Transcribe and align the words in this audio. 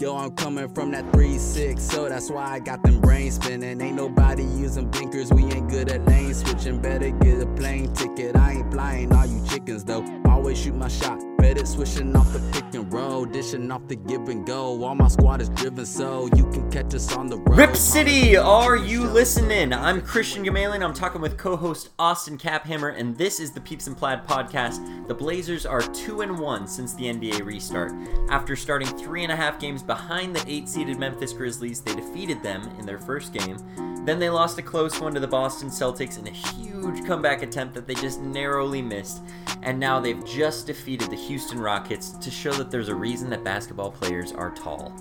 Yo, 0.00 0.16
I'm 0.16 0.30
coming 0.30 0.66
from 0.70 0.92
that 0.92 1.04
3-6, 1.12 1.78
so 1.78 2.08
that's 2.08 2.30
why 2.30 2.54
I 2.54 2.58
got 2.58 2.82
them 2.82 3.02
brains 3.02 3.34
spinning. 3.34 3.78
Ain't 3.82 3.96
nobody 3.96 4.44
using 4.44 4.90
blinkers, 4.90 5.30
we 5.30 5.44
ain't 5.44 5.68
good 5.68 5.90
at 5.92 6.06
lane 6.06 6.32
switching. 6.32 6.80
Better 6.80 7.10
get 7.10 7.42
a 7.42 7.46
plane 7.48 7.92
ticket, 7.92 8.34
I 8.34 8.52
ain't 8.52 8.72
flying 8.72 9.12
all 9.12 9.26
you 9.26 9.44
chickens 9.46 9.84
though. 9.84 10.02
Always 10.24 10.58
shoot 10.58 10.74
my 10.74 10.88
shot, 10.88 11.22
better 11.54 11.66
switching 11.66 12.14
off 12.14 12.32
the 12.32 12.38
pick 12.52 12.74
and 12.74 12.92
roll, 12.92 13.24
dishing 13.24 13.72
off 13.72 13.84
the 13.88 13.96
give 13.96 14.28
and 14.28 14.46
go. 14.46 14.84
All 14.84 14.94
my 14.94 15.08
squad 15.08 15.40
is 15.40 15.48
driven, 15.48 15.84
so 15.84 16.28
you 16.36 16.44
can 16.52 16.70
catch 16.70 16.94
us 16.94 17.12
on 17.16 17.26
the 17.26 17.38
road. 17.38 17.58
Rip 17.58 17.74
City, 17.74 18.36
are 18.36 18.76
you 18.76 19.02
listening? 19.02 19.72
I'm 19.72 20.00
Christian 20.00 20.44
Gamalian. 20.44 20.80
I'm 20.84 20.94
talking 20.94 21.20
with 21.20 21.36
co-host 21.36 21.88
Austin 21.98 22.38
Caphammer, 22.38 22.96
and 22.96 23.18
this 23.18 23.40
is 23.40 23.50
the 23.50 23.60
Peeps 23.60 23.88
and 23.88 23.96
Plaid 23.96 24.22
podcast. 24.28 25.08
The 25.08 25.14
Blazers 25.14 25.66
are 25.66 25.82
two 25.82 26.20
and 26.20 26.38
one 26.38 26.68
since 26.68 26.94
the 26.94 27.06
NBA 27.06 27.44
restart. 27.44 27.92
After 28.28 28.54
starting 28.54 28.86
three 28.86 29.24
and 29.24 29.32
a 29.32 29.36
half 29.36 29.58
games 29.58 29.82
behind 29.82 30.36
the 30.36 30.44
eight-seeded 30.46 31.00
Memphis 31.00 31.32
Grizzlies, 31.32 31.80
they 31.80 31.96
defeated 31.96 32.44
them 32.44 32.62
in 32.78 32.86
their 32.86 32.98
first 32.98 33.32
game. 33.32 33.56
Then 34.04 34.18
they 34.18 34.30
lost 34.30 34.58
a 34.58 34.62
close 34.62 34.98
one 35.00 35.14
to 35.14 35.20
the 35.20 35.28
Boston 35.28 35.68
Celtics 35.68 36.18
in 36.18 36.26
a 36.26 36.30
huge 36.30 37.04
comeback 37.06 37.42
attempt 37.42 37.74
that 37.74 37.86
they 37.86 37.94
just 37.94 38.20
narrowly 38.20 38.80
missed. 38.80 39.22
And 39.62 39.78
now 39.78 40.00
they've 40.00 40.24
just 40.24 40.66
defeated 40.66 41.10
the 41.10 41.16
Houston 41.16 41.60
Rockets 41.60 42.10
to 42.12 42.30
show 42.30 42.52
that 42.54 42.70
there's 42.70 42.88
a 42.88 42.94
reason 42.94 43.28
that 43.30 43.44
basketball 43.44 43.90
players 43.90 44.32
are 44.32 44.50
tall. 44.50 44.92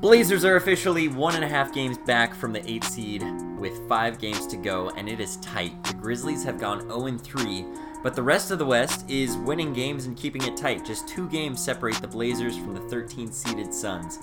Blazers 0.00 0.44
are 0.44 0.56
officially 0.56 1.08
one 1.08 1.34
and 1.36 1.44
a 1.44 1.48
half 1.48 1.72
games 1.72 1.96
back 1.98 2.34
from 2.34 2.52
the 2.52 2.68
8 2.68 2.84
seed 2.84 3.24
with 3.58 3.88
five 3.88 4.18
games 4.18 4.48
to 4.48 4.56
go, 4.56 4.90
and 4.96 5.08
it 5.08 5.20
is 5.20 5.36
tight. 5.36 5.80
The 5.84 5.94
Grizzlies 5.94 6.42
have 6.42 6.58
gone 6.58 6.80
0 6.88 7.18
3, 7.18 7.64
but 8.02 8.16
the 8.16 8.22
rest 8.22 8.50
of 8.50 8.58
the 8.58 8.66
West 8.66 9.08
is 9.08 9.36
winning 9.36 9.72
games 9.72 10.06
and 10.06 10.16
keeping 10.16 10.42
it 10.42 10.56
tight. 10.56 10.84
Just 10.84 11.06
two 11.06 11.28
games 11.28 11.62
separate 11.62 12.00
the 12.00 12.08
Blazers 12.08 12.56
from 12.56 12.74
the 12.74 12.80
13 12.80 13.30
seeded 13.30 13.72
Suns. 13.72 14.18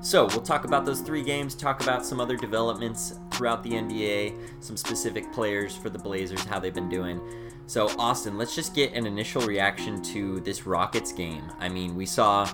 So, 0.00 0.26
we'll 0.26 0.42
talk 0.42 0.64
about 0.64 0.84
those 0.84 1.00
three 1.00 1.22
games, 1.22 1.54
talk 1.54 1.82
about 1.82 2.06
some 2.06 2.20
other 2.20 2.36
developments 2.36 3.18
throughout 3.34 3.62
the 3.62 3.70
NBA, 3.70 4.34
some 4.60 4.76
specific 4.76 5.32
players 5.32 5.76
for 5.76 5.90
the 5.90 5.98
Blazers, 5.98 6.44
how 6.44 6.58
they've 6.58 6.74
been 6.74 6.88
doing. 6.88 7.20
So, 7.66 7.88
Austin, 7.98 8.36
let's 8.36 8.54
just 8.54 8.74
get 8.74 8.92
an 8.92 9.06
initial 9.06 9.42
reaction 9.42 10.02
to 10.02 10.40
this 10.40 10.66
Rockets 10.66 11.12
game. 11.12 11.50
I 11.58 11.68
mean, 11.68 11.94
we 11.94 12.04
saw 12.04 12.50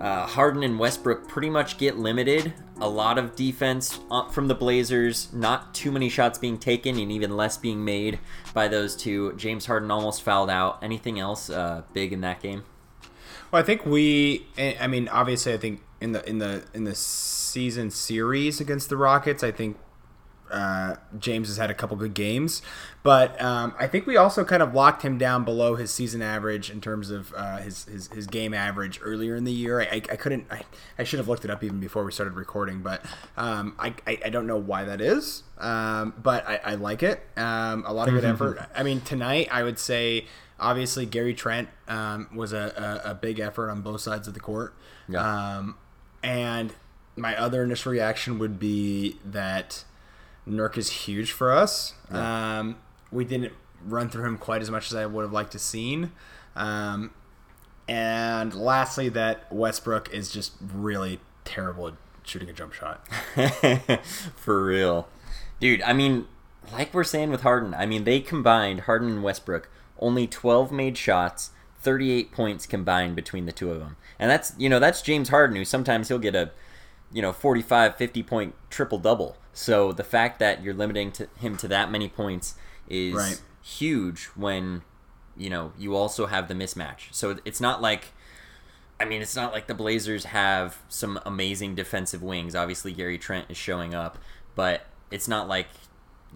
uh, 0.00 0.26
Harden 0.26 0.62
and 0.62 0.78
Westbrook 0.78 1.26
pretty 1.28 1.50
much 1.50 1.78
get 1.78 1.98
limited. 1.98 2.52
A 2.80 2.88
lot 2.88 3.18
of 3.18 3.34
defense 3.36 4.00
uh, 4.10 4.28
from 4.28 4.48
the 4.48 4.54
Blazers, 4.54 5.32
not 5.32 5.74
too 5.74 5.90
many 5.90 6.08
shots 6.08 6.38
being 6.38 6.58
taken, 6.58 6.98
and 6.98 7.10
even 7.10 7.36
less 7.36 7.56
being 7.56 7.84
made 7.84 8.18
by 8.52 8.68
those 8.68 8.96
two. 8.96 9.32
James 9.34 9.66
Harden 9.66 9.90
almost 9.90 10.22
fouled 10.22 10.50
out. 10.50 10.78
Anything 10.82 11.18
else 11.18 11.50
uh, 11.50 11.82
big 11.92 12.12
in 12.12 12.20
that 12.20 12.40
game? 12.40 12.64
Well, 13.50 13.62
I 13.62 13.64
think 13.64 13.86
we. 13.86 14.46
I 14.58 14.86
mean, 14.86 15.08
obviously, 15.08 15.52
I 15.52 15.58
think 15.58 15.80
in 16.00 16.12
the 16.12 16.28
in 16.28 16.38
the 16.38 16.64
in 16.74 16.84
the 16.84 16.94
season 16.94 17.90
series 17.90 18.60
against 18.60 18.88
the 18.88 18.96
Rockets, 18.96 19.42
I 19.42 19.52
think 19.52 19.78
uh, 20.50 20.96
James 21.18 21.48
has 21.48 21.56
had 21.56 21.70
a 21.70 21.74
couple 21.74 21.96
good 21.96 22.14
games, 22.14 22.62
but 23.02 23.40
um, 23.42 23.74
I 23.78 23.86
think 23.86 24.06
we 24.06 24.16
also 24.16 24.44
kind 24.44 24.62
of 24.62 24.74
locked 24.74 25.02
him 25.02 25.18
down 25.18 25.44
below 25.44 25.74
his 25.74 25.90
season 25.90 26.22
average 26.22 26.70
in 26.70 26.80
terms 26.80 27.10
of 27.10 27.32
uh, 27.36 27.58
his, 27.58 27.84
his, 27.84 28.08
his 28.08 28.26
game 28.26 28.54
average 28.54 29.00
earlier 29.02 29.34
in 29.36 29.44
the 29.44 29.52
year. 29.52 29.80
I, 29.80 29.84
I, 29.84 29.94
I 29.96 30.16
couldn't 30.16 30.46
I, 30.50 30.62
I 30.98 31.04
should 31.04 31.18
have 31.18 31.28
looked 31.28 31.44
it 31.44 31.50
up 31.50 31.64
even 31.64 31.80
before 31.80 32.04
we 32.04 32.12
started 32.12 32.34
recording, 32.34 32.82
but 32.82 33.04
um, 33.36 33.74
I, 33.78 33.94
I, 34.06 34.18
I 34.26 34.28
don't 34.28 34.46
know 34.46 34.58
why 34.58 34.84
that 34.84 35.00
is, 35.00 35.42
um, 35.58 36.14
but 36.22 36.46
I, 36.46 36.60
I 36.64 36.74
like 36.74 37.02
it. 37.02 37.20
Um, 37.36 37.84
a 37.86 37.92
lot 37.92 38.08
of 38.08 38.14
good 38.14 38.24
effort. 38.24 38.58
I 38.74 38.82
mean, 38.82 39.00
tonight 39.00 39.48
I 39.50 39.62
would 39.62 39.78
say 39.78 40.26
obviously 40.60 41.06
Gary 41.06 41.34
Trent 41.34 41.68
um, 41.88 42.28
was 42.34 42.52
a, 42.52 43.02
a, 43.04 43.10
a, 43.10 43.14
big 43.14 43.40
effort 43.40 43.70
on 43.70 43.80
both 43.82 44.00
sides 44.00 44.28
of 44.28 44.34
the 44.34 44.40
court, 44.40 44.74
yeah. 45.08 45.56
Um, 45.58 45.76
and 46.22 46.72
my 47.16 47.36
other 47.36 47.62
initial 47.62 47.92
reaction 47.92 48.38
would 48.38 48.58
be 48.58 49.18
that 49.24 49.84
Nurk 50.48 50.76
is 50.76 50.90
huge 50.90 51.32
for 51.32 51.52
us. 51.52 51.94
Yeah. 52.12 52.58
Um, 52.58 52.76
we 53.10 53.24
didn't 53.24 53.52
run 53.84 54.08
through 54.08 54.24
him 54.24 54.38
quite 54.38 54.62
as 54.62 54.70
much 54.70 54.90
as 54.90 54.94
I 54.94 55.06
would 55.06 55.22
have 55.22 55.32
liked 55.32 55.52
to 55.52 55.58
seen. 55.58 56.12
Um, 56.56 57.12
and 57.88 58.54
lastly, 58.54 59.08
that 59.10 59.52
Westbrook 59.52 60.12
is 60.12 60.30
just 60.30 60.52
really 60.60 61.20
terrible 61.44 61.88
at 61.88 61.94
shooting 62.24 62.48
a 62.48 62.52
jump 62.52 62.72
shot. 62.72 63.06
for 64.36 64.64
real. 64.64 65.08
Dude, 65.60 65.82
I 65.82 65.92
mean, 65.92 66.26
like 66.72 66.94
we're 66.94 67.04
saying 67.04 67.30
with 67.30 67.42
Harden, 67.42 67.74
I 67.74 67.86
mean, 67.86 68.04
they 68.04 68.20
combined, 68.20 68.80
Harden 68.80 69.08
and 69.08 69.22
Westbrook, 69.22 69.68
only 69.98 70.26
12 70.26 70.72
made 70.72 70.96
shots, 70.96 71.50
38 71.80 72.32
points 72.32 72.66
combined 72.66 73.14
between 73.14 73.46
the 73.46 73.52
two 73.52 73.70
of 73.70 73.80
them. 73.80 73.96
And 74.18 74.30
that's, 74.30 74.54
you 74.58 74.68
know, 74.68 74.78
that's 74.78 75.02
James 75.02 75.28
Harden, 75.28 75.56
who 75.56 75.64
sometimes 75.64 76.08
he'll 76.08 76.18
get 76.18 76.34
a, 76.34 76.50
you 77.12 77.20
know, 77.20 77.32
45, 77.32 77.96
50 77.96 78.22
point 78.22 78.54
triple 78.70 78.98
double. 78.98 79.36
So 79.54 79.92
the 79.92 80.04
fact 80.04 80.38
that 80.40 80.62
you're 80.62 80.74
limiting 80.74 81.12
to 81.12 81.28
him 81.38 81.56
to 81.58 81.68
that 81.68 81.90
many 81.90 82.08
points 82.08 82.56
is 82.88 83.14
right. 83.14 83.40
huge 83.62 84.24
when 84.34 84.82
you 85.36 85.48
know 85.48 85.72
you 85.78 85.96
also 85.96 86.26
have 86.26 86.48
the 86.48 86.54
mismatch. 86.54 87.12
So 87.12 87.38
it's 87.44 87.60
not 87.60 87.80
like 87.80 88.12
I 89.00 89.04
mean, 89.04 89.22
it's 89.22 89.36
not 89.36 89.52
like 89.52 89.66
the 89.66 89.74
Blazers 89.74 90.26
have 90.26 90.78
some 90.88 91.18
amazing 91.26 91.74
defensive 91.74 92.22
wings. 92.22 92.54
Obviously, 92.54 92.92
Gary 92.92 93.18
Trent 93.18 93.46
is 93.48 93.56
showing 93.56 93.94
up, 93.94 94.18
but 94.54 94.86
it's 95.10 95.26
not 95.26 95.48
like 95.48 95.66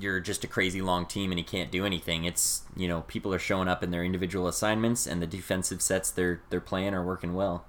you're 0.00 0.20
just 0.20 0.44
a 0.44 0.46
crazy 0.46 0.80
long 0.80 1.06
team 1.06 1.30
and 1.30 1.38
he 1.38 1.44
can't 1.44 1.70
do 1.70 1.84
anything. 1.84 2.24
It's 2.24 2.62
you 2.76 2.88
know 2.88 3.02
people 3.02 3.32
are 3.34 3.38
showing 3.38 3.68
up 3.68 3.82
in 3.82 3.90
their 3.90 4.04
individual 4.04 4.48
assignments 4.48 5.06
and 5.06 5.20
the 5.20 5.26
defensive 5.26 5.82
sets 5.82 6.10
they're 6.10 6.40
they're 6.50 6.60
playing 6.60 6.94
are 6.94 7.04
working 7.04 7.34
well. 7.34 7.64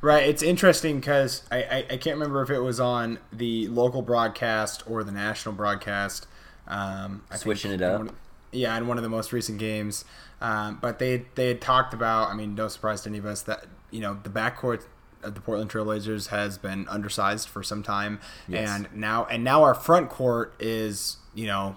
Right. 0.00 0.28
It's 0.28 0.42
interesting 0.42 1.00
because 1.00 1.42
I, 1.50 1.62
I, 1.62 1.76
I, 1.90 1.96
can't 1.96 2.16
remember 2.16 2.42
if 2.42 2.50
it 2.50 2.60
was 2.60 2.78
on 2.78 3.18
the 3.32 3.66
local 3.68 4.02
broadcast 4.02 4.82
or 4.86 5.02
the 5.02 5.12
national 5.12 5.54
broadcast. 5.54 6.26
Um, 6.68 7.22
Switching 7.34 7.72
it 7.72 7.82
up. 7.82 7.98
One, 8.00 8.16
yeah, 8.52 8.76
in 8.76 8.86
one 8.86 8.96
of 8.96 9.02
the 9.02 9.08
most 9.08 9.32
recent 9.32 9.58
games. 9.58 10.04
Um, 10.40 10.78
but 10.80 10.98
they 10.98 11.26
they 11.34 11.48
had 11.48 11.60
talked 11.60 11.94
about. 11.94 12.28
I 12.30 12.34
mean, 12.34 12.54
no 12.54 12.68
surprise 12.68 13.02
to 13.02 13.08
any 13.08 13.18
of 13.18 13.26
us 13.26 13.42
that 13.42 13.66
you 13.90 14.00
know 14.00 14.18
the 14.22 14.30
backcourt 14.30 14.84
of 15.22 15.34
the 15.34 15.40
Portland 15.40 15.70
Trailblazers 15.70 16.28
has 16.28 16.58
been 16.58 16.86
undersized 16.88 17.48
for 17.48 17.62
some 17.62 17.82
time, 17.82 18.20
yes. 18.46 18.68
and 18.68 18.88
now 18.94 19.24
and 19.26 19.42
now 19.42 19.62
our 19.62 19.74
front 19.74 20.10
court 20.10 20.54
is 20.60 21.16
you 21.34 21.46
know 21.46 21.76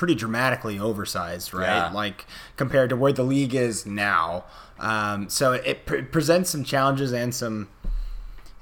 pretty 0.00 0.14
dramatically 0.14 0.78
oversized, 0.78 1.52
right? 1.52 1.66
Yeah. 1.66 1.90
Like 1.92 2.24
compared 2.56 2.88
to 2.88 2.96
where 2.96 3.12
the 3.12 3.22
league 3.22 3.54
is 3.54 3.84
now. 3.84 4.44
Um, 4.78 5.28
so 5.28 5.52
it 5.52 5.84
pre- 5.84 6.00
presents 6.00 6.48
some 6.48 6.64
challenges 6.64 7.12
and 7.12 7.34
some 7.34 7.68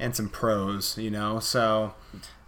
and 0.00 0.16
some 0.16 0.28
pros, 0.28 0.98
you 0.98 1.12
know. 1.12 1.38
So 1.38 1.94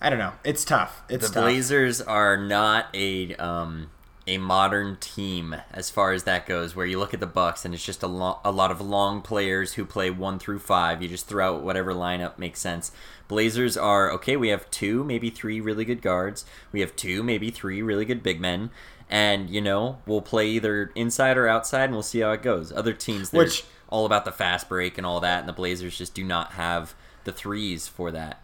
I 0.01 0.11
don't 0.11 0.19
know. 0.19 0.33
It's 0.43 0.65
tough. 0.65 1.05
It's 1.09 1.29
the 1.29 1.35
tough. 1.35 1.45
Blazers 1.45 2.01
are 2.01 2.37
not 2.37 2.87
a 2.93 3.37
um, 3.37 3.91
a 4.27 4.39
modern 4.39 4.97
team 4.97 5.57
as 5.73 5.91
far 5.91 6.13
as 6.13 6.25
that 6.25 6.47
goes. 6.47 6.77
Where 6.77 6.87
you 6.87 6.99
look 6.99 7.15
at 7.15 7.21
the 7.21 7.27
Bucks 7.27 7.65
and 7.65 7.75
it's 7.75 7.85
just 7.85 8.03
a, 8.03 8.07
lo- 8.07 8.41
a 8.45 8.51
lot 8.51 8.71
of 8.71 8.81
long 8.81 9.23
players 9.23 9.75
who 9.75 9.85
play 9.85 10.11
one 10.11 10.39
through 10.39 10.61
five. 10.61 11.03
You 11.03 11.09
just 11.09 11.27
throw 11.27 11.57
out 11.57 11.63
whatever 11.63 11.93
lineup 11.95 12.39
makes 12.39 12.61
sense. 12.61 12.93
Blazers 13.29 13.77
are 13.77 14.11
okay. 14.13 14.37
We 14.37 14.49
have 14.49 14.71
two, 14.71 15.05
maybe 15.05 15.31
three 15.31 15.61
really 15.61 15.85
good 15.85 16.03
guards. 16.03 16.45
We 16.73 16.81
have 16.81 16.97
two, 16.97 17.23
maybe 17.23 17.51
three 17.51 17.83
really 17.83 18.05
good 18.05 18.23
big 18.23 18.41
men. 18.41 18.71
And 19.09 19.51
you 19.51 19.61
know 19.61 19.99
we'll 20.07 20.23
play 20.23 20.49
either 20.51 20.93
inside 20.95 21.37
or 21.37 21.49
outside, 21.49 21.85
and 21.85 21.95
we'll 21.95 22.03
see 22.03 22.21
how 22.21 22.31
it 22.31 22.43
goes. 22.43 22.71
Other 22.71 22.93
teams, 22.93 23.33
Which, 23.33 23.65
all 23.89 24.07
about 24.07 24.25
the 24.25 24.31
fast 24.31 24.69
break 24.69 24.99
and 24.99 25.07
all 25.07 25.19
that, 25.19 25.41
and 25.41 25.49
the 25.49 25.53
Blazers 25.53 25.99
just 25.99 26.15
do 26.15 26.23
not 26.23 26.53
have 26.53 26.95
the 27.25 27.33
threes 27.33 27.89
for 27.89 28.13
that 28.13 28.41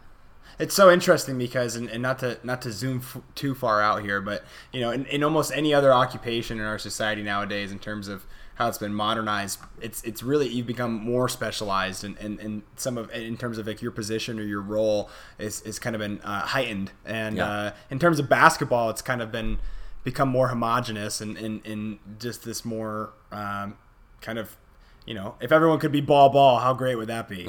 it's 0.59 0.75
so 0.75 0.91
interesting 0.91 1.39
because 1.39 1.77
and, 1.77 1.89
and, 1.91 2.03
not 2.03 2.19
to 2.21 2.39
not 2.43 2.63
to 2.63 2.73
zoom 2.73 2.99
f- 2.99 3.21
too 3.35 3.55
far 3.55 3.83
out 3.83 4.03
here 4.03 4.21
but 4.21 4.45
you 4.73 4.81
know 4.81 4.91
in, 4.91 5.07
in, 5.07 5.23
almost 5.23 5.53
any 5.53 5.75
other 5.75 5.93
occupation 5.93 6.59
in 6.59 6.65
our 6.65 6.79
society 6.79 7.23
nowadays 7.23 7.73
in 7.73 7.79
terms 7.79 8.09
of 8.09 8.25
how 8.55 8.69
it's 8.69 8.79
been 8.79 8.95
modernized 8.95 9.59
it's 9.81 10.03
it's 10.03 10.23
really 10.23 10.49
you've 10.49 10.67
become 10.67 10.93
more 10.93 11.29
specialized 11.29 12.05
and 12.05 12.17
in, 12.19 12.39
in, 12.39 12.41
in, 12.41 12.63
some 12.77 12.97
of 12.97 13.11
in 13.13 13.37
terms 13.37 13.59
of 13.59 13.67
like 13.67 13.83
your 13.83 13.93
position 13.93 14.39
or 14.39 14.43
your 14.43 14.63
role 14.63 15.11
is, 15.39 15.61
is 15.63 15.79
kind 15.79 15.95
of 15.95 16.01
been 16.01 16.21
uh, 16.23 16.41
heightened 16.41 16.91
and 17.05 17.37
yeah. 17.37 17.49
uh, 17.49 17.73
in 17.91 17.99
terms 17.99 18.19
of 18.19 18.29
basketball 18.29 18.89
it's 18.91 19.03
kind 19.03 19.21
of 19.21 19.31
been 19.31 19.59
become 20.05 20.29
more 20.29 20.49
homogenous 20.49 21.21
and 21.21 21.37
in, 21.37 21.61
in 21.65 21.99
just 22.19 22.45
this 22.45 22.65
more 22.65 23.11
um, 23.33 23.77
kind 24.21 24.39
of 24.39 24.57
you 25.05 25.13
know 25.13 25.35
if 25.41 25.53
everyone 25.53 25.79
could 25.79 25.93
be 25.93 26.01
Bol 26.01 26.31
Bol 26.31 26.59
how 26.59 26.73
great 26.73 26.95
would 26.95 27.09
that 27.09 27.29
be 27.29 27.43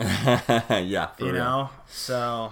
yeah 0.84 1.10
you 1.20 1.32
real. 1.32 1.34
know 1.34 1.70
so 1.88 2.52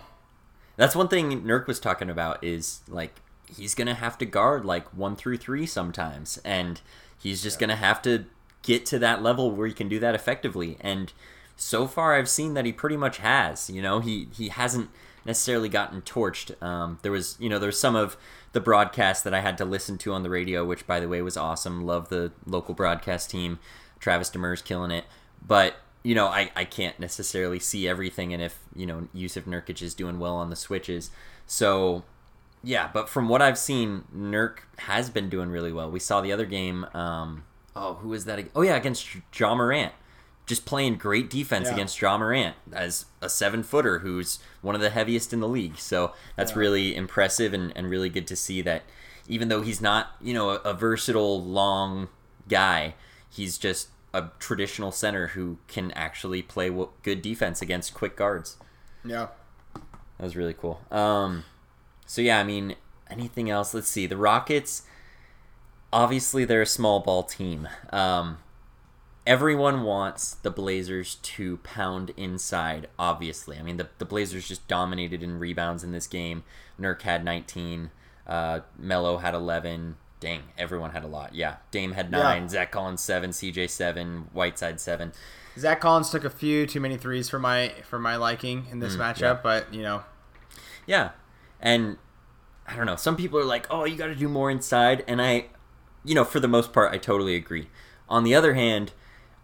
that's 0.78 0.96
one 0.96 1.08
thing 1.08 1.42
Nurk 1.44 1.68
was 1.68 1.80
talking 1.80 2.10
about 2.10 2.44
is 2.44 2.82
like 2.88 3.22
he's 3.56 3.76
gonna 3.76 3.94
have 3.94 4.18
to 4.18 4.26
guard 4.26 4.66
like 4.66 4.88
one 4.94 5.16
through 5.16 5.38
three 5.38 5.66
sometimes 5.66 6.40
and 6.44 6.82
he's 7.18 7.44
just 7.44 7.58
yeah. 7.58 7.68
gonna 7.68 7.76
have 7.78 8.02
to 8.04 8.26
get 8.66 8.86
to 8.88 9.00
that 9.00 9.22
level 9.22 9.52
where 9.52 9.68
he 9.68 9.74
can 9.74 9.88
do 9.88 10.00
that 10.00 10.16
effectively. 10.16 10.78
And 10.82 11.14
so 11.56 11.88
far, 11.88 12.16
I've 12.16 12.30
seen 12.30 12.56
that 12.56 12.66
he 12.66 12.74
pretty 12.74 12.98
much 12.98 13.20
has. 13.20 13.70
You 13.70 13.82
know, 13.82 14.00
he 14.00 14.28
he 14.36 14.50
hasn't 14.50 14.90
necessarily 15.24 15.70
gotten 15.70 16.02
torched. 16.02 16.62
Um, 16.62 17.00
there 17.02 17.12
was, 17.12 17.38
you 17.40 17.50
know, 17.50 17.60
there's 17.60 17.80
some 17.80 17.96
of 17.96 18.18
the 18.52 18.62
broadcast 18.62 19.24
that 19.24 19.34
I 19.34 19.42
had 19.42 19.58
to 19.60 19.66
listen 19.66 19.98
to 20.00 20.14
on 20.14 20.24
the 20.24 20.30
radio, 20.30 20.66
which 20.66 20.88
by 20.88 21.00
the 21.00 21.08
way 21.08 21.22
was 21.22 21.38
awesome. 21.38 21.86
Love 21.86 22.10
the 22.10 22.32
local 22.46 22.74
broadcast 22.74 23.30
team. 23.30 23.60
Travis 24.00 24.30
Demers 24.30 24.64
killing 24.64 24.92
it. 24.92 25.06
But 25.46 25.76
you 26.06 26.14
know, 26.14 26.28
I, 26.28 26.52
I 26.56 26.66
can't 26.66 27.00
necessarily 27.00 27.60
see 27.60 27.88
everything, 27.88 28.32
and 28.32 28.42
if 28.42 28.60
you 28.76 28.86
know 28.86 29.08
Yusuf 29.12 29.46
Nurkic 29.46 29.82
is 29.82 29.96
doing 29.96 30.20
well 30.20 30.36
on 30.36 30.52
the 30.52 30.56
switches, 30.56 31.10
so 31.48 32.04
yeah. 32.64 32.90
But 32.94 33.10
from 33.10 33.28
what 33.28 33.42
I've 33.42 33.58
seen, 33.58 34.04
Nurk 34.16 34.60
has 34.78 35.10
been 35.10 35.30
doing 35.30 35.50
really 35.50 35.74
well. 35.74 35.90
We 35.90 36.00
saw 36.00 36.22
the 36.22 36.32
other 36.32 36.46
game. 36.46 36.86
Um, 36.94 37.44
oh, 37.76 37.96
who 37.96 38.10
was 38.10 38.26
that? 38.26 38.40
Oh 38.56 38.62
yeah, 38.62 38.76
against 38.76 39.08
Ja 39.38 39.56
Morant. 39.56 39.94
Just 40.46 40.64
playing 40.68 40.98
great 40.98 41.28
defense 41.28 41.66
Yeah. 41.70 41.74
against 41.74 42.00
Ja 42.00 42.20
Morant 42.20 42.56
as 42.72 43.06
a 43.20 43.28
seven 43.30 43.64
footer 43.64 44.00
who's 44.00 44.38
one 44.62 44.76
of 44.76 44.82
the 44.82 44.92
heaviest 44.92 45.34
in 45.34 45.40
the 45.40 45.48
league. 45.48 45.80
So 45.80 46.14
that's 46.36 46.56
really 46.56 46.96
impressive 46.96 47.52
and, 47.52 47.74
and 47.76 47.90
really 47.90 48.10
good 48.10 48.28
to 48.28 48.36
see 48.36 48.62
that 48.62 48.84
even 49.28 49.48
though 49.48 49.64
he's 49.64 49.82
not, 49.82 50.10
you 50.22 50.36
know, 50.36 50.52
a, 50.52 50.58
a 50.58 50.74
versatile 50.76 51.44
long 51.44 52.10
guy, 52.48 52.94
he's 53.28 53.58
just 53.58 53.88
a 54.16 54.32
traditional 54.40 54.92
center 54.92 55.28
who 55.28 55.58
can 55.68 55.92
actually 55.92 56.42
play 56.42 56.72
good 57.04 57.22
defense 57.22 57.62
against 57.62 57.94
quick 57.94 58.16
guards. 58.16 58.58
Yeah. 59.04 59.28
That 59.74 60.24
was 60.24 60.36
really 60.36 60.54
cool. 60.54 60.82
Um, 60.92 61.44
so 62.06 62.22
yeah, 62.22 62.40
I 62.40 62.44
mean, 62.44 62.76
anything 63.10 63.50
else? 63.50 63.74
Let's 63.74 63.90
see. 63.90 64.08
The 64.08 64.18
Rockets, 64.18 64.84
obviously, 65.92 66.46
they're 66.46 66.62
a 66.62 66.68
small 66.68 67.02
ball 67.02 67.24
team. 67.24 67.68
Um, 67.92 68.38
everyone 69.28 69.84
wants 69.84 70.36
the 70.36 70.52
Blazers 70.52 71.16
to 71.16 71.58
pound 71.58 72.12
inside. 72.16 72.88
Obviously, 72.98 73.58
I 73.58 73.62
mean, 73.62 73.78
the 73.78 73.90
the 73.98 74.06
Blazers 74.06 74.48
just 74.48 74.68
dominated 74.68 75.22
in 75.22 75.40
rebounds 75.40 75.84
in 75.84 75.92
this 75.92 76.08
game. 76.08 76.44
Nurk 76.80 77.02
had 77.02 77.26
19. 77.26 77.92
Uh, 78.26 78.62
Mello 78.78 79.18
had 79.18 79.34
11. 79.34 79.98
Dang, 80.20 80.44
everyone 80.58 80.92
had 80.92 81.04
a 81.04 81.08
lot. 81.08 81.36
Yeah, 81.36 81.58
Dame 81.72 81.92
had 81.92 82.12
Yeah. 82.12 82.24
nine. 82.24 82.50
Zach 82.50 82.72
Collins 82.72 83.02
seven. 83.02 83.32
CJ 83.32 83.68
seven. 83.70 84.30
Whiteside 84.34 84.80
seven. 84.80 85.12
Zach 85.58 85.80
Collins 85.82 86.10
took 86.10 86.24
a 86.24 86.30
few 86.30 86.66
too 86.66 86.80
many 86.80 86.98
threes 86.98 87.30
for 87.30 87.40
my 87.40 87.74
for 87.84 88.00
my 88.00 88.16
liking 88.16 88.68
in 88.72 88.78
Mm, 88.78 88.82
this 88.82 88.96
matchup, 88.96 89.44
but 89.44 89.74
you 89.74 89.82
know, 89.84 90.04
Yeah. 90.86 91.12
And 91.62 91.98
I 92.68 92.76
don't 92.76 92.86
know. 92.86 92.96
Some 92.96 93.16
people 93.16 93.40
are 93.40 93.46
like, 93.46 93.68
"Oh, 93.70 93.86
you 93.86 93.96
got 93.96 94.08
to 94.08 94.16
do 94.16 94.28
more 94.28 94.50
inside." 94.52 95.04
And 95.08 95.22
I 95.22 95.48
you 96.04 96.14
know, 96.14 96.24
for 96.24 96.40
the 96.40 96.48
most 96.48 96.72
part, 96.72 96.94
I 96.94 96.98
totally 97.00 97.36
agree. 97.36 97.68
On 98.08 98.24
the 98.24 98.36
other 98.36 98.54
hand, 98.54 98.92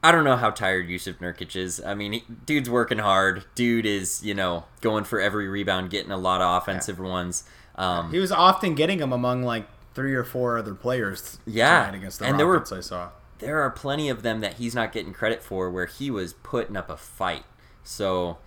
I 0.03 0.11
don't 0.11 0.23
know 0.23 0.35
how 0.37 0.51
tired 0.51 0.87
Yusuf 0.89 1.17
Nurkic 1.17 1.55
is. 1.55 1.81
I 1.83 1.95
mean, 1.95 2.11
he, 2.13 2.23
dude's 2.45 2.69
working 2.69 2.99
hard. 2.99 3.45
Dude 3.55 3.85
is, 3.85 4.23
you 4.23 4.35
know, 4.35 4.65
going 4.79 5.03
for 5.03 5.19
every 5.19 5.47
rebound, 5.47 5.89
getting 5.89 6.11
a 6.11 6.17
lot 6.17 6.39
of 6.41 6.61
offensive 6.61 6.99
ones. 6.99 7.43
Um, 7.75 8.11
he 8.11 8.19
was 8.19 8.31
often 8.31 8.75
getting 8.75 8.99
them 8.99 9.11
among 9.11 9.41
like 9.43 9.67
three 9.93 10.13
or 10.15 10.23
four 10.23 10.57
other 10.57 10.73
players. 10.73 11.39
Yeah. 11.45 11.85
tonight 11.85 11.97
against 11.97 12.19
the 12.19 12.25
And 12.25 12.39
there 12.39 12.47
were- 12.47 12.65
I 12.71 12.79
saw. 12.79 13.09
there 13.39 13.61
are 13.61 13.69
plenty 13.71 14.09
of 14.09 14.21
them 14.23 14.39
that 14.41 14.53
he's 14.55 14.73
not 14.75 14.91
getting 14.91 15.13
credit 15.13 15.41
for 15.43 15.69
where 15.69 15.85
he 15.87 16.09
was 16.11 16.33
putting 16.33 16.77
up 16.77 16.89
a 16.89 16.97
fight. 16.97 17.43
So 17.83 18.37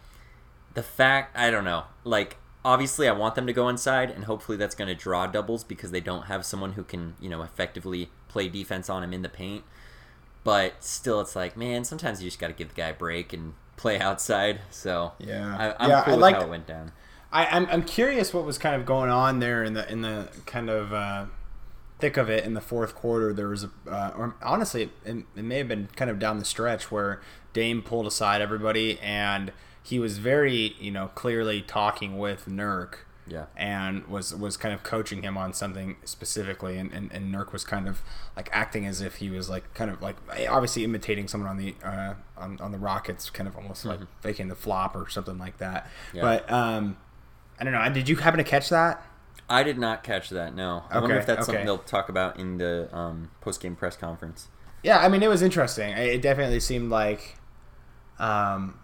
the 0.75 0.83
fact, 0.83 1.37
I 1.37 1.51
don't 1.51 1.65
know. 1.65 1.85
Like 2.05 2.37
obviously 2.65 3.07
I 3.09 3.13
want 3.13 3.35
them 3.35 3.47
to 3.47 3.53
go 3.53 3.69
inside 3.69 4.11
and 4.11 4.25
hopefully 4.25 4.57
that's 4.57 4.75
going 4.75 4.89
to 4.89 4.95
draw 4.95 5.27
doubles 5.27 5.65
because 5.65 5.91
they 5.91 6.01
don't 6.01 6.25
have 6.27 6.47
someone 6.47 6.73
who 6.73 6.85
can, 6.85 7.15
you 7.21 7.29
know, 7.29 7.43
effectively 7.43 8.11
play 8.29 8.49
defense 8.49 8.89
on 8.89 9.03
him 9.03 9.13
in 9.13 9.21
the 9.23 9.29
paint. 9.29 9.65
But 10.45 10.83
still 10.85 11.21
it's 11.21 11.35
like, 11.37 11.57
man, 11.57 11.85
sometimes 11.85 12.23
you 12.23 12.29
just 12.29 12.39
got 12.39 12.49
to 12.49 12.53
give 12.55 12.69
the 12.69 12.75
guy 12.75 12.89
a 12.89 12.95
break 12.95 13.33
and 13.33 13.55
play 13.77 13.99
outside. 14.09 14.61
So 14.71 15.13
Yeah. 15.19 15.75
I, 15.79 15.85
I'm 15.85 15.91
Yeah, 15.91 16.05
cool 16.05 16.15
I 16.15 16.17
like- 16.17 16.37
how 16.37 16.43
it 16.43 16.49
went 16.49 16.67
down. 16.67 16.93
I, 17.35 17.47
I'm 17.47 17.67
I'm 17.67 17.83
curious 17.83 18.33
what 18.33 18.45
was 18.47 18.57
kind 18.59 18.75
of 18.81 18.87
going 18.87 19.11
on 19.11 19.41
there 19.41 19.63
in 19.65 19.75
the 19.75 19.91
in 19.93 20.01
the 20.03 20.29
kind 20.47 20.71
of 20.71 20.93
uh, 20.93 21.27
thick 21.99 22.17
of 22.17 22.31
it 22.31 22.45
in 22.45 22.55
the 22.55 22.61
fourth 22.61 22.95
quarter. 22.95 23.33
There 23.35 23.49
was 23.49 23.65
a, 23.65 23.71
uh, 23.87 24.13
or 24.17 24.37
honestly, 24.43 24.91
it, 25.05 25.17
it 25.37 25.43
may 25.45 25.59
have 25.59 25.69
been 25.69 25.89
kind 25.97 26.11
of 26.11 26.19
down 26.19 26.39
the 26.39 26.45
stretch 26.45 26.91
where 26.91 27.21
Dame 27.53 27.83
pulled 27.83 28.07
aside 28.07 28.41
everybody 28.41 28.99
and 29.01 29.53
he 29.83 29.99
was 29.99 30.19
very 30.19 30.75
you 30.81 30.91
know 30.91 31.09
clearly 31.09 31.61
talking 31.61 32.17
with 32.19 32.47
Nurk. 32.47 32.99
Yeah. 33.27 33.47
and 33.57 34.07
was 34.07 34.35
was 34.35 34.59
kind 34.59 34.75
of 34.75 34.83
coaching 34.83 35.23
him 35.23 35.39
on 35.39 35.55
something 35.55 35.97
specifically 36.05 36.77
and, 36.77 36.93
and, 36.93 37.11
and 37.11 37.35
Nurk 37.35 37.55
was 37.55 37.65
kind 37.65 37.89
of 37.89 38.03
like 38.37 38.51
acting 38.53 38.85
as 38.87 39.01
if 39.01 39.15
he 39.15 39.31
was 39.31 39.49
like 39.49 39.73
kind 39.73 39.91
of 39.91 40.03
like 40.03 40.17
obviously 40.47 40.85
imitating 40.85 41.27
someone 41.27 41.49
on 41.49 41.57
the 41.57 41.75
uh, 41.83 42.13
on, 42.37 42.61
on 42.61 42.71
the 42.71 42.77
Rockets 42.77 43.31
kind 43.31 43.49
of 43.49 43.57
almost 43.57 43.87
like 43.87 44.01
faking 44.21 44.49
the 44.49 44.55
flop 44.55 44.95
or 44.95 45.09
something 45.09 45.39
like 45.39 45.57
that 45.57 45.89
Yeah. 46.13 46.21
but 46.21 46.53
um 46.53 46.99
I 47.59 47.65
don't 47.65 47.73
know 47.73 47.89
did 47.93 48.09
you 48.09 48.17
happen 48.17 48.39
to 48.39 48.45
catch 48.45 48.69
that 48.71 49.05
I 49.49 49.63
did 49.63 49.79
not 49.79 50.03
catch 50.03 50.31
that. 50.31 50.55
No. 50.55 50.85
I 50.91 50.99
wonder 51.01 51.17
if 51.17 51.27
that's 51.27 51.41
okay. 51.41 51.47
something 51.47 51.67
they'll 51.67 51.77
talk 51.77 52.09
about 52.09 52.39
in 52.39 52.57
the 52.57 52.89
um, 52.97 53.31
post-game 53.43 53.77
press 53.77 53.95
conference. 53.97 54.49
yeah 54.83 54.99
I 54.99 55.09
mean 55.09 55.23
it 55.23 55.29
was 55.29 55.43
interesting 55.43 55.91
it 55.91 56.23
definitely 56.23 56.61
seemed 56.61 56.91
like 56.91 57.37
um 58.19 58.79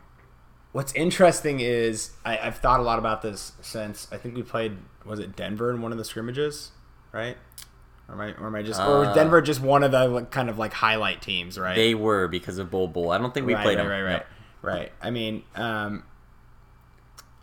what's 0.72 0.92
interesting 0.94 1.60
is 1.60 2.10
I, 2.24 2.38
I've 2.38 2.58
thought 2.58 2.80
a 2.80 2.82
lot 2.82 2.98
about 2.98 3.22
this 3.22 3.52
since 3.60 4.06
I 4.12 4.16
think 4.16 4.34
we 4.36 4.42
played 4.42 4.76
was 5.04 5.18
it 5.18 5.34
Denver 5.36 5.70
in 5.70 5.80
one 5.82 5.92
of 5.92 5.98
the 5.98 6.04
scrimmages 6.04 6.72
right 7.12 7.36
or 8.08 8.14
am 8.14 8.20
I, 8.20 8.32
or 8.34 8.46
am 8.48 8.54
I 8.54 8.62
just 8.62 8.80
or 8.80 9.00
was 9.00 9.08
Uh, 9.08 9.14
Denver 9.14 9.40
just 9.40 9.60
one 9.60 9.82
of 9.82 9.92
the 9.92 10.08
like, 10.08 10.30
kind 10.30 10.50
of 10.50 10.58
like 10.58 10.72
highlight 10.72 11.22
teams 11.22 11.58
right 11.58 11.76
They 11.76 11.94
were 11.94 12.28
because 12.28 12.58
of 12.58 12.70
Bol 12.70 12.88
Bol. 12.88 13.10
I 13.10 13.18
don't 13.18 13.32
think 13.32 13.46
we 13.46 13.54
right, 13.54 13.62
played 13.62 13.78
right, 13.78 13.84
them. 13.84 13.90
right 13.90 14.02
right 14.02 14.26
right 14.62 14.92
I 15.00 15.10
mean 15.10 15.42
um 15.54 16.02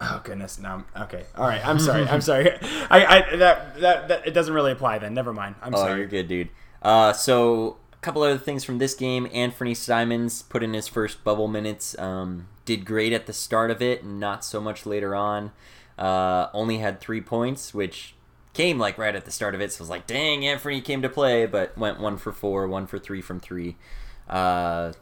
oh 0.02 0.22
goodness 0.24 0.60
no 0.60 0.70
I'm- 0.70 0.86
okay 1.04 1.26
all 1.36 1.48
right 1.48 1.66
I'm 1.66 1.80
sorry 1.80 2.08
I'm 2.08 2.22
sorry 2.22 2.52
I, 2.90 3.06
I 3.06 3.36
that, 3.38 3.80
that 3.82 4.08
that 4.10 4.28
it 4.28 4.32
doesn't 4.32 4.54
really 4.54 4.72
apply 4.72 5.00
then 5.00 5.14
never 5.14 5.34
mind 5.34 5.56
I'm 5.62 5.74
Oh, 5.74 5.78
sorry 5.78 6.00
you're 6.00 6.08
good, 6.08 6.28
dude. 6.28 6.50
Uh, 6.82 7.12
so 7.14 7.78
a 7.94 7.98
couple 7.98 8.22
other 8.22 8.38
things 8.38 8.64
from 8.64 8.78
this 8.78 8.94
game. 8.94 9.28
Anthony 9.34 9.74
Simons 9.74 10.44
put 10.44 10.62
in 10.62 10.74
his 10.74 10.88
first 10.88 11.24
bubble 11.24 11.48
minutes. 11.48 11.98
Um, 11.98 12.48
did 12.66 12.86
great 12.86 13.12
at 13.14 13.26
the 13.26 13.34
start 13.34 13.72
of 13.72 13.82
it, 13.82 14.06
not 14.06 14.46
so 14.46 14.62
much 14.62 14.86
later 14.86 15.16
on. 15.16 15.52
Uh, 15.98 16.48
only 16.54 16.78
had 16.78 17.02
three 17.02 17.20
points, 17.22 17.74
which 17.74 18.14
came 18.54 18.78
like 18.78 18.98
right 19.00 19.16
at 19.16 19.26
the 19.26 19.32
start 19.32 19.56
of 19.56 19.62
it. 19.62 19.72
So 19.72 19.80
I 19.80 19.84
was 19.84 19.90
like, 19.90 20.06
dang, 20.06 20.46
Anthony 20.46 20.80
came 20.82 21.02
to 21.02 21.10
play, 21.10 21.48
but 21.48 21.76
went 21.76 22.00
one 22.00 22.18
for 22.18 22.32
four, 22.32 22.68
one 22.68 22.86
for 22.86 23.00
three 23.00 23.22
from 23.22 23.40
three. 23.40 23.76
Uh, 24.30 24.94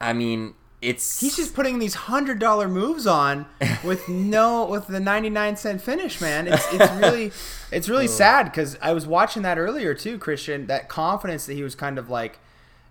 I 0.00 0.12
mean, 0.14 0.54
it's 0.86 1.20
He's 1.20 1.36
just 1.36 1.54
putting 1.54 1.78
these 1.78 1.94
hundred 1.94 2.38
dollar 2.38 2.68
moves 2.68 3.06
on 3.06 3.46
with 3.84 4.08
no 4.08 4.64
with 4.66 4.86
the 4.86 5.00
ninety 5.00 5.30
nine 5.30 5.56
cent 5.56 5.82
finish, 5.82 6.20
man. 6.20 6.46
It's 6.48 6.66
it's 6.72 6.92
really 6.92 7.32
it's 7.72 7.88
really 7.88 8.06
sad 8.22 8.44
because 8.44 8.78
I 8.80 8.92
was 8.92 9.06
watching 9.06 9.42
that 9.42 9.58
earlier 9.58 9.94
too, 9.94 10.18
Christian. 10.18 10.66
That 10.66 10.88
confidence 10.88 11.46
that 11.46 11.54
he 11.54 11.62
was 11.62 11.74
kind 11.74 11.98
of 11.98 12.08
like, 12.08 12.38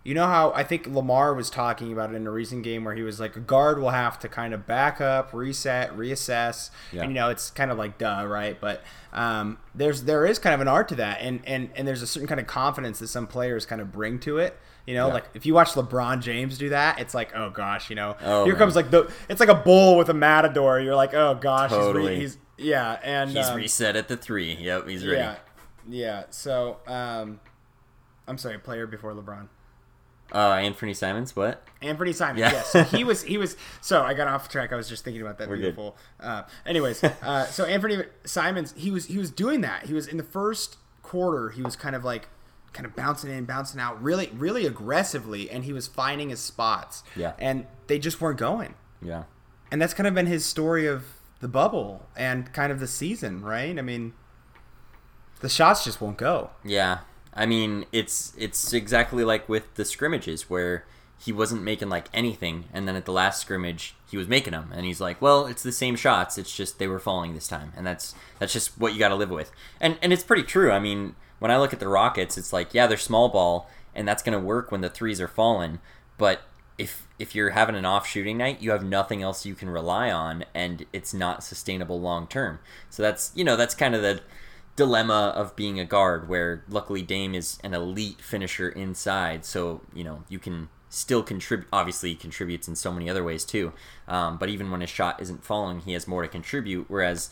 you 0.04 0.14
know 0.14 0.26
how 0.26 0.52
I 0.52 0.62
think 0.62 0.86
Lamar 0.86 1.34
was 1.34 1.48
talking 1.50 1.92
about 1.92 2.10
it 2.12 2.16
in 2.16 2.26
a 2.26 2.30
recent 2.30 2.62
game 2.62 2.84
where 2.84 2.94
he 2.94 3.02
was 3.02 3.18
like 3.18 3.34
a 3.36 3.40
guard 3.40 3.78
will 3.80 3.90
have 3.90 4.18
to 4.20 4.28
kind 4.28 4.52
of 4.54 4.66
back 4.66 5.00
up, 5.00 5.32
reset, 5.32 5.96
reassess, 5.96 6.70
Yeah. 6.92 7.02
and 7.02 7.10
you 7.10 7.14
know 7.14 7.30
it's 7.30 7.50
kind 7.50 7.70
of 7.70 7.78
like 7.78 7.98
duh, 7.98 8.24
right? 8.26 8.60
But 8.60 8.82
um, 9.12 9.58
there's 9.74 10.02
there 10.04 10.26
is 10.26 10.38
kind 10.38 10.54
of 10.54 10.60
an 10.60 10.68
art 10.68 10.88
to 10.88 10.94
that, 10.96 11.20
and 11.22 11.40
and 11.46 11.70
and 11.74 11.88
there's 11.88 12.02
a 12.02 12.06
certain 12.06 12.28
kind 12.28 12.40
of 12.40 12.46
confidence 12.46 12.98
that 12.98 13.08
some 13.08 13.26
players 13.26 13.64
kind 13.64 13.80
of 13.80 13.90
bring 13.90 14.18
to 14.20 14.38
it. 14.38 14.58
You 14.86 14.94
know, 14.94 15.08
Yeah. 15.08 15.14
like 15.14 15.24
if 15.34 15.44
you 15.46 15.52
watch 15.54 15.70
LeBron 15.72 16.20
James 16.22 16.58
do 16.58 16.68
that, 16.68 17.00
it's 17.00 17.12
like, 17.14 17.34
oh 17.34 17.50
gosh, 17.50 17.90
you 17.90 17.96
know, 17.96 18.16
Oh, 18.22 18.44
here 18.44 18.54
man. 18.54 18.58
comes 18.60 18.76
like 18.76 18.90
the 18.90 19.10
it's 19.28 19.40
like 19.40 19.48
a 19.48 19.54
bull 19.54 19.96
with 19.98 20.08
a 20.08 20.14
matador. 20.14 20.78
You're 20.80 20.94
like, 20.94 21.12
oh 21.14 21.34
gosh, 21.34 21.70
he's, 21.70 21.78
Totally. 21.78 22.12
re- 22.12 22.20
he's 22.20 22.38
yeah, 22.56 22.98
and 23.02 23.30
he's 23.30 23.46
um, 23.48 23.56
reset 23.56 23.96
at 23.96 24.08
the 24.08 24.16
three. 24.16 24.54
Yep, 24.54 24.88
he's 24.88 25.04
ready. 25.04 25.18
yeah, 25.18 25.36
yeah. 25.88 26.22
So 26.30 26.78
um, 26.86 27.40
I'm 28.28 28.38
sorry, 28.38 28.58
player 28.58 28.86
before 28.86 29.12
LeBron. 29.12 29.48
Uh, 30.34 30.54
Anthony 30.54 30.92
Simons, 30.92 31.36
what? 31.36 31.62
Anthony 31.82 32.12
Simons, 32.12 32.40
Yeah. 32.40 32.50
yes. 32.52 32.70
So 32.70 32.82
he 32.82 33.04
was 33.10 33.22
he 33.22 33.38
was 33.38 33.56
so 33.80 34.02
I 34.02 34.14
got 34.14 34.26
off 34.28 34.48
track. 34.48 34.72
I 34.72 34.76
was 34.76 34.88
just 34.88 35.04
thinking 35.04 35.20
about 35.22 35.38
that 35.38 35.48
We're 35.48 35.56
good. 35.56 35.62
beautiful. 35.76 35.96
Uh, 36.20 36.42
anyways, 36.64 37.02
uh, 37.04 37.46
so 37.46 37.64
Anthony 37.64 37.98
Simons, 38.24 38.72
he 38.76 38.90
was 38.90 39.06
he 39.06 39.18
was 39.18 39.30
doing 39.30 39.60
that. 39.62 39.86
He 39.86 39.94
was 39.94 40.06
in 40.08 40.16
the 40.16 40.24
first 40.24 40.76
quarter. 41.02 41.50
He 41.50 41.62
was 41.62 41.76
kind 41.76 41.94
of 41.94 42.04
like 42.04 42.28
kind 42.76 42.86
of 42.86 42.94
bouncing 42.94 43.30
in, 43.30 43.44
bouncing 43.46 43.80
out, 43.80 44.00
really 44.02 44.30
really 44.34 44.66
aggressively, 44.66 45.50
and 45.50 45.64
he 45.64 45.72
was 45.72 45.86
finding 45.88 46.28
his 46.28 46.40
spots. 46.40 47.02
Yeah. 47.16 47.32
and 47.38 47.66
they 47.88 47.98
just 47.98 48.20
weren't 48.20 48.38
going. 48.38 48.74
Yeah. 49.02 49.24
And 49.70 49.82
that's 49.82 49.94
kind 49.94 50.06
of 50.06 50.14
been 50.14 50.26
his 50.26 50.44
story 50.44 50.86
of 50.86 51.04
the 51.40 51.48
bubble 51.48 52.06
and 52.16 52.52
kind 52.52 52.70
of 52.70 52.78
the 52.80 52.86
season, 52.86 53.42
right? 53.42 53.76
I 53.76 53.82
mean, 53.82 54.12
the 55.40 55.48
shots 55.48 55.84
just 55.84 56.00
won't 56.00 56.16
go. 56.18 56.50
Yeah, 56.64 57.00
I 57.34 57.46
mean 57.46 57.86
it's 57.92 58.32
it's 58.38 58.72
exactly 58.72 59.24
like 59.24 59.48
with 59.48 59.74
the 59.74 59.84
scrimmages 59.84 60.48
where 60.48 60.84
he 61.18 61.32
wasn't 61.32 61.62
making 61.62 61.88
like 61.88 62.08
anything, 62.12 62.66
and 62.72 62.86
then 62.86 62.94
at 62.96 63.04
the 63.06 63.12
last 63.12 63.40
scrimmage 63.40 63.94
he 64.10 64.16
was 64.16 64.28
making 64.28 64.52
them, 64.52 64.70
and 64.74 64.84
he's 64.86 65.00
like, 65.00 65.20
"Well, 65.20 65.46
it's 65.46 65.62
the 65.62 65.72
same 65.72 65.96
shots. 65.96 66.38
It's 66.38 66.54
just 66.54 66.78
they 66.78 66.86
were 66.86 66.98
falling 66.98 67.34
this 67.34 67.48
time," 67.48 67.72
and 67.76 67.86
that's 67.86 68.14
that's 68.38 68.52
just 68.52 68.78
what 68.78 68.92
you 68.92 68.98
got 68.98 69.08
to 69.08 69.14
live 69.14 69.30
with. 69.30 69.50
And 69.80 69.98
and 70.02 70.12
it's 70.12 70.22
pretty 70.24 70.42
true. 70.44 70.70
I 70.70 70.78
mean, 70.78 71.16
when 71.38 71.50
I 71.50 71.58
look 71.58 71.72
at 71.72 71.80
the 71.80 71.88
Rockets, 71.88 72.38
it's 72.38 72.52
like 72.52 72.74
yeah, 72.74 72.86
they're 72.86 72.96
small 72.96 73.28
ball, 73.28 73.70
and 73.94 74.06
that's 74.06 74.22
gonna 74.22 74.40
work 74.40 74.70
when 74.70 74.80
the 74.80 74.90
threes 74.90 75.20
are 75.20 75.28
falling, 75.28 75.80
but 76.18 76.42
if 76.78 77.06
if 77.18 77.34
you're 77.34 77.50
having 77.50 77.74
an 77.74 77.84
off 77.84 78.06
shooting 78.06 78.36
night, 78.36 78.60
you 78.60 78.70
have 78.70 78.84
nothing 78.84 79.22
else 79.22 79.46
you 79.46 79.54
can 79.54 79.70
rely 79.70 80.10
on, 80.10 80.44
and 80.54 80.84
it's 80.92 81.14
not 81.14 81.42
sustainable 81.42 82.00
long 82.00 82.26
term. 82.26 82.58
So 82.90 83.02
that's 83.02 83.32
you 83.34 83.44
know 83.44 83.56
that's 83.56 83.74
kind 83.74 83.94
of 83.94 84.02
the 84.02 84.20
dilemma 84.76 85.32
of 85.34 85.56
being 85.56 85.80
a 85.80 85.84
guard, 85.84 86.28
where 86.28 86.64
luckily 86.68 87.02
Dame 87.02 87.34
is 87.34 87.58
an 87.64 87.72
elite 87.74 88.20
finisher 88.20 88.68
inside, 88.68 89.44
so 89.44 89.82
you 89.94 90.04
know 90.04 90.24
you 90.28 90.38
can 90.38 90.68
still 90.90 91.22
contribute. 91.22 91.68
Obviously, 91.72 92.10
he 92.10 92.14
contributes 92.14 92.68
in 92.68 92.76
so 92.76 92.92
many 92.92 93.08
other 93.08 93.24
ways 93.24 93.44
too. 93.44 93.72
Um, 94.06 94.36
but 94.36 94.48
even 94.48 94.70
when 94.70 94.82
his 94.82 94.90
shot 94.90 95.20
isn't 95.20 95.44
falling, 95.44 95.80
he 95.80 95.92
has 95.94 96.06
more 96.06 96.22
to 96.22 96.28
contribute. 96.28 96.86
Whereas 96.88 97.30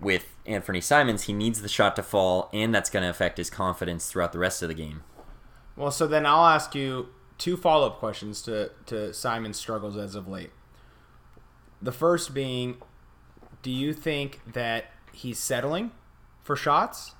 with 0.00 0.34
Anthony 0.44 0.80
Simons, 0.80 1.24
he 1.24 1.32
needs 1.32 1.62
the 1.62 1.68
shot 1.68 1.96
to 1.96 2.02
fall, 2.02 2.50
and 2.52 2.74
that's 2.74 2.90
going 2.90 3.02
to 3.02 3.10
affect 3.10 3.38
his 3.38 3.50
confidence 3.50 4.06
throughout 4.06 4.32
the 4.32 4.38
rest 4.38 4.62
of 4.62 4.68
the 4.68 4.74
game. 4.74 5.02
Well, 5.76 5.90
so 5.90 6.06
then 6.06 6.26
I'll 6.26 6.46
ask 6.46 6.74
you 6.74 7.08
two 7.38 7.56
follow 7.56 7.86
up 7.86 7.98
questions 7.98 8.42
to, 8.42 8.70
to 8.86 9.12
Simon's 9.12 9.58
struggles 9.58 9.96
as 9.96 10.14
of 10.14 10.28
late. 10.28 10.50
The 11.80 11.92
first 11.92 12.32
being, 12.32 12.78
do 13.62 13.70
you 13.70 13.92
think 13.92 14.40
that 14.52 14.86
he's 15.12 15.38
settling 15.38 15.92
for 16.42 16.56
shots? 16.56 17.12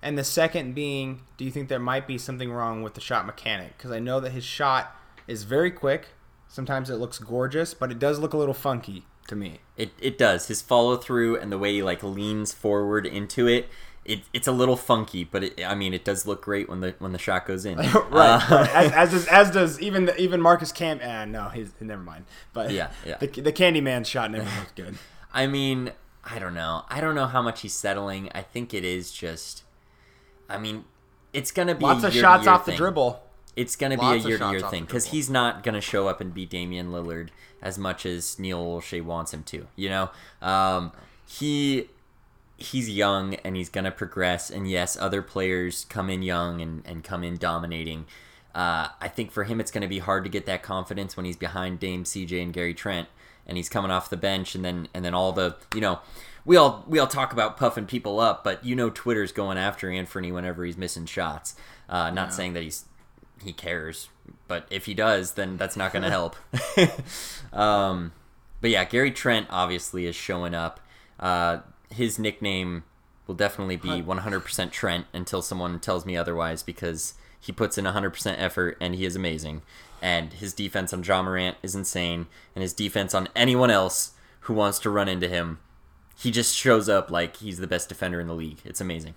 And 0.00 0.16
the 0.16 0.24
second 0.24 0.74
being, 0.74 1.22
do 1.36 1.44
you 1.44 1.50
think 1.50 1.68
there 1.68 1.80
might 1.80 2.06
be 2.06 2.18
something 2.18 2.52
wrong 2.52 2.82
with 2.82 2.94
the 2.94 3.00
shot 3.00 3.26
mechanic? 3.26 3.76
Because 3.76 3.90
I 3.90 3.98
know 3.98 4.20
that 4.20 4.30
his 4.30 4.44
shot 4.44 4.94
is 5.26 5.42
very 5.42 5.72
quick. 5.72 6.08
Sometimes 6.46 6.88
it 6.88 6.96
looks 6.96 7.18
gorgeous, 7.18 7.74
but 7.74 7.90
it 7.90 7.98
does 7.98 8.20
look 8.20 8.32
a 8.32 8.36
little 8.36 8.54
funky 8.54 9.04
to 9.28 9.36
me. 9.36 9.60
It, 9.76 9.92
it 10.00 10.18
does. 10.18 10.48
His 10.48 10.60
follow 10.60 10.96
through 10.96 11.38
and 11.38 11.52
the 11.52 11.58
way 11.58 11.72
he 11.74 11.82
like 11.82 12.02
leans 12.02 12.52
forward 12.52 13.06
into 13.06 13.46
it, 13.46 13.68
it 14.04 14.20
it's 14.32 14.48
a 14.48 14.52
little 14.52 14.76
funky, 14.76 15.22
but 15.22 15.44
it, 15.44 15.64
I 15.64 15.74
mean 15.74 15.94
it 15.94 16.04
does 16.04 16.26
look 16.26 16.42
great 16.42 16.68
when 16.68 16.80
the 16.80 16.94
when 16.98 17.12
the 17.12 17.18
shot 17.18 17.46
goes 17.46 17.64
in. 17.64 17.76
right. 18.10 18.42
Uh. 18.50 18.66
As, 18.74 18.92
as 18.92 19.10
does 19.10 19.26
as 19.28 19.50
does 19.50 19.80
even 19.80 20.06
the, 20.06 20.20
even 20.20 20.40
Marcus 20.40 20.72
Cam. 20.72 21.00
Uh, 21.00 21.26
no, 21.26 21.50
he's 21.50 21.72
never 21.80 22.02
mind. 22.02 22.24
But 22.52 22.70
Yeah, 22.70 22.90
yeah. 23.06 23.18
the 23.18 23.26
the 23.26 23.52
Candyman 23.52 24.04
shot 24.06 24.30
never 24.30 24.44
looked 24.58 24.74
good. 24.74 24.96
I 25.32 25.46
mean, 25.46 25.92
I 26.24 26.38
don't 26.38 26.54
know. 26.54 26.84
I 26.88 27.00
don't 27.00 27.14
know 27.14 27.26
how 27.26 27.42
much 27.42 27.60
he's 27.60 27.74
settling. 27.74 28.30
I 28.34 28.42
think 28.42 28.74
it 28.74 28.84
is 28.84 29.12
just. 29.12 29.62
I 30.48 30.56
mean, 30.56 30.84
it's 31.34 31.50
gonna 31.50 31.74
be 31.74 31.84
Lots 31.84 32.04
of 32.04 32.14
shots 32.14 32.46
off 32.46 32.64
the 32.64 32.72
dribble. 32.72 33.22
It's 33.58 33.76
gonna 33.76 33.98
be 33.98 34.06
a 34.06 34.16
year 34.16 34.38
to 34.38 34.50
year 34.50 34.60
thing 34.60 34.84
because 34.84 35.06
he's 35.06 35.28
not 35.28 35.62
gonna 35.62 35.80
show 35.80 36.08
up 36.08 36.20
and 36.20 36.32
beat 36.32 36.50
Damian 36.50 36.90
Lillard 36.90 37.28
as 37.60 37.78
much 37.78 38.06
as 38.06 38.38
Neil 38.38 38.64
Olshey 38.64 39.02
wants 39.02 39.34
him 39.34 39.42
to. 39.44 39.66
You 39.74 39.88
know, 39.88 40.10
um, 40.40 40.92
he 41.26 41.88
he's 42.56 42.88
young 42.88 43.34
and 43.36 43.56
he's 43.56 43.68
gonna 43.68 43.90
progress. 43.90 44.50
And 44.50 44.70
yes, 44.70 44.96
other 44.96 45.22
players 45.22 45.86
come 45.88 46.08
in 46.08 46.22
young 46.22 46.60
and, 46.60 46.82
and 46.86 47.02
come 47.02 47.24
in 47.24 47.36
dominating. 47.36 48.06
Uh, 48.54 48.88
I 49.00 49.08
think 49.08 49.30
for 49.30 49.44
him, 49.44 49.60
it's 49.60 49.70
going 49.70 49.82
to 49.82 49.88
be 49.88 50.00
hard 50.00 50.24
to 50.24 50.30
get 50.30 50.46
that 50.46 50.64
confidence 50.64 51.16
when 51.16 51.24
he's 51.26 51.36
behind 51.36 51.78
Dame, 51.78 52.02
CJ, 52.02 52.42
and 52.42 52.52
Gary 52.52 52.74
Trent, 52.74 53.06
and 53.46 53.56
he's 53.56 53.68
coming 53.68 53.90
off 53.90 54.10
the 54.10 54.16
bench, 54.16 54.54
and 54.56 54.64
then 54.64 54.88
and 54.92 55.04
then 55.04 55.14
all 55.14 55.32
the 55.32 55.56
you 55.74 55.80
know, 55.80 56.00
we 56.44 56.56
all 56.56 56.84
we 56.88 56.98
all 56.98 57.06
talk 57.06 57.32
about 57.32 57.56
puffing 57.56 57.86
people 57.86 58.18
up, 58.18 58.42
but 58.42 58.64
you 58.64 58.74
know, 58.74 58.90
Twitter's 58.90 59.32
going 59.32 59.58
after 59.58 59.90
Anthony 59.90 60.32
whenever 60.32 60.64
he's 60.64 60.76
missing 60.76 61.06
shots. 61.06 61.54
Uh, 61.88 62.10
not 62.10 62.34
saying 62.34 62.54
that 62.54 62.62
he's 62.62 62.84
he 63.42 63.52
cares, 63.52 64.08
but 64.46 64.66
if 64.70 64.86
he 64.86 64.94
does, 64.94 65.32
then 65.32 65.56
that's 65.56 65.76
not 65.76 65.92
going 65.92 66.02
to 66.02 66.10
help. 66.10 66.36
um, 67.52 68.12
but 68.60 68.70
yeah, 68.70 68.84
Gary 68.84 69.10
Trent 69.10 69.46
obviously 69.50 70.06
is 70.06 70.16
showing 70.16 70.54
up. 70.54 70.80
Uh, 71.18 71.58
his 71.90 72.18
nickname 72.18 72.84
will 73.26 73.34
definitely 73.34 73.76
be 73.76 74.02
100% 74.02 74.70
Trent 74.70 75.06
until 75.12 75.42
someone 75.42 75.78
tells 75.78 76.04
me 76.06 76.16
otherwise 76.16 76.62
because 76.62 77.14
he 77.38 77.52
puts 77.52 77.78
in 77.78 77.84
100% 77.84 78.34
effort 78.38 78.76
and 78.80 78.94
he 78.94 79.04
is 79.04 79.14
amazing. 79.16 79.62
And 80.00 80.32
his 80.32 80.52
defense 80.52 80.92
on 80.92 81.02
Ja 81.02 81.22
Morant 81.22 81.56
is 81.62 81.74
insane, 81.74 82.28
and 82.54 82.62
his 82.62 82.72
defense 82.72 83.14
on 83.14 83.28
anyone 83.34 83.70
else 83.70 84.12
who 84.42 84.54
wants 84.54 84.78
to 84.80 84.90
run 84.90 85.08
into 85.08 85.28
him, 85.28 85.58
he 86.16 86.30
just 86.30 86.54
shows 86.54 86.88
up 86.88 87.10
like 87.10 87.36
he's 87.38 87.58
the 87.58 87.66
best 87.66 87.88
defender 87.88 88.20
in 88.20 88.28
the 88.28 88.34
league. 88.34 88.60
It's 88.64 88.80
amazing. 88.80 89.14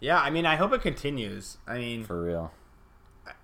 Yeah, 0.00 0.20
I 0.20 0.30
mean, 0.30 0.46
I 0.46 0.56
hope 0.56 0.72
it 0.72 0.82
continues. 0.82 1.56
I 1.66 1.78
mean, 1.78 2.04
For 2.04 2.22
real. 2.22 2.52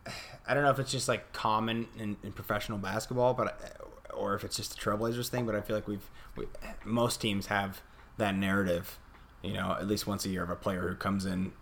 I 0.47 0.55
don't 0.55 0.63
know 0.63 0.71
if 0.71 0.79
it's 0.79 0.93
just 0.93 1.09
like 1.09 1.33
common 1.33 1.89
in, 1.99 2.17
in 2.23 2.33
professional 2.33 2.79
basketball, 2.79 3.35
but 3.35 3.49
uh, 3.49 4.13
or 4.15 4.35
if 4.35 4.45
it's 4.45 4.57
just 4.57 4.71
the 4.75 4.77
Trailblazers 4.81 5.29
thing. 5.29 5.47
But 5.47 5.55
I 5.55 5.61
feel 5.61 5.77
like 5.77 5.89
we've 5.89 6.11
we, 6.37 6.47
most 6.85 7.21
teams 7.21 7.47
have 7.47 7.81
that 8.19 8.35
narrative, 8.35 8.99
you 9.43 9.53
know, 9.55 9.73
at 9.79 9.87
least 9.87 10.07
once 10.07 10.25
a 10.25 10.29
year 10.29 10.43
of 10.43 10.51
a 10.51 10.57
player 10.57 10.89
who 10.89 10.95
comes 10.95 11.25
in 11.27 11.53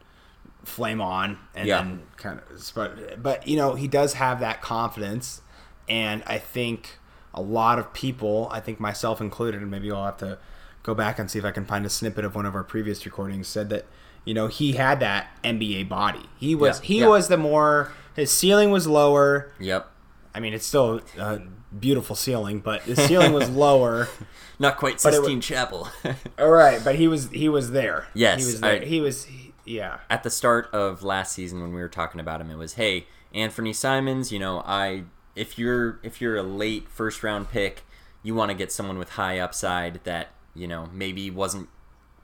flame 0.65 1.01
on 1.01 1.39
and 1.55 1.67
Yeah. 1.67 1.79
then 1.79 2.03
kind 2.17 2.39
of 2.39 2.73
but 2.75 3.21
but 3.23 3.49
you 3.49 3.57
know 3.57 3.75
he 3.75 3.89
does 3.89 4.15
have 4.15 4.39
that 4.41 4.63
confidence 4.63 5.41
and 5.89 6.23
i 6.27 6.39
think 6.39 6.99
a 7.35 7.43
lot 7.43 7.81
of 7.81 7.93
people 7.93 8.49
i 8.53 8.61
think 8.61 8.79
myself 8.79 9.21
included 9.21 9.61
and 9.61 9.71
maybe 9.73 9.91
i'll 9.91 10.05
have 10.05 10.17
to 10.19 10.39
go 10.85 10.95
back 10.95 11.19
and 11.19 11.29
see 11.31 11.39
if 11.41 11.45
i 11.45 11.51
can 11.51 11.65
find 11.65 11.85
a 11.85 11.91
snippet 11.91 12.25
of 12.25 12.37
one 12.37 12.47
of 12.47 12.55
our 12.55 12.63
previous 12.63 13.05
recordings 13.05 13.49
said 13.49 13.71
that 13.71 13.87
you 14.25 14.33
know 14.35 14.47
he 14.47 14.73
had 14.75 15.01
that 15.01 15.29
nba 15.43 15.89
body 15.89 16.29
he 16.39 16.55
was 16.55 16.79
Yeah, 16.81 16.87
he 16.87 17.01
yeah. 17.01 17.07
was 17.09 17.27
the 17.27 17.37
more 17.37 17.91
his 18.17 18.31
ceiling 18.31 18.71
was 18.71 18.87
lower 18.87 19.53
Yep. 19.61 19.91
i 20.35 20.41
mean 20.41 20.53
it's 20.55 20.67
still 20.67 21.01
a 21.19 21.41
beautiful 21.79 22.15
ceiling 22.17 22.61
but 22.61 22.83
his 22.83 22.99
ceiling 22.99 23.33
was 23.33 23.49
lower 23.51 24.09
Not 24.59 24.77
quite 24.77 25.01
Sistine 25.01 25.41
Chapel. 25.41 25.89
all 26.39 26.51
right 26.51 26.81
but 26.85 26.95
he 26.97 27.09
was 27.09 27.31
he 27.31 27.49
was 27.49 27.73
there 27.73 28.07
Yes, 28.15 28.41
he 28.41 28.47
was 28.47 28.61
there. 28.61 28.83
I- 28.83 28.85
he 28.85 29.01
was 29.01 29.25
he- 29.25 29.53
yeah 29.65 29.99
at 30.11 30.23
the 30.23 30.31
start 30.31 30.69
of 30.73 31.03
last 31.03 31.33
season 31.33 31.61
when 31.63 31.73
we 31.73 31.81
were 31.81 31.89
talking 31.89 32.21
about 32.21 32.41
him 32.41 32.51
it 32.51 32.57
was 32.57 32.75
hey 32.75 33.07
anthony 33.35 33.73
simons 33.73 34.31
you 34.33 34.39
know 34.39 34.61
i 34.67 35.05
if 35.35 35.59
you're 35.59 35.99
if 36.03 36.21
you're 36.21 36.37
a 36.37 36.43
late 36.43 36.89
first 36.89 37.23
round 37.23 37.49
pick 37.49 37.83
you 38.23 38.35
want 38.35 38.51
to 38.51 38.55
get 38.57 38.71
someone 38.73 38.99
with 38.99 39.11
high 39.11 39.39
upside 39.39 40.03
that 40.05 40.29
you 40.55 40.67
know 40.69 40.89
maybe 40.93 41.31
wasn't 41.31 41.69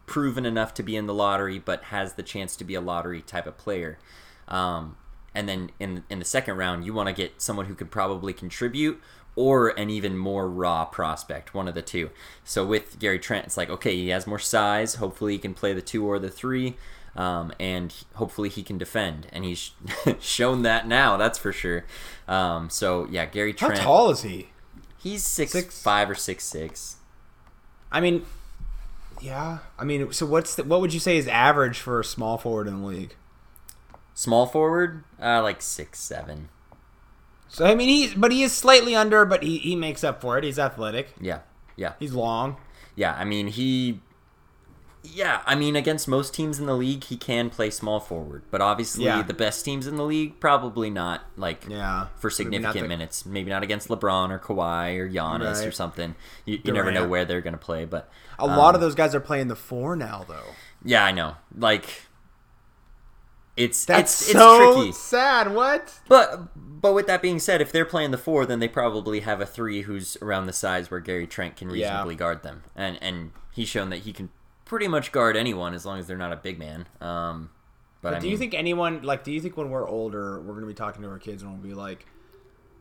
proven 0.06 0.44
enough 0.44 0.74
to 0.74 0.82
be 0.82 0.96
in 0.96 1.06
the 1.06 1.14
lottery 1.14 1.58
but 1.58 1.84
has 1.84 2.14
the 2.14 2.22
chance 2.22 2.56
to 2.56 2.64
be 2.64 2.74
a 2.74 2.80
lottery 2.80 3.22
type 3.22 3.46
of 3.46 3.56
player 3.56 3.98
um, 4.48 4.96
and 5.34 5.48
then 5.48 5.70
in 5.78 6.04
in 6.10 6.18
the 6.18 6.24
second 6.24 6.56
round 6.56 6.84
you 6.84 6.92
want 6.92 7.08
to 7.08 7.14
get 7.14 7.40
someone 7.40 7.66
who 7.66 7.74
could 7.74 7.90
probably 7.90 8.32
contribute 8.32 9.00
or 9.36 9.68
an 9.70 9.88
even 9.90 10.16
more 10.16 10.48
raw 10.48 10.84
prospect 10.84 11.54
one 11.54 11.68
of 11.68 11.74
the 11.74 11.82
two 11.82 12.10
so 12.44 12.64
with 12.64 12.98
gary 12.98 13.18
trent 13.18 13.46
it's 13.46 13.56
like 13.56 13.70
okay 13.70 13.94
he 13.94 14.08
has 14.08 14.26
more 14.26 14.38
size 14.38 14.96
hopefully 14.96 15.32
he 15.32 15.38
can 15.38 15.54
play 15.54 15.72
the 15.72 15.82
two 15.82 16.04
or 16.06 16.18
the 16.18 16.30
three 16.30 16.76
um, 17.16 17.52
and 17.58 17.94
hopefully 18.14 18.48
he 18.48 18.62
can 18.62 18.78
defend 18.78 19.26
and 19.32 19.44
he's 19.44 19.72
shown 20.20 20.62
that 20.62 20.86
now 20.86 21.16
that's 21.16 21.38
for 21.38 21.52
sure 21.52 21.84
um, 22.26 22.70
so 22.70 23.06
yeah 23.10 23.26
gary 23.26 23.52
Trent. 23.52 23.78
how 23.78 23.84
tall 23.84 24.10
is 24.10 24.22
he 24.22 24.48
he's 24.98 25.24
six, 25.24 25.52
Six- 25.52 25.80
five 25.80 26.10
or 26.10 26.14
six 26.14 26.44
six 26.44 26.96
I 27.90 28.00
mean, 28.00 28.26
yeah. 29.20 29.58
I 29.78 29.84
mean, 29.84 30.12
so 30.12 30.26
what's 30.26 30.54
the, 30.54 30.64
what 30.64 30.80
would 30.80 30.92
you 30.92 31.00
say 31.00 31.16
is 31.16 31.26
average 31.26 31.78
for 31.78 32.00
a 32.00 32.04
small 32.04 32.38
forward 32.38 32.66
in 32.66 32.80
the 32.80 32.86
league? 32.86 33.14
Small 34.18 34.46
forward 34.46 35.04
uh, 35.22 35.40
like 35.42 35.62
six 35.62 36.00
seven 36.00 36.48
So 37.48 37.64
I 37.64 37.74
mean, 37.76 37.88
he's 37.88 38.14
but 38.14 38.32
he 38.32 38.42
is 38.42 38.52
slightly 38.52 38.94
under, 38.96 39.24
but 39.24 39.42
he, 39.42 39.58
he 39.58 39.76
makes 39.76 40.02
up 40.02 40.20
for 40.20 40.36
it. 40.38 40.44
He's 40.44 40.58
athletic. 40.58 41.08
yeah 41.20 41.40
yeah 41.76 41.92
He's 42.00 42.12
long. 42.12 42.56
Yeah, 42.96 43.14
I 43.14 43.24
mean 43.24 43.46
he. 43.46 44.00
Yeah, 45.04 45.42
I 45.46 45.54
mean 45.54 45.76
against 45.76 46.08
most 46.08 46.34
teams 46.34 46.58
in 46.58 46.66
the 46.66 46.74
league, 46.76 47.04
he 47.04 47.16
can 47.16 47.48
play 47.48 47.70
small 47.70 48.00
forward, 48.00 48.42
but 48.50 48.60
obviously 48.60 49.04
Yeah. 49.04 49.22
the 49.22 49.32
best 49.32 49.64
teams 49.64 49.86
in 49.86 49.94
the 49.96 50.02
league 50.04 50.40
probably 50.40 50.90
not 50.90 51.22
like 51.36 51.64
Yeah. 51.68 52.08
for 52.18 52.26
Maybe 52.28 52.34
significant 52.34 52.82
the- 52.82 52.88
minutes. 52.88 53.24
Maybe 53.24 53.48
not 53.50 53.62
against 53.62 53.88
LeBron 53.88 54.30
or 54.30 54.40
Kawhi 54.40 54.98
or 54.98 55.08
Giannis 55.08 55.66
or 55.66 55.70
something. 55.70 56.16
You, 56.44 56.58
you 56.64 56.72
never 56.72 56.90
know 56.90 57.06
where 57.06 57.24
they're 57.24 57.40
gonna 57.40 57.56
play, 57.56 57.84
but 57.84 58.10
A 58.40 58.46
lot 58.46 58.74
of 58.74 58.80
those 58.80 58.96
guys 58.96 59.14
are 59.14 59.20
playing 59.20 59.46
the 59.48 59.56
four 59.56 59.94
now, 59.94 60.24
though. 60.28 60.50
yeah, 60.84 61.04
I 61.04 61.12
know. 61.12 61.36
Like 61.56 62.02
it's 63.58 63.84
That's 63.84 64.20
it's, 64.22 64.30
it's 64.30 64.38
so 64.38 64.74
tricky. 64.74 64.92
sad. 64.92 65.54
What? 65.54 66.00
But 66.08 66.48
but 66.80 66.94
with 66.94 67.06
that 67.08 67.20
being 67.22 67.38
said, 67.38 67.60
if 67.60 67.72
they're 67.72 67.84
playing 67.84 68.10
the 68.12 68.18
four, 68.18 68.46
then 68.46 68.60
they 68.60 68.68
probably 68.68 69.20
have 69.20 69.40
a 69.40 69.46
three 69.46 69.82
who's 69.82 70.16
around 70.22 70.46
the 70.46 70.52
size 70.52 70.90
where 70.90 71.00
Gary 71.00 71.26
Trent 71.26 71.56
can 71.56 71.68
Yeah. 71.70 71.74
reasonably 71.90 72.14
guard 72.14 72.42
them, 72.42 72.62
and 72.76 72.98
and 73.02 73.32
he's 73.52 73.68
shown 73.68 73.90
that 73.90 73.98
he 74.00 74.12
can 74.12 74.30
pretty 74.64 74.86
much 74.88 75.12
guard 75.12 75.36
anyone 75.36 75.74
as 75.74 75.84
long 75.86 75.98
as 75.98 76.06
they're 76.06 76.16
not 76.16 76.32
a 76.32 76.36
big 76.36 76.58
man. 76.58 76.86
Um, 77.00 77.50
but, 78.00 78.10
But 78.10 78.14
I 78.14 78.18
do 78.20 78.24
mean, 78.24 78.32
you 78.32 78.38
think 78.38 78.54
anyone 78.54 79.02
like? 79.02 79.24
Do 79.24 79.32
you 79.32 79.40
think 79.40 79.56
when 79.56 79.70
we're 79.70 79.88
older, 79.88 80.40
we're 80.40 80.54
gonna 80.54 80.66
be 80.66 80.74
talking 80.74 81.02
to 81.02 81.08
our 81.08 81.18
kids 81.18 81.42
and 81.42 81.50
we'll 81.52 81.60
be 81.60 81.74
like 81.74 82.06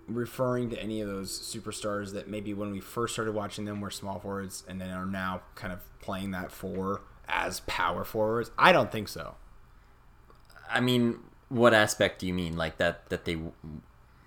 referring 0.08 0.70
to 0.70 0.82
any 0.82 1.02
of 1.02 1.08
those 1.08 1.38
superstars 1.38 2.14
that 2.14 2.30
maybe 2.30 2.54
when 2.54 2.72
we 2.72 2.80
first 2.80 3.14
started 3.14 3.34
watching 3.34 3.66
them 3.66 3.82
were 3.82 3.90
small 3.92 4.20
forwards 4.20 4.64
and 4.68 4.80
then 4.80 4.90
are 4.92 5.06
now 5.06 5.42
kind 5.56 5.74
of 5.74 5.80
playing 6.02 6.32
that 6.32 6.52
four 6.52 7.02
as 7.28 7.60
power 7.62 8.06
forwards? 8.06 8.52
I 8.58 8.72
don't 8.72 8.92
think 8.92 9.10
so. 9.10 9.36
I 10.70 10.80
mean, 10.80 11.20
what 11.50 11.74
aspect 11.74 12.20
do 12.20 12.28
you 12.28 12.34
mean? 12.34 12.58
Like 12.58 12.78
that 12.78 13.08
that 13.10 13.26
they? 13.26 13.38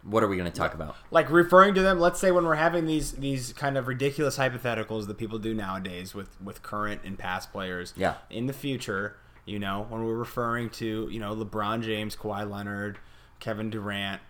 What 0.02 0.22
are 0.22 0.28
we 0.28 0.36
going 0.38 0.50
to 0.50 0.56
talk 0.56 0.72
about? 0.72 0.96
like 1.10 1.28
referring 1.30 1.74
to 1.74 1.82
them 1.82 2.00
let's 2.00 2.18
say 2.18 2.30
when 2.30 2.44
we're 2.44 2.54
having 2.54 2.86
these 2.86 3.12
these 3.12 3.52
kind 3.52 3.76
of 3.76 3.86
ridiculous 3.86 4.38
hypotheticals 4.38 5.06
that 5.06 5.18
people 5.18 5.38
do 5.38 5.52
nowadays 5.52 6.14
with 6.14 6.40
with 6.40 6.62
current 6.62 7.02
and 7.04 7.18
past 7.18 7.52
players 7.52 7.92
Yeah. 7.96 8.14
in 8.30 8.46
the 8.46 8.54
future 8.54 9.16
you 9.44 9.58
know 9.58 9.84
when 9.90 10.02
we're 10.04 10.16
referring 10.16 10.70
to 10.70 11.06
you 11.12 11.20
know 11.20 11.34
lebron 11.36 11.82
james 11.82 12.16
Kawhi 12.16 12.50
leonard 12.50 12.98
kevin 13.40 13.68
durant 13.68 14.22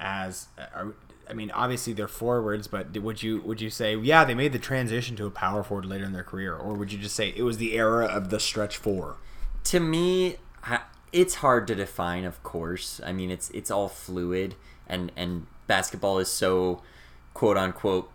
as 0.00 0.48
uh, 0.58 0.62
are, 0.74 0.94
i 1.30 1.32
mean 1.32 1.52
obviously 1.52 1.92
they're 1.92 2.08
forwards 2.08 2.66
but 2.66 2.96
would 2.98 3.22
you 3.22 3.40
would 3.42 3.60
you 3.60 3.70
say 3.70 3.94
yeah 3.96 4.24
they 4.24 4.34
made 4.34 4.52
the 4.52 4.58
transition 4.58 5.14
to 5.16 5.26
a 5.26 5.30
power 5.30 5.62
forward 5.62 5.84
later 5.84 6.04
in 6.04 6.12
their 6.12 6.24
career 6.24 6.54
or 6.54 6.74
would 6.74 6.90
you 6.92 6.98
just 6.98 7.14
say 7.14 7.32
it 7.36 7.42
was 7.42 7.58
the 7.58 7.74
era 7.74 8.06
of 8.06 8.30
the 8.30 8.40
stretch 8.40 8.76
four 8.76 9.18
to 9.62 9.78
me 9.78 10.36
I- 10.64 10.80
it's 11.12 11.36
hard 11.36 11.66
to 11.66 11.74
define 11.74 12.24
of 12.24 12.42
course 12.42 13.00
i 13.04 13.12
mean 13.12 13.30
it's 13.30 13.50
it's 13.50 13.70
all 13.70 13.88
fluid 13.88 14.54
and 14.86 15.10
and 15.16 15.46
basketball 15.66 16.18
is 16.18 16.28
so 16.30 16.82
quote 17.34 17.56
unquote 17.56 18.10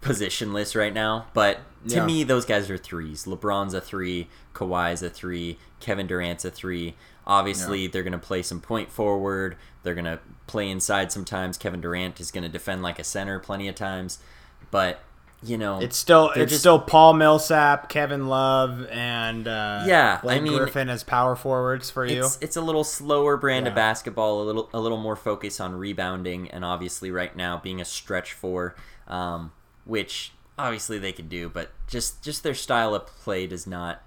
positionless 0.00 0.76
right 0.78 0.94
now. 0.94 1.26
But 1.34 1.58
to 1.88 1.96
Yeah. 1.96 2.06
me, 2.06 2.22
those 2.22 2.44
guys 2.44 2.70
are 2.70 2.78
threes. 2.78 3.24
LeBron's 3.24 3.74
a 3.74 3.80
three, 3.80 4.28
Kawhi's 4.54 5.02
a 5.02 5.10
three, 5.10 5.58
Kevin 5.80 6.06
Durant's 6.06 6.44
a 6.44 6.50
three. 6.50 6.94
Obviously, 7.26 7.86
they're 7.88 8.02
going 8.04 8.12
to 8.12 8.18
play 8.18 8.42
some 8.42 8.60
point 8.60 8.90
forward. 8.90 9.56
They're 9.82 9.94
going 9.94 10.04
to 10.04 10.20
play 10.46 10.70
inside 10.70 11.10
sometimes. 11.12 11.58
Kevin 11.58 11.80
Durant 11.80 12.20
is 12.20 12.30
going 12.30 12.44
to 12.44 12.48
defend 12.48 12.82
like 12.82 12.98
a 12.98 13.04
center 13.04 13.38
plenty 13.38 13.68
of 13.68 13.74
times. 13.74 14.18
But, 14.70 15.00
you 15.42 15.56
know, 15.56 15.80
It's 15.80 15.96
still 15.96 16.30
it's 16.34 16.50
just- 16.50 16.62
still 16.62 16.78
Paul 16.80 17.14
Millsap, 17.14 17.88
Kevin 17.88 18.26
Love, 18.28 18.86
and 18.90 19.46
uh, 19.46 19.84
Yeah, 19.86 20.16
I 20.18 20.22
Blake 20.22 20.42
mean- 20.42 20.56
Griffin 20.58 20.88
as 20.88 21.04
power 21.04 21.36
forwards 21.36 21.90
for 21.90 22.04
you. 22.04 22.24
it's 22.24 22.38
it's 22.40 22.56
a 22.56 22.60
little 22.60 22.84
slower 22.84 23.36
brand 23.36 23.66
of 23.68 23.74
basketball, 23.74 24.42
a 24.42 24.44
little 24.44 24.68
a 24.72 24.80
little 24.80 24.98
more 24.98 25.16
focus 25.16 25.60
on 25.60 25.74
rebounding, 25.74 26.50
and 26.50 26.64
obviously 26.64 27.10
right 27.10 27.34
now 27.36 27.56
being 27.58 27.80
a 27.80 27.84
stretch 27.84 28.32
four, 28.32 28.74
um, 29.06 29.52
which 29.84 30.32
obviously 30.58 30.98
they 30.98 31.12
could 31.12 31.28
do, 31.28 31.48
but 31.48 31.70
just 31.86 32.22
just 32.22 32.42
their 32.42 32.54
style 32.54 32.94
of 32.94 33.06
play 33.06 33.46
does 33.46 33.66
not. 33.66 34.02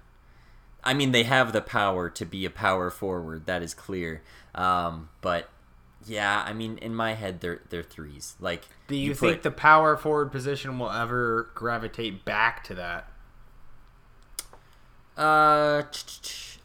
I 0.84 0.94
mean, 0.94 1.12
they 1.12 1.22
have 1.22 1.52
the 1.52 1.62
power 1.62 2.10
to 2.10 2.26
be 2.26 2.44
a 2.44 2.50
power 2.50 2.90
forward. 2.90 3.46
That 3.46 3.62
is 3.62 3.72
clear. 3.72 4.22
Um, 4.54 5.08
but 5.20 5.48
yeah, 6.06 6.42
I 6.46 6.52
mean, 6.52 6.78
in 6.78 6.94
my 6.94 7.14
head, 7.14 7.40
they're 7.40 7.60
they're 7.70 7.82
threes. 7.82 8.34
Like, 8.40 8.62
Do 8.88 8.96
you, 8.96 9.10
put- 9.10 9.18
think 9.18 9.42
the 9.42 9.50
power 9.50 9.96
forward 9.96 10.32
position 10.32 10.78
will 10.78 10.90
ever 10.90 11.50
gravitate 11.54 12.24
back 12.24 12.64
to 12.64 12.74
that? 12.74 13.08
Uh, 15.16 15.82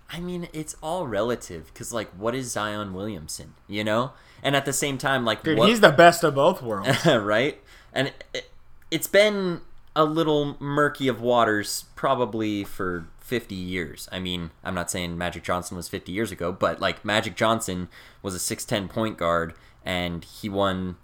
I 0.09 0.19
mean, 0.19 0.47
it's 0.53 0.75
all 0.81 1.07
relative 1.07 1.67
because, 1.73 1.91
like, 1.91 2.09
what 2.11 2.33
is 2.33 2.51
Zion 2.51 2.93
Williamson? 2.93 3.55
You 3.67 3.83
know, 3.83 4.11
and 4.41 4.55
at 4.55 4.65
the 4.65 4.73
same 4.73 4.97
time, 4.97 5.25
like, 5.25 5.43
Dude, 5.43 5.57
what, 5.57 5.69
he's 5.69 5.81
the 5.81 5.91
best 5.91 6.23
of 6.23 6.35
both 6.35 6.61
worlds. 6.61 7.05
right? 7.05 7.61
And 7.93 8.13
it, 8.33 8.49
it's 8.89 9.07
been 9.07 9.61
a 9.97 10.05
little 10.05 10.55
murky 10.59 11.07
of 11.07 11.19
waters 11.19 11.85
probably 11.95 12.63
for 12.63 13.07
50 13.19 13.55
years. 13.55 14.07
I 14.11 14.19
mean, 14.19 14.51
I'm 14.63 14.75
not 14.75 14.91
saying 14.91 15.17
Magic 15.17 15.43
Johnson 15.43 15.75
was 15.75 15.89
50 15.89 16.11
years 16.11 16.31
ago, 16.31 16.51
but 16.51 16.79
like 16.79 17.03
Magic 17.03 17.35
Johnson 17.35 17.89
was 18.21 18.35
a 18.35 18.37
6'10 18.37 18.89
point 18.89 19.17
guard 19.17 19.55
and 19.83 20.23
he 20.23 20.49
won 20.49 20.97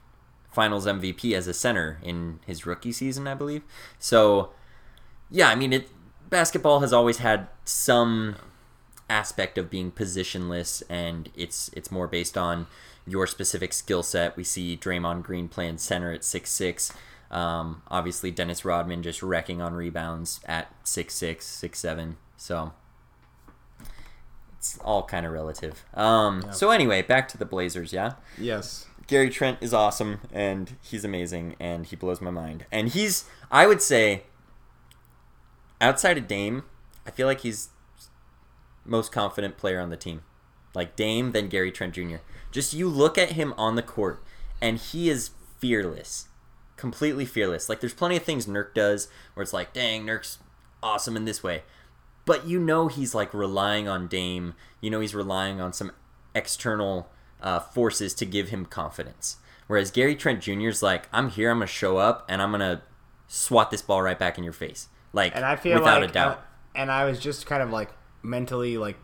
finals 0.51 0.85
MVP 0.85 1.33
as 1.33 1.47
a 1.47 1.55
center 1.55 1.97
in 2.03 2.39
his 2.45 2.67
rookie 2.67 2.91
season, 2.91 3.27
I 3.27 3.33
believe. 3.33 3.63
So, 3.97 4.51
yeah, 5.31 5.50
I 5.50 5.55
mean, 5.55 5.73
it 5.73 5.89
basketball 6.29 6.81
has 6.81 6.93
always 6.93 7.17
had 7.17 7.47
some 7.65 8.35
aspect 9.09 9.57
of 9.57 9.71
being 9.71 9.91
positionless 9.91 10.83
and 10.88 11.29
it's 11.35 11.69
it's 11.73 11.91
more 11.91 12.07
based 12.07 12.38
on 12.38 12.67
your 13.07 13.25
specific 13.25 13.73
skill 13.73 14.03
set. 14.03 14.38
We 14.38 14.43
see 14.43 14.77
Draymond 14.77 15.23
Green 15.23 15.47
playing 15.47 15.79
center 15.79 16.12
at 16.12 16.23
six 16.23 16.51
six. 16.51 16.93
Um, 17.33 17.81
obviously 17.89 18.29
Dennis 18.31 18.63
Rodman 18.63 19.01
just 19.03 19.23
wrecking 19.23 19.59
on 19.61 19.73
rebounds 19.73 20.39
at 20.45 20.71
six 20.83 21.15
six, 21.15 21.45
six 21.45 21.79
seven. 21.79 22.17
So 22.37 22.73
it's 24.57 24.77
all 24.79 25.03
kind 25.03 25.25
of 25.25 25.31
relative. 25.33 25.83
Um, 25.93 26.43
So 26.51 26.69
anyway, 26.71 27.01
back 27.01 27.27
to 27.29 27.37
the 27.37 27.45
Blazers. 27.45 27.91
Yeah, 27.91 28.13
yes. 28.37 28.85
Gary 29.07 29.29
Trent 29.29 29.57
is 29.61 29.73
awesome 29.73 30.19
and 30.31 30.77
he's 30.81 31.03
amazing 31.03 31.55
and 31.59 31.85
he 31.85 31.95
blows 31.95 32.21
my 32.21 32.31
mind. 32.31 32.65
And 32.71 32.89
he's 32.89 33.25
I 33.51 33.67
would 33.67 33.81
say 33.81 34.23
outside 35.81 36.17
of 36.17 36.27
Dame, 36.27 36.63
I 37.05 37.11
feel 37.11 37.27
like 37.27 37.41
he's 37.41 37.69
most 38.85 39.11
confident 39.11 39.57
player 39.57 39.79
on 39.79 39.89
the 39.89 39.97
team. 39.97 40.21
Like 40.75 40.95
Dame, 40.95 41.31
then 41.31 41.47
Gary 41.49 41.71
Trent 41.71 41.95
Jr. 41.95 42.17
Just 42.51 42.73
you 42.73 42.87
look 42.87 43.17
at 43.17 43.31
him 43.31 43.53
on 43.57 43.75
the 43.75 43.81
court 43.81 44.23
and 44.61 44.77
he 44.77 45.09
is 45.09 45.31
fearless. 45.59 46.27
Completely 46.75 47.25
fearless. 47.25 47.70
Like 47.70 47.79
there's 47.79 47.94
plenty 47.94 48.18
of 48.18 48.24
things 48.24 48.46
Nurk 48.46 48.74
does 48.74 49.07
where 49.33 49.44
it's 49.44 49.53
like, 49.53 49.74
dang, 49.74 50.05
Nurk's 50.05 50.40
awesome 50.81 51.16
in 51.16 51.25
this 51.25 51.44
way. 51.44 51.64
But 52.25 52.48
you 52.48 52.59
know 52.59 52.88
he's 52.88 53.14
like 53.14 53.33
relying 53.33 53.88
on 53.88 54.07
Dame. 54.07 54.53
You 54.81 54.90
know 54.90 55.00
he's 55.00 55.14
relying 55.16 55.59
on 55.62 55.74
some 55.74 55.92
external 56.33 57.09
uh, 57.42 57.59
forces 57.59 58.14
to 58.16 58.25
give 58.25 58.50
him 58.50 58.66
confidence. 58.66 59.38
Whereas 59.68 59.92
Gary 59.92 60.16
Trent 60.16 60.42
Jr. 60.42 60.68
is 60.68 60.81
like, 60.83 61.07
I'm 61.14 61.29
here, 61.29 61.50
I'm 61.51 61.57
gonna 61.57 61.68
show 61.68 61.98
up, 61.98 62.25
and 62.27 62.42
I'm 62.42 62.51
gonna 62.51 62.81
swat 63.27 63.72
this 63.72 63.81
ball 63.81 64.01
right 64.01 64.18
back 64.20 64.38
in 64.38 64.44
your 64.44 64.53
face. 64.53 64.88
Like, 65.14 65.36
And 65.36 65.46
I 65.46 65.55
feel 65.55 65.79
without 65.79 66.01
like, 66.01 66.09
a 66.09 66.14
doubt. 66.14 66.38
uh, 66.38 66.42
and 66.75 66.92
I 66.92 67.05
was 67.05 67.20
just 67.20 67.46
kind 67.46 67.62
of 67.62 67.70
like 67.70 67.90
mentally 68.24 68.77
like 68.77 68.98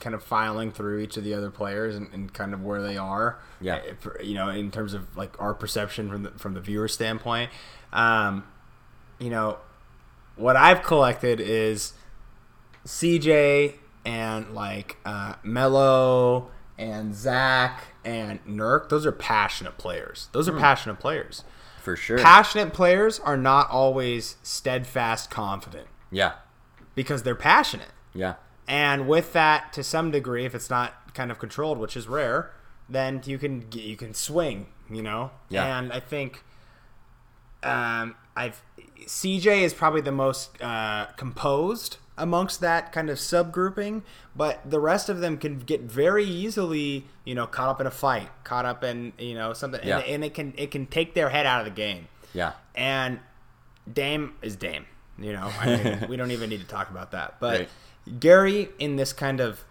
kind 0.00 0.14
of 0.14 0.22
filing 0.22 0.70
through 0.70 0.98
each 1.00 1.16
of 1.16 1.24
the 1.24 1.34
other 1.34 1.50
players 1.50 1.96
and, 1.96 2.12
and 2.12 2.32
kind 2.32 2.52
of 2.54 2.62
where 2.62 2.82
they 2.82 2.96
are. 2.96 3.38
Yeah. 3.60 3.76
uh, 4.04 4.22
you 4.22 4.34
know, 4.34 4.48
in 4.48 4.70
terms 4.70 4.94
of 4.94 5.16
like 5.16 5.40
our 5.40 5.54
perception 5.54 6.08
from 6.10 6.22
the 6.24 6.30
from 6.32 6.54
the 6.54 6.60
viewer 6.60 6.88
standpoint. 6.88 7.50
Um, 7.92 8.44
you 9.18 9.30
know, 9.30 9.58
what 10.36 10.56
I've 10.56 10.82
collected 10.82 11.40
is 11.40 11.94
CJ 12.86 13.74
and 14.04 14.54
like 14.54 14.96
uh, 15.04 15.34
Mello 15.42 16.50
and 16.78 17.14
Zach 17.14 17.80
and 18.04 18.44
Nurk. 18.46 18.88
Those 18.88 19.04
are 19.06 19.12
passionate 19.12 19.78
players. 19.78 20.28
Those 20.32 20.48
are 20.48 20.52
Hmm. 20.52 20.60
passionate 20.60 20.98
players. 21.00 21.44
for 21.82 21.96
sure. 21.96 22.18
Passionate 22.18 22.74
players 22.74 23.18
are 23.20 23.36
not 23.36 23.70
always 23.70 24.36
steadfast 24.42 25.30
confident 25.30 25.86
yeah, 26.10 26.32
because 26.94 27.22
they're 27.22 27.34
passionate. 27.34 27.88
yeah, 28.12 28.34
And 28.68 29.08
with 29.08 29.32
that, 29.32 29.72
to 29.72 29.82
some 29.82 30.10
degree, 30.12 30.44
if 30.44 30.54
it's 30.54 30.68
not 30.70 31.14
kind 31.14 31.30
of 31.32 31.38
controlled, 31.40 31.78
which 31.78 31.96
is 31.96 32.06
rare, 32.06 32.52
then 32.88 33.22
you 33.24 33.38
can 33.38 33.66
you 33.72 33.96
can 33.96 34.12
swing, 34.14 34.66
you 34.90 35.02
know. 35.02 35.30
Yeah. 35.48 35.78
And 35.78 35.90
I 35.92 36.00
think 36.00 36.44
um, 37.62 38.14
I've 38.36 38.62
CJ 39.06 39.62
is 39.62 39.72
probably 39.74 40.00
the 40.02 40.12
most 40.12 40.60
uh, 40.62 41.06
composed 41.16 41.96
amongst 42.16 42.60
that 42.60 42.92
kind 42.92 43.08
of 43.10 43.16
subgrouping, 43.16 44.02
but 44.36 44.60
the 44.68 44.80
rest 44.80 45.08
of 45.08 45.20
them 45.20 45.38
can 45.38 45.58
get 45.60 45.82
very 45.82 46.24
easily, 46.24 47.06
you 47.24 47.34
know, 47.34 47.46
caught 47.46 47.68
up 47.68 47.80
in 47.80 47.86
a 47.86 47.90
fight, 47.90 48.28
caught 48.44 48.64
up 48.66 48.84
in 48.84 49.12
you 49.18 49.34
know 49.34 49.52
something, 49.54 49.80
Yeah. 49.82 49.98
and, 50.00 50.06
and 50.08 50.24
it 50.24 50.34
can 50.34 50.52
it 50.58 50.70
can 50.70 50.86
take 50.86 51.14
their 51.14 51.30
head 51.30 51.46
out 51.46 51.60
of 51.60 51.64
the 51.64 51.70
game. 51.70 52.08
yeah, 52.34 52.52
And 52.74 53.20
Dame 53.90 54.34
is 54.42 54.56
Dame. 54.56 54.84
You 55.18 55.32
know, 55.32 55.50
I 55.58 55.76
mean, 55.76 56.06
we 56.08 56.16
don't 56.16 56.30
even 56.32 56.48
need 56.50 56.60
to 56.60 56.66
talk 56.66 56.90
about 56.90 57.10
that. 57.12 57.40
But 57.40 57.68
Gary, 58.18 58.70
in 58.78 58.96
this 58.96 59.12
kind 59.12 59.40
of 59.40 59.64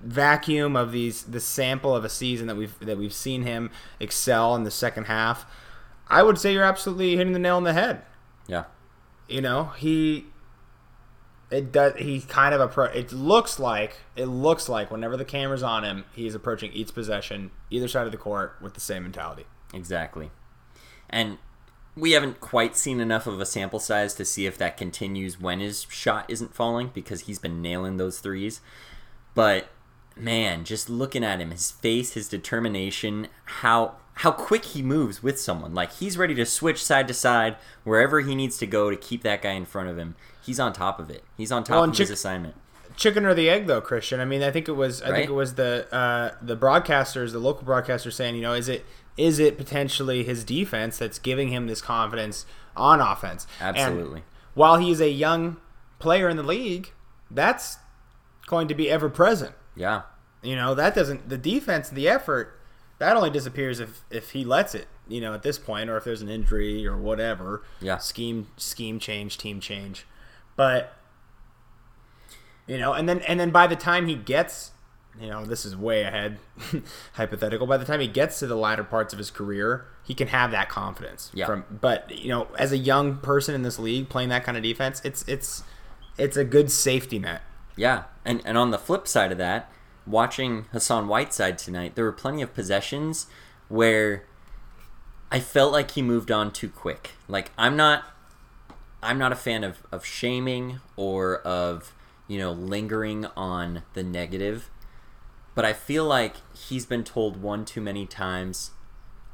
vacuum 0.00 0.76
of 0.76 0.92
these, 0.92 1.24
the 1.24 1.40
sample 1.40 1.94
of 1.94 2.04
a 2.04 2.08
season 2.08 2.46
that 2.46 2.56
we've 2.56 2.78
that 2.80 2.98
we've 2.98 3.12
seen 3.12 3.42
him 3.42 3.70
excel 4.00 4.54
in 4.54 4.64
the 4.64 4.70
second 4.70 5.04
half, 5.04 5.46
I 6.08 6.22
would 6.22 6.38
say 6.38 6.52
you're 6.52 6.64
absolutely 6.64 7.16
hitting 7.16 7.32
the 7.32 7.38
nail 7.38 7.56
on 7.56 7.64
the 7.64 7.72
head. 7.72 8.02
yeah, 8.46 8.64
You 9.28 9.40
know, 9.40 9.72
he. 9.76 10.26
It 11.50 11.72
does. 11.72 11.94
He 11.96 12.20
kind 12.20 12.54
of 12.54 12.60
approach 12.60 12.94
It 12.94 13.10
looks 13.10 13.58
like 13.58 13.96
it 14.16 14.26
looks 14.26 14.68
like 14.68 14.90
whenever 14.90 15.16
the 15.16 15.24
camera's 15.24 15.62
on 15.62 15.82
him, 15.82 16.04
he's 16.14 16.34
approaching 16.34 16.70
each 16.74 16.92
possession, 16.92 17.50
either 17.70 17.88
side 17.88 18.04
of 18.04 18.12
the 18.12 18.18
court, 18.18 18.56
with 18.60 18.74
the 18.74 18.80
same 18.80 19.04
mentality. 19.04 19.46
exactly. 19.72 20.30
And 21.08 21.38
we 21.98 22.12
haven't 22.12 22.40
quite 22.40 22.76
seen 22.76 23.00
enough 23.00 23.26
of 23.26 23.40
a 23.40 23.46
sample 23.46 23.80
size 23.80 24.14
to 24.14 24.24
see 24.24 24.46
if 24.46 24.56
that 24.58 24.76
continues 24.76 25.40
when 25.40 25.60
his 25.60 25.86
shot 25.90 26.24
isn't 26.28 26.54
falling 26.54 26.90
because 26.94 27.22
he's 27.22 27.38
been 27.38 27.60
nailing 27.62 27.96
those 27.96 28.18
threes. 28.20 28.60
But 29.34 29.68
man, 30.16 30.64
just 30.64 30.88
looking 30.90 31.24
at 31.24 31.40
him, 31.40 31.50
his 31.50 31.70
face, 31.70 32.12
his 32.14 32.28
determination, 32.28 33.28
how 33.44 33.94
how 34.14 34.32
quick 34.32 34.64
he 34.64 34.82
moves 34.82 35.22
with 35.22 35.38
someone. 35.40 35.74
Like 35.74 35.92
he's 35.92 36.18
ready 36.18 36.34
to 36.34 36.44
switch 36.46 36.82
side 36.84 37.06
to 37.08 37.14
side 37.14 37.56
wherever 37.84 38.20
he 38.20 38.34
needs 38.34 38.58
to 38.58 38.66
go 38.66 38.90
to 38.90 38.96
keep 38.96 39.22
that 39.22 39.42
guy 39.42 39.52
in 39.52 39.64
front 39.64 39.88
of 39.88 39.96
him. 39.96 40.16
He's 40.44 40.58
on 40.58 40.72
top 40.72 40.98
of 40.98 41.08
it. 41.10 41.22
He's 41.36 41.52
on 41.52 41.62
top 41.62 41.74
Well, 41.74 41.84
of 41.84 41.90
and 41.90 41.98
his 41.98 42.10
assignment. 42.10 42.54
chicken 42.96 43.24
or 43.24 43.32
the 43.32 43.48
egg 43.48 43.66
though 43.68 43.80
christian 43.80 44.18
i 44.18 44.24
mean 44.24 44.42
i 44.42 44.50
think 44.50 44.66
it 44.66 44.72
was 44.72 45.00
i 45.02 45.10
Right. 45.10 45.18
think 45.18 45.30
it 45.30 45.34
was 45.34 45.54
the 45.54 45.86
uh, 45.94 46.34
the 46.42 46.56
broadcasters 46.56 47.30
the 47.30 47.38
local 47.38 47.64
broadcasters 47.64 48.14
saying 48.14 48.34
you 48.34 48.42
know 48.42 48.54
is 48.54 48.68
it 48.68 48.84
is 49.18 49.38
it 49.38 49.58
potentially 49.58 50.22
his 50.24 50.44
defense 50.44 50.96
that's 50.98 51.18
giving 51.18 51.48
him 51.48 51.66
this 51.66 51.82
confidence 51.82 52.46
on 52.76 53.00
offense 53.00 53.46
And 53.60 53.76
Absolutely. 53.76 54.22
while 54.54 54.76
is 54.92 55.00
a 55.00 55.10
young 55.10 55.56
player 55.98 56.28
in 56.28 56.36
the 56.38 56.42
league 56.42 56.92
that's 57.30 57.78
going 58.46 58.68
to 58.68 58.74
be 58.74 58.88
ever 58.88 59.08
present 59.10 59.52
Yeah. 59.76 60.02
you 60.42 60.56
know 60.56 60.74
that 60.74 60.94
doesn't 60.94 61.28
the 61.28 61.36
defense 61.36 61.90
the 61.90 62.08
effort 62.08 62.58
that 62.98 63.16
only 63.16 63.30
disappears 63.30 63.80
if 63.80 64.02
if 64.10 64.30
he 64.30 64.44
lets 64.44 64.74
it 64.74 64.86
you 65.08 65.20
know 65.20 65.34
at 65.34 65.42
this 65.42 65.58
point 65.58 65.90
or 65.90 65.96
if 65.96 66.04
there's 66.04 66.22
an 66.22 66.28
injury 66.28 66.86
or 66.86 66.96
whatever 66.96 67.62
Yeah. 67.80 67.98
scheme 67.98 68.46
scheme 68.56 68.98
change 69.00 69.36
team 69.38 69.60
change 69.60 70.06
but 70.56 70.94
you 72.66 72.78
know 72.78 72.92
and 72.92 73.08
then 73.08 73.20
and 73.22 73.38
then 73.40 73.50
by 73.50 73.66
the 73.66 73.76
time 73.76 74.06
he 74.06 74.14
gets 74.14 74.70
you 75.20 75.28
know 75.28 75.44
this 75.44 75.64
is 75.64 75.76
way 75.76 76.02
ahead 76.02 76.38
hypothetical 77.14 77.66
by 77.66 77.76
the 77.76 77.84
time 77.84 78.00
he 78.00 78.06
gets 78.06 78.38
to 78.38 78.46
the 78.46 78.54
latter 78.56 78.84
parts 78.84 79.12
of 79.12 79.18
his 79.18 79.30
career 79.30 79.86
he 80.04 80.14
can 80.14 80.28
have 80.28 80.50
that 80.50 80.68
confidence 80.68 81.30
Yeah. 81.34 81.46
from 81.46 81.64
but 81.70 82.16
you 82.16 82.28
know 82.28 82.48
as 82.58 82.72
a 82.72 82.76
young 82.78 83.16
person 83.16 83.54
in 83.54 83.62
this 83.62 83.78
league 83.78 84.08
playing 84.08 84.28
that 84.28 84.44
kind 84.44 84.56
of 84.56 84.62
defense 84.62 85.00
it's 85.04 85.24
it's 85.26 85.62
it's 86.16 86.36
a 86.36 86.44
good 86.44 86.70
safety 86.70 87.18
net 87.18 87.42
Yeah, 87.76 88.04
and 88.24 88.42
and 88.44 88.58
on 88.58 88.70
the 88.70 88.78
flip 88.78 89.06
side 89.06 89.30
of 89.32 89.38
that, 89.38 89.70
watching 90.06 90.64
Hassan 90.72 91.06
Whiteside 91.06 91.58
tonight, 91.58 91.94
there 91.94 92.04
were 92.04 92.12
plenty 92.12 92.42
of 92.42 92.52
possessions 92.54 93.26
where 93.68 94.24
I 95.30 95.38
felt 95.40 95.72
like 95.72 95.92
he 95.92 96.02
moved 96.02 96.30
on 96.32 96.50
too 96.50 96.68
quick. 96.70 97.10
Like 97.28 97.52
I'm 97.56 97.76
not 97.76 98.04
I'm 99.00 99.16
not 99.18 99.30
a 99.30 99.36
fan 99.36 99.62
of, 99.62 99.78
of 99.92 100.04
shaming 100.04 100.80
or 100.96 101.38
of, 101.42 101.94
you 102.26 102.38
know, 102.38 102.50
lingering 102.50 103.26
on 103.36 103.82
the 103.94 104.02
negative. 104.02 104.68
But 105.58 105.64
I 105.64 105.72
feel 105.72 106.04
like 106.04 106.36
he's 106.54 106.86
been 106.86 107.02
told 107.02 107.42
one 107.42 107.64
too 107.64 107.80
many 107.80 108.06
times, 108.06 108.70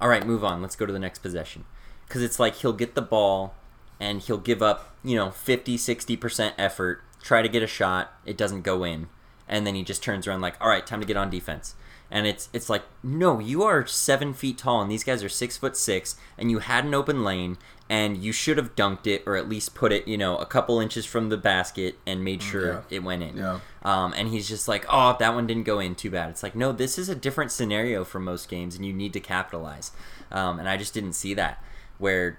all 0.01 0.09
right, 0.09 0.27
move 0.27 0.43
on, 0.43 0.63
let's 0.63 0.75
go 0.75 0.87
to 0.87 0.93
the 0.93 0.99
next 0.99 1.19
possession. 1.19 1.67
Because 2.09 2.23
it's 2.23 2.41
like 2.41 2.55
he'll 2.55 2.73
get 2.73 2.95
the 2.95 3.03
ball 3.03 3.55
and 4.01 4.23
he'll 4.23 4.39
give 4.39 4.63
up, 4.63 4.97
you 5.05 5.17
know, 5.17 5.31
50, 5.31 5.77
60% 5.77 6.55
effort, 6.57 7.03
try 7.23 7.43
to 7.43 7.49
get 7.51 7.63
a 7.63 7.67
shot, 7.67 8.15
it 8.25 8.39
doesn't 8.39 8.63
go 8.63 8.85
in. 8.85 9.09
And 9.47 9.67
then 9.67 9.75
he 9.75 9.83
just 9.83 10.03
turns 10.03 10.27
around 10.27 10.41
like, 10.41 10.55
all 10.63 10.71
right, 10.71 10.87
time 10.87 11.01
to 11.01 11.07
get 11.07 11.19
on 11.19 11.29
defense 11.29 11.75
and 12.11 12.27
it's 12.27 12.49
it's 12.53 12.69
like 12.71 12.83
no 13.03 13.39
you 13.41 13.63
are 13.63 13.87
seven 13.87 14.35
feet 14.35 14.59
tall 14.59 14.81
and 14.81 14.91
these 14.91 15.05
guys 15.05 15.25
are 15.25 15.29
six 15.29 15.57
foot 15.57 15.77
six 15.77 16.17
and 16.37 16.51
you 16.51 16.59
had 16.59 16.85
an 16.85 16.95
open 16.95 17.25
lane 17.25 17.57
and 17.91 18.17
you 18.17 18.33
should 18.33 18.57
have 18.57 18.75
dunked 18.75 19.07
it 19.07 19.23
or 19.27 19.37
at 19.37 19.49
least 19.49 19.75
put 19.75 19.93
it, 19.93 20.09
you 20.09 20.17
know, 20.17 20.37
a 20.39 20.47
couple 20.47 20.81
inches 20.81 21.05
from 21.05 21.29
the 21.29 21.37
basket 21.37 21.99
and 22.07 22.25
made 22.25 22.43
sure 22.43 22.67
Yeah. 22.67 22.81
it 22.97 23.03
went 23.03 23.23
in. 23.23 23.37
Yeah. 23.37 23.61
Um, 23.83 24.15
and 24.17 24.29
he's 24.29 24.49
just 24.49 24.67
like, 24.69 24.87
oh, 24.89 25.15
that 25.19 25.35
one 25.35 25.47
didn't 25.47 25.65
go 25.65 25.79
in, 25.81 25.95
too 25.95 26.11
bad. 26.11 26.31
It's 26.31 26.43
like, 26.43 26.55
no, 26.55 26.73
this 26.73 26.99
is 26.99 27.09
a 27.11 27.15
different 27.15 27.53
scenario 27.53 28.03
for 28.05 28.19
most 28.19 28.49
games, 28.49 28.75
and 28.75 28.87
you 28.87 28.93
need 28.95 29.13
to 29.13 29.21
capitalize. 29.21 29.93
Um, 30.33 30.59
and 30.59 30.69
I 30.69 30.77
just 30.79 30.95
didn't 30.95 31.13
see 31.13 31.35
that. 31.35 31.63
Where, 31.99 32.39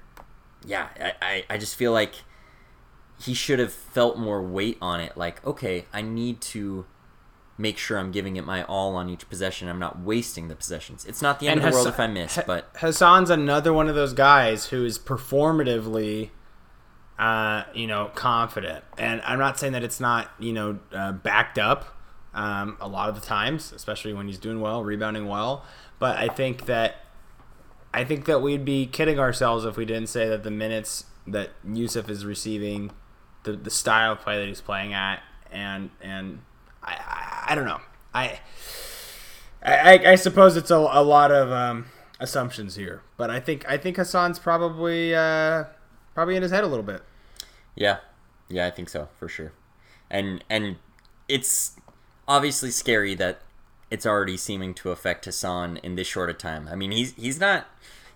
yeah, 0.66 0.88
I, 1.00 1.14
I, 1.22 1.44
I 1.52 1.58
just 1.60 1.76
feel 1.76 1.92
like 1.92 2.16
he 3.20 3.34
should 3.34 3.60
have 3.60 3.72
felt 3.72 4.18
more 4.18 4.42
weight 4.42 4.78
on 4.82 5.00
it. 5.00 5.16
Like, 5.16 5.46
okay, 5.46 5.86
I 5.94 6.02
need 6.02 6.42
to 6.42 6.86
make 7.58 7.78
sure 7.78 7.98
I'm 7.98 8.12
giving 8.12 8.36
it 8.36 8.46
my 8.46 8.64
all 8.64 8.96
on 8.96 9.10
each 9.10 9.28
possession. 9.30 9.68
I'm 9.68 9.80
not 9.80 10.00
wasting 10.00 10.48
the 10.48 10.56
possessions. 10.56 11.06
It's 11.06 11.22
not 11.22 11.40
the 11.40 11.48
end 11.48 11.62
of 11.62 11.66
the 11.66 11.72
world 11.72 11.88
if 11.88 12.00
I 12.00 12.08
miss, 12.08 12.40
but 12.46 12.70
Hassan's 12.76 13.30
another 13.30 13.72
one 13.72 13.88
of 13.88 13.96
those 13.96 14.14
guys 14.14 14.68
who 14.68 14.84
is 14.86 15.00
performatively, 15.00 16.32
uh, 17.18 17.64
you 17.74 17.88
know, 17.88 18.12
confident. 18.14 18.84
And 18.98 19.22
I'm 19.22 19.40
not 19.40 19.58
saying 19.58 19.74
that 19.74 19.84
it's 19.84 20.00
not, 20.00 20.32
you 20.40 20.52
know, 20.52 20.80
uh, 20.94 21.14
backed 21.14 21.58
up 21.58 21.96
um, 22.34 22.78
a 22.82 22.88
lot 22.88 23.08
of 23.08 23.16
the 23.16 23.26
times, 23.26 23.72
especially 23.72 24.14
when 24.14 24.28
he's 24.28 24.38
doing 24.38 24.60
well, 24.60 24.84
rebounding 24.84 25.28
well. 25.28 25.64
But 25.98 26.18
I 26.18 26.28
think 26.28 26.66
that 26.66 26.98
I 27.94 28.04
think 28.04 28.26
that 28.26 28.42
we'd 28.42 28.66
be 28.66 28.86
kidding 28.86 29.18
ourselves 29.18 29.64
if 29.64 29.78
we 29.78 29.86
didn't 29.86 30.10
say 30.10 30.28
that 30.28 30.44
the 30.44 30.52
minutes 30.52 31.06
that 31.28 31.52
Yusuf 31.66 32.10
is 32.10 32.26
receiving, 32.26 32.92
the 33.44 33.54
the 33.54 33.70
style 33.70 34.12
of 34.12 34.20
play 34.20 34.38
that 34.38 34.48
he's 34.48 34.60
playing 34.60 34.94
at, 34.94 35.24
and 35.50 35.90
and 36.02 36.42
I 36.86 37.46
I, 37.48 37.56
don't 37.56 37.66
know 37.66 37.82
I. 38.14 38.40
I, 39.64 40.12
I 40.12 40.16
suppose 40.16 40.56
it's 40.56 40.70
a, 40.70 40.78
a 40.78 41.04
lot 41.04 41.32
of 41.32 41.52
um, 41.52 41.88
assumptions 42.20 42.76
here, 42.76 43.02
but 43.18 43.30
I 43.32 43.40
think 43.40 43.68
I 43.68 43.78
think 43.78 43.98
Hassan's 43.98 44.38
probably 44.38 45.16
uh, 45.16 45.66
probably 46.14 46.36
in 46.36 46.44
his 46.44 46.52
head 46.52 46.64
a 46.64 46.68
little 46.68 46.84
bit. 46.84 47.02
Yeah, 47.76 47.98
yeah, 48.48 48.68
I 48.68 48.72
think 48.72 48.90
so 48.90 49.10
for 49.18 49.28
sure. 49.28 49.54
And 50.10 50.44
and 50.50 50.78
it's 51.28 51.78
obviously 52.28 52.72
scary 52.72 53.16
that 53.16 53.42
it's 53.90 54.06
already 54.06 54.38
seeming 54.38 54.74
to 54.76 54.92
affect 54.92 55.26
Hassan 55.26 55.78
in 55.78 55.96
this 55.96 56.08
short 56.08 56.30
a 56.30 56.34
time. 56.34 56.68
I 56.72 56.76
mean, 56.76 56.92
he's 56.92 57.14
he's 57.14 57.40
not 57.40 57.68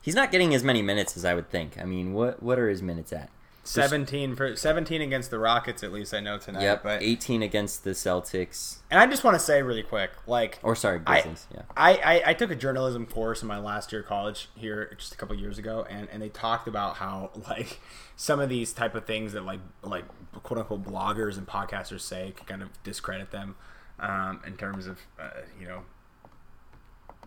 he's 0.01 0.15
not 0.15 0.31
getting 0.31 0.53
as 0.53 0.63
many 0.63 0.81
minutes 0.81 1.17
as 1.17 1.25
I 1.25 1.33
would 1.33 1.49
think. 1.49 1.77
I 1.79 1.85
mean, 1.85 2.13
what 2.13 2.41
what 2.41 2.59
are 2.59 2.69
his 2.69 2.81
minutes 2.81 3.11
at? 3.11 3.29
Seventeen 3.69 4.35
for 4.35 4.55
seventeen 4.55 5.01
against 5.01 5.29
the 5.29 5.37
Rockets, 5.37 5.83
at 5.83 5.91
least 5.91 6.13
I 6.13 6.19
know 6.19 6.37
tonight. 6.37 6.63
Yep, 6.63 6.83
But 6.83 7.03
18 7.03 7.43
against 7.43 7.83
the 7.83 7.91
Celtics. 7.91 8.77
and 8.89 8.99
I 8.99 9.05
just 9.05 9.23
want 9.23 9.35
to 9.35 9.39
say 9.39 9.61
really 9.61 9.83
quick, 9.83 10.11
like 10.25 10.59
Or 10.63 10.75
sorry, 10.75 11.01
I- 11.05 11.23
yeah. 11.53 11.61
I, 11.77 11.93
I, 11.97 12.21
I 12.27 12.33
took 12.33 12.49
a 12.51 12.55
journalism 12.55 13.05
course 13.05 13.41
in 13.41 13.47
my 13.47 13.59
last 13.59 13.91
year 13.91 14.01
of 14.01 14.07
college 14.07 14.49
here 14.55 14.91
just 14.97 15.13
a 15.13 15.17
couple 15.17 15.35
years 15.35 15.57
ago, 15.59 15.85
and, 15.89 16.07
and 16.11 16.21
they 16.21 16.29
talked 16.29 16.67
about 16.67 16.95
how 16.97 17.29
like 17.49 17.79
some 18.15 18.39
of 18.39 18.49
these 18.49 18.73
type 18.73 18.95
of 18.95 19.05
things 19.05 19.33
that 19.33 19.45
like 19.45 19.59
like 19.83 20.05
quote 20.43 20.57
unquote 20.59 20.83
bloggers 20.83 21.37
and 21.37 21.45
podcasters 21.47 22.01
say 22.01 22.33
can 22.35 22.45
kind 22.47 22.61
of 22.63 22.69
discredit 22.83 23.29
them 23.31 23.55
um, 23.99 24.41
in 24.47 24.57
terms 24.57 24.87
of 24.87 24.99
uh, 25.19 25.29
you 25.59 25.67
know 25.67 25.81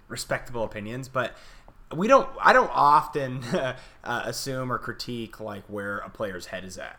respectable 0.09 0.65
opinions, 0.65 1.09
but 1.09 1.35
we 1.95 2.09
don't. 2.09 2.29
I 2.41 2.53
don't 2.53 2.71
often 2.73 3.43
uh, 3.55 3.75
assume 4.05 4.73
or 4.73 4.79
critique 4.79 5.41
like 5.41 5.65
where 5.69 5.99
a 5.99 6.11
player's 6.11 6.47
head 6.47 6.65
is 6.65 6.79
at. 6.79 6.99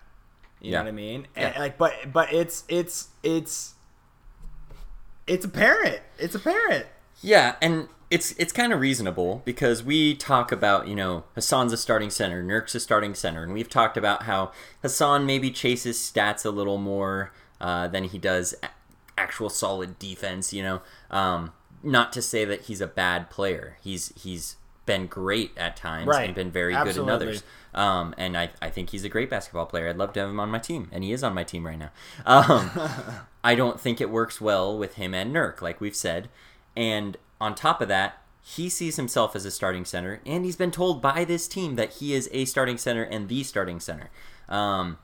You 0.62 0.72
Yeah. 0.72 0.78
know 0.80 0.84
what 0.86 0.90
I 0.90 0.92
mean? 0.94 1.28
And, 1.36 1.54
Yeah. 1.56 1.60
like, 1.60 1.78
but 1.78 1.94
but 2.14 2.32
it's 2.34 2.64
it's 2.68 3.10
it's 3.24 3.74
it's 5.28 5.46
apparent. 5.46 6.02
It's 6.18 6.36
apparent. 6.36 6.86
Yeah, 7.22 7.56
and 7.62 7.88
it's 8.10 8.32
it's 8.34 8.52
kind 8.54 8.74
of 8.74 8.80
reasonable 8.80 9.42
because 9.46 9.84
we 9.84 10.16
talk 10.16 10.52
about 10.52 10.88
you 10.88 10.96
know 10.96 11.24
Hassan's 11.36 11.74
a 11.74 11.78
starting 11.78 12.10
center, 12.10 12.44
Nurk's 12.44 12.76
a 12.76 12.80
starting 12.80 13.16
center, 13.16 13.44
and 13.44 13.54
we've 13.54 13.70
talked 13.70 13.98
about 13.98 14.24
how 14.24 14.52
Hassan 14.82 15.26
maybe 15.26 15.50
chases 15.52 15.98
stats 15.98 16.46
a 16.46 16.50
little 16.50 16.78
more 16.78 17.32
uh, 17.62 17.88
than 17.88 18.04
he 18.06 18.18
does 18.18 18.54
actual 19.18 19.50
solid 19.50 19.98
defense. 20.00 20.52
You 20.54 20.64
know, 20.64 20.82
um, 21.12 21.54
not 21.82 22.12
to 22.14 22.22
say 22.22 22.46
that 22.46 22.64
he's 22.64 22.82
a 22.82 22.88
bad 22.88 23.30
player. 23.30 23.78
He's 23.82 24.12
he's 24.22 24.58
been 24.86 25.08
great 25.08 25.52
at 25.58 25.76
times 25.78 26.08
Right. 26.08 26.26
and 26.26 26.36
been 26.36 26.52
very 26.52 26.76
Absolutely. 26.76 27.04
good 27.04 27.10
in 27.10 27.16
others. 27.30 27.44
Um, 27.74 28.14
and 28.18 28.38
I, 28.38 28.50
I 28.62 28.70
think 28.70 28.90
he's 28.92 29.04
a 29.04 29.10
great 29.10 29.30
basketball 29.30 29.66
player. 29.66 29.88
I'd 29.90 29.98
love 29.98 30.14
to 30.14 30.20
have 30.20 30.30
him 30.30 30.40
on 30.40 30.50
my 30.50 30.60
team, 30.60 30.90
and 30.92 31.04
he 31.04 31.12
is 31.12 31.24
on 31.24 31.34
my 31.34 31.44
team 31.44 31.66
right 31.66 31.80
now. 31.80 31.90
Um, 32.26 32.70
I 33.44 33.56
don't 33.56 33.80
think 33.80 34.00
it 34.02 34.10
works 34.10 34.40
well 34.42 34.78
with 34.78 34.96
him 34.96 35.14
and 35.14 35.34
Nurk, 35.34 35.62
like 35.62 35.80
we've 35.82 35.96
said. 35.96 36.30
And 36.76 37.18
on 37.42 37.56
top 37.56 37.82
of 37.82 37.88
that, 37.88 38.18
he 38.46 38.68
sees 38.70 38.98
himself 38.98 39.36
as 39.36 39.46
a 39.46 39.52
starting 39.52 39.86
center, 39.86 40.20
and 40.26 40.44
he's 40.44 40.58
been 40.58 40.72
told 40.72 41.02
by 41.02 41.24
this 41.24 41.48
team 41.48 41.76
that 41.76 41.94
he 41.94 42.14
is 42.14 42.30
a 42.34 42.44
starting 42.46 42.78
center 42.78 43.04
and 43.04 43.30
the 43.30 43.42
starting 43.44 43.80
center. 43.80 44.10
Um, 44.50 44.98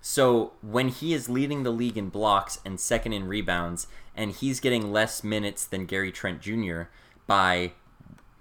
so 0.00 0.52
when 0.62 0.88
he 0.88 1.12
is 1.12 1.28
leading 1.28 1.62
the 1.64 1.70
league 1.72 1.96
in 1.98 2.08
blocks 2.08 2.60
and 2.64 2.78
second 2.78 3.12
in 3.14 3.26
rebounds, 3.26 3.88
and 4.14 4.30
he's 4.30 4.60
getting 4.60 4.92
less 4.92 5.24
minutes 5.24 5.64
than 5.64 5.86
Gary 5.86 6.12
Trent 6.12 6.40
Jr. 6.40 6.82
by 7.26 7.72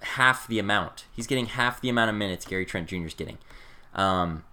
half 0.04 0.48
the 0.48 0.60
amount, 0.60 1.06
he's 1.12 1.28
getting 1.28 1.48
half 1.48 1.82
the 1.82 1.90
amount 1.90 2.10
of 2.10 2.16
minutes 2.16 2.46
Gary 2.46 2.66
Trent 2.66 2.88
Jr. 2.88 3.06
is 3.06 3.14
getting. 3.14 3.38
Um, 3.96 4.44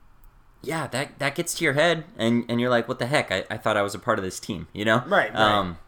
yeah, 0.62 0.86
that 0.88 1.18
that 1.18 1.34
gets 1.34 1.54
to 1.54 1.64
your 1.64 1.72
head, 1.74 2.04
and 2.18 2.44
and 2.48 2.60
you're 2.60 2.70
like, 2.70 2.86
what 2.88 2.98
the 2.98 3.06
heck? 3.06 3.32
I, 3.32 3.44
I 3.50 3.56
thought 3.56 3.76
I 3.76 3.82
was 3.82 3.94
a 3.94 3.98
part 3.98 4.18
of 4.18 4.24
this 4.24 4.38
team, 4.40 4.68
you 4.72 4.84
know? 4.84 4.98
Right, 5.06 5.32
right. 5.32 5.34
Um, 5.34 5.78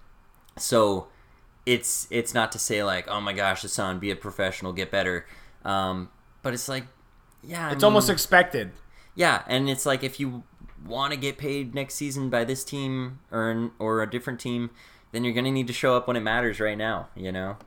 so 0.56 1.08
it's 1.66 2.06
it's 2.10 2.32
not 2.34 2.52
to 2.52 2.58
say 2.58 2.82
like, 2.82 3.06
oh 3.08 3.20
my 3.20 3.32
gosh, 3.34 3.62
Hassan, 3.62 3.98
be 3.98 4.10
a 4.10 4.16
professional, 4.16 4.72
get 4.72 4.90
better. 4.90 5.26
Um, 5.64 6.08
but 6.42 6.54
it's 6.54 6.68
like, 6.68 6.84
yeah, 7.42 7.68
I 7.68 7.72
It's 7.72 7.84
almost 7.84 8.08
expected. 8.10 8.72
yeah, 9.14 9.42
and 9.46 9.68
it's 9.68 9.84
like 9.86 10.02
if 10.02 10.18
you 10.18 10.42
want 10.84 11.12
to 11.12 11.16
get 11.18 11.38
paid 11.38 11.74
next 11.74 11.94
season 11.94 12.30
by 12.30 12.44
this 12.44 12.64
team 12.64 13.20
or 13.30 13.70
or 13.78 14.02
a 14.02 14.10
different 14.10 14.40
team, 14.40 14.70
then 15.12 15.22
you're 15.22 15.34
gonna 15.34 15.50
need 15.52 15.66
to 15.66 15.72
show 15.74 15.94
up 15.96 16.08
when 16.08 16.16
it 16.16 16.20
matters 16.20 16.58
right 16.60 16.78
now. 16.78 17.08
You 17.14 17.30
know, 17.30 17.58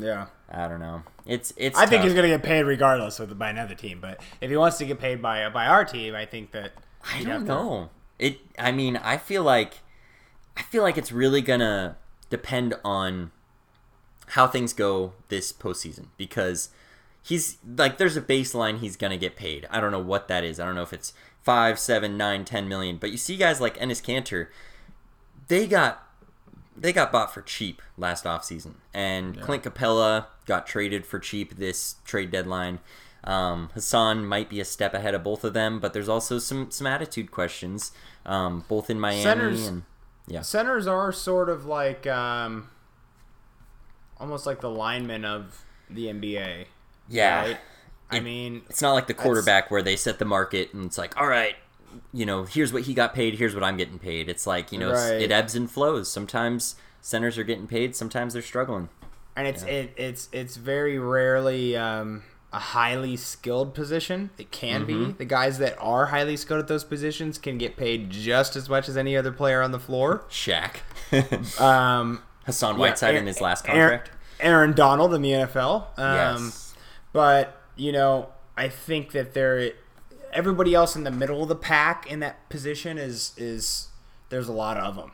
Yeah. 0.00 0.26
I 0.50 0.66
don't 0.68 0.80
know. 0.80 1.02
It's 1.26 1.52
it's. 1.56 1.78
I 1.78 1.84
think 1.86 2.04
he's 2.04 2.14
going 2.14 2.22
to 2.24 2.36
get 2.36 2.42
paid 2.42 2.62
regardless 2.62 3.18
the, 3.18 3.26
by 3.26 3.50
another 3.50 3.74
team. 3.74 4.00
But 4.00 4.20
if 4.40 4.48
he 4.48 4.56
wants 4.56 4.78
to 4.78 4.86
get 4.86 4.98
paid 4.98 5.20
by 5.20 5.48
by 5.50 5.66
our 5.66 5.84
team, 5.84 6.14
I 6.14 6.24
think 6.24 6.52
that 6.52 6.72
I 7.04 7.18
don't 7.22 7.26
have 7.32 7.40
to- 7.42 7.46
know. 7.46 7.90
It. 8.18 8.38
I 8.58 8.72
mean, 8.72 8.96
I 8.96 9.16
feel 9.18 9.42
like, 9.42 9.80
I 10.56 10.62
feel 10.62 10.82
like 10.82 10.96
it's 10.98 11.12
really 11.12 11.42
gonna 11.42 11.96
depend 12.30 12.74
on 12.84 13.30
how 14.28 14.46
things 14.46 14.72
go 14.72 15.12
this 15.28 15.52
postseason 15.52 16.06
because 16.16 16.70
he's 17.22 17.58
like 17.76 17.98
there's 17.98 18.16
a 18.16 18.22
baseline 18.22 18.78
he's 18.80 18.96
gonna 18.96 19.16
get 19.18 19.36
paid. 19.36 19.66
I 19.70 19.80
don't 19.80 19.92
know 19.92 20.00
what 20.00 20.28
that 20.28 20.44
is. 20.44 20.58
I 20.58 20.64
don't 20.64 20.74
know 20.74 20.82
if 20.82 20.92
it's 20.92 21.12
five, 21.42 21.78
seven, 21.78 22.16
nine, 22.16 22.44
ten 22.44 22.68
million. 22.68 22.96
But 22.96 23.10
you 23.10 23.18
see 23.18 23.36
guys 23.36 23.60
like 23.60 23.76
Enes 23.78 24.02
Kanter, 24.02 24.48
they 25.48 25.66
got 25.66 26.07
they 26.80 26.92
got 26.92 27.12
bought 27.12 27.32
for 27.32 27.42
cheap 27.42 27.82
last 27.96 28.24
offseason. 28.24 28.74
And 28.94 29.40
Clint 29.40 29.64
Capela 29.64 30.26
got 30.46 30.66
traded 30.66 31.04
for 31.06 31.18
cheap 31.18 31.56
this 31.56 31.96
trade 32.04 32.30
deadline. 32.30 32.78
Um, 33.24 33.70
Hassan 33.74 34.24
might 34.24 34.48
be 34.48 34.60
a 34.60 34.64
step 34.64 34.94
ahead 34.94 35.14
of 35.14 35.24
both 35.24 35.44
of 35.44 35.52
them, 35.52 35.80
but 35.80 35.92
there's 35.92 36.08
also 36.08 36.38
some 36.38 36.70
some 36.70 36.86
attitude 36.86 37.30
questions, 37.30 37.92
um, 38.24 38.64
both 38.68 38.90
in 38.90 39.00
Miami 39.00 39.22
Centers- 39.22 39.66
and 39.66 39.82
yeah, 40.26 40.42
Centers 40.42 40.86
are 40.86 41.10
sort 41.12 41.48
of 41.48 41.66
like 41.66 42.06
um, 42.06 42.68
almost 44.18 44.46
like 44.46 44.60
the 44.60 44.70
linemen 44.70 45.24
of 45.24 45.64
the 45.90 46.06
NBA. 46.06 46.66
yeah. 47.08 47.40
right? 47.40 47.58
I 48.10 48.20
mean, 48.20 48.62
It's 48.70 48.80
not 48.80 48.92
like 48.94 49.06
the 49.06 49.14
quarterback 49.14 49.70
where 49.70 49.82
they 49.82 49.94
set 49.94 50.18
the 50.18 50.24
market 50.24 50.72
and 50.72 50.86
it's 50.86 50.96
like, 50.96 51.14
all 51.20 51.26
right, 51.26 51.56
you 52.12 52.26
know, 52.26 52.44
here's 52.44 52.72
what 52.72 52.82
he 52.84 52.94
got 52.94 53.14
paid, 53.14 53.34
here's 53.34 53.54
what 53.54 53.64
I'm 53.64 53.76
getting 53.76 53.98
paid. 53.98 54.28
It's 54.28 54.46
like, 54.46 54.72
you 54.72 54.78
know, 54.78 54.92
Right. 54.92 55.20
it 55.22 55.30
ebbs 55.32 55.54
and 55.54 55.70
flows. 55.70 56.10
Sometimes 56.10 56.76
centers 57.00 57.38
are 57.38 57.44
getting 57.44 57.66
paid, 57.66 57.94
sometimes 57.96 58.32
they're 58.32 58.42
struggling. 58.42 58.88
and 59.36 59.46
it's 59.46 59.62
it, 59.62 59.92
it's 59.96 60.28
it's 60.32 60.56
very 60.56 60.98
rarely 60.98 61.76
um, 61.76 62.24
a 62.52 62.58
highly 62.58 63.16
skilled 63.16 63.72
position. 63.74 64.30
It 64.38 64.50
can 64.50 64.84
Mm-hmm. 64.86 65.04
be 65.06 65.12
the 65.12 65.24
guys 65.24 65.58
that 65.58 65.76
are 65.80 66.06
highly 66.06 66.36
skilled 66.36 66.60
at 66.60 66.66
those 66.68 66.82
positions 66.84 67.38
can 67.38 67.56
get 67.58 67.76
paid 67.76 68.10
just 68.10 68.56
as 68.56 68.68
much 68.68 68.88
as 68.88 68.96
any 68.96 69.16
other 69.16 69.30
player 69.32 69.62
on 69.62 69.70
the 69.72 69.78
floor. 69.78 70.24
Shaq. 70.30 70.76
Um, 71.60 72.22
Hassan 72.46 72.74
yeah, 72.74 72.80
Whiteside 72.80 73.14
in 73.14 73.26
his 73.26 73.40
last 73.40 73.68
Aaron- 73.68 73.98
contract. 73.98 74.10
Aaron 74.40 74.72
Donald 74.72 75.14
in 75.14 75.22
the 75.22 75.30
NFL. 75.32 75.86
Um, 75.98 76.44
yes. 76.44 76.74
But 77.12 77.60
you 77.76 77.92
know, 77.92 78.28
I 78.56 78.68
think 78.68 79.12
that 79.12 79.34
there, 79.34 79.72
everybody 80.32 80.74
else 80.74 80.96
in 80.96 81.04
the 81.04 81.10
middle 81.10 81.42
of 81.42 81.48
the 81.48 81.56
pack 81.56 82.10
in 82.10 82.20
that 82.20 82.48
position 82.48 82.98
is 82.98 83.32
is 83.36 83.88
there's 84.28 84.48
a 84.48 84.52
lot 84.52 84.76
of 84.76 84.96
them. 84.96 85.12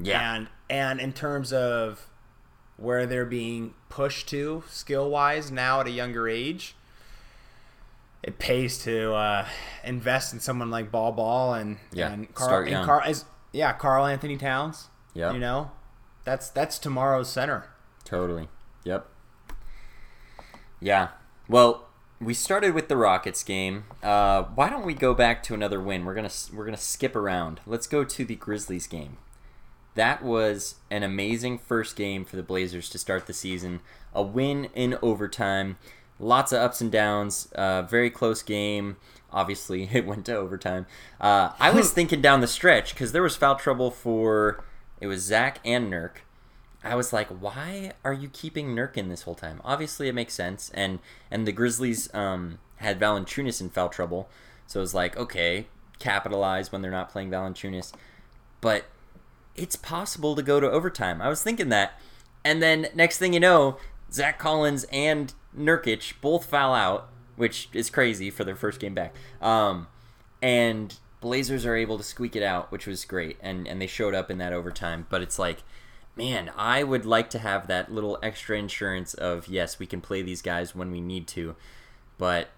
Yeah. 0.00 0.34
And 0.34 0.48
and 0.68 1.00
in 1.00 1.12
terms 1.12 1.52
of 1.52 2.08
where 2.76 3.06
they're 3.06 3.24
being 3.24 3.74
pushed 3.88 4.28
to 4.28 4.62
skill 4.68 5.08
wise 5.10 5.50
now 5.50 5.80
at 5.80 5.86
a 5.86 5.90
younger 5.90 6.28
age, 6.28 6.74
it 8.22 8.38
pays 8.38 8.78
to 8.84 9.14
uh, 9.14 9.46
invest 9.84 10.32
in 10.32 10.40
someone 10.40 10.70
like 10.70 10.90
Bol 10.90 11.12
Bol 11.12 11.54
and 11.54 11.78
Yeah, 11.92 12.12
and 12.12 12.34
Karl, 12.34 12.66
and. 12.66 12.84
Karl 12.84 13.08
is 13.08 13.24
yeah 13.52 13.72
Karl 13.72 14.04
Anthony 14.06 14.36
Towns. 14.36 14.88
Yeah. 15.14 15.32
you 15.32 15.38
know, 15.38 15.70
that's 16.24 16.50
that's 16.50 16.78
tomorrow's 16.78 17.30
center. 17.30 17.70
Totally. 18.04 18.48
Yep. 18.84 19.06
Yeah. 20.80 21.08
Well, 21.48 21.85
we 22.20 22.34
started 22.34 22.74
with 22.74 22.88
the 22.88 22.96
Rockets 22.96 23.42
game. 23.42 23.84
Uh, 24.02 24.44
why 24.54 24.70
don't 24.70 24.86
we 24.86 24.94
go 24.94 25.14
back 25.14 25.42
to 25.44 25.54
another 25.54 25.80
win? 25.80 26.04
We're 26.04 26.14
gonna 26.14 26.30
we're 26.52 26.64
gonna 26.64 26.76
skip 26.76 27.14
around. 27.14 27.60
Let's 27.66 27.86
go 27.86 28.04
to 28.04 28.24
the 28.24 28.36
Grizzlies 28.36 28.86
game. 28.86 29.18
That 29.94 30.22
was 30.22 30.76
an 30.90 31.02
amazing 31.02 31.58
first 31.58 31.96
game 31.96 32.24
for 32.24 32.36
the 32.36 32.42
Blazers 32.42 32.88
to 32.90 32.98
start 32.98 33.26
the 33.26 33.32
season. 33.32 33.80
A 34.14 34.22
win 34.22 34.66
in 34.74 34.98
overtime. 35.02 35.78
Lots 36.18 36.52
of 36.52 36.60
ups 36.60 36.80
and 36.80 36.90
downs. 36.90 37.50
Uh, 37.52 37.82
very 37.82 38.10
close 38.10 38.42
game. 38.42 38.96
Obviously, 39.30 39.84
it 39.92 40.06
went 40.06 40.26
to 40.26 40.36
overtime. 40.36 40.86
Uh, 41.20 41.52
I 41.58 41.70
was 41.70 41.92
thinking 41.94 42.20
down 42.20 42.40
the 42.40 42.46
stretch 42.46 42.94
because 42.94 43.12
there 43.12 43.22
was 43.22 43.36
foul 43.36 43.56
trouble 43.56 43.90
for 43.90 44.64
it 45.00 45.06
was 45.06 45.22
Zach 45.22 45.60
and 45.64 45.92
Nurk. 45.92 46.18
I 46.86 46.94
was 46.94 47.12
like, 47.12 47.28
why 47.28 47.92
are 48.04 48.12
you 48.12 48.28
keeping 48.28 48.74
Nurk 48.74 48.96
in 48.96 49.08
this 49.08 49.22
whole 49.22 49.34
time? 49.34 49.60
Obviously, 49.64 50.08
it 50.08 50.14
makes 50.14 50.34
sense, 50.34 50.70
and 50.74 51.00
and 51.30 51.46
the 51.46 51.52
Grizzlies 51.52 52.12
um, 52.14 52.58
had 52.76 53.00
Valanciunas 53.00 53.60
in 53.60 53.70
foul 53.70 53.88
trouble, 53.88 54.28
so 54.66 54.80
it 54.80 54.82
was 54.82 54.94
like, 54.94 55.16
okay, 55.16 55.66
capitalize 55.98 56.70
when 56.70 56.82
they're 56.82 56.90
not 56.90 57.10
playing 57.10 57.30
Valanciunas, 57.30 57.92
but 58.60 58.84
it's 59.54 59.76
possible 59.76 60.34
to 60.36 60.42
go 60.42 60.60
to 60.60 60.70
overtime. 60.70 61.20
I 61.20 61.28
was 61.28 61.42
thinking 61.42 61.70
that, 61.70 62.00
and 62.44 62.62
then 62.62 62.88
next 62.94 63.18
thing 63.18 63.32
you 63.32 63.40
know, 63.40 63.78
Zach 64.12 64.38
Collins 64.38 64.84
and 64.92 65.32
Nurkic 65.56 66.14
both 66.20 66.46
foul 66.46 66.74
out, 66.74 67.08
which 67.36 67.68
is 67.72 67.90
crazy 67.90 68.30
for 68.30 68.44
their 68.44 68.56
first 68.56 68.80
game 68.80 68.94
back. 68.94 69.14
Um, 69.40 69.88
and 70.42 70.94
Blazers 71.20 71.64
are 71.66 71.74
able 71.74 71.98
to 71.98 72.04
squeak 72.04 72.36
it 72.36 72.42
out, 72.42 72.70
which 72.70 72.86
was 72.86 73.04
great, 73.04 73.38
and 73.40 73.66
and 73.66 73.80
they 73.80 73.86
showed 73.86 74.14
up 74.14 74.30
in 74.30 74.38
that 74.38 74.52
overtime. 74.52 75.06
But 75.08 75.22
it's 75.22 75.38
like, 75.38 75.62
man, 76.16 76.50
I 76.56 76.82
would 76.82 77.04
like 77.04 77.30
to 77.30 77.38
have 77.38 77.66
that 77.66 77.92
little 77.92 78.18
extra 78.22 78.58
insurance 78.58 79.14
of 79.14 79.48
yes, 79.48 79.78
we 79.78 79.86
can 79.86 80.00
play 80.00 80.22
these 80.22 80.42
guys 80.42 80.74
when 80.74 80.90
we 80.90 81.00
need 81.00 81.26
to, 81.28 81.54
but 82.18 82.48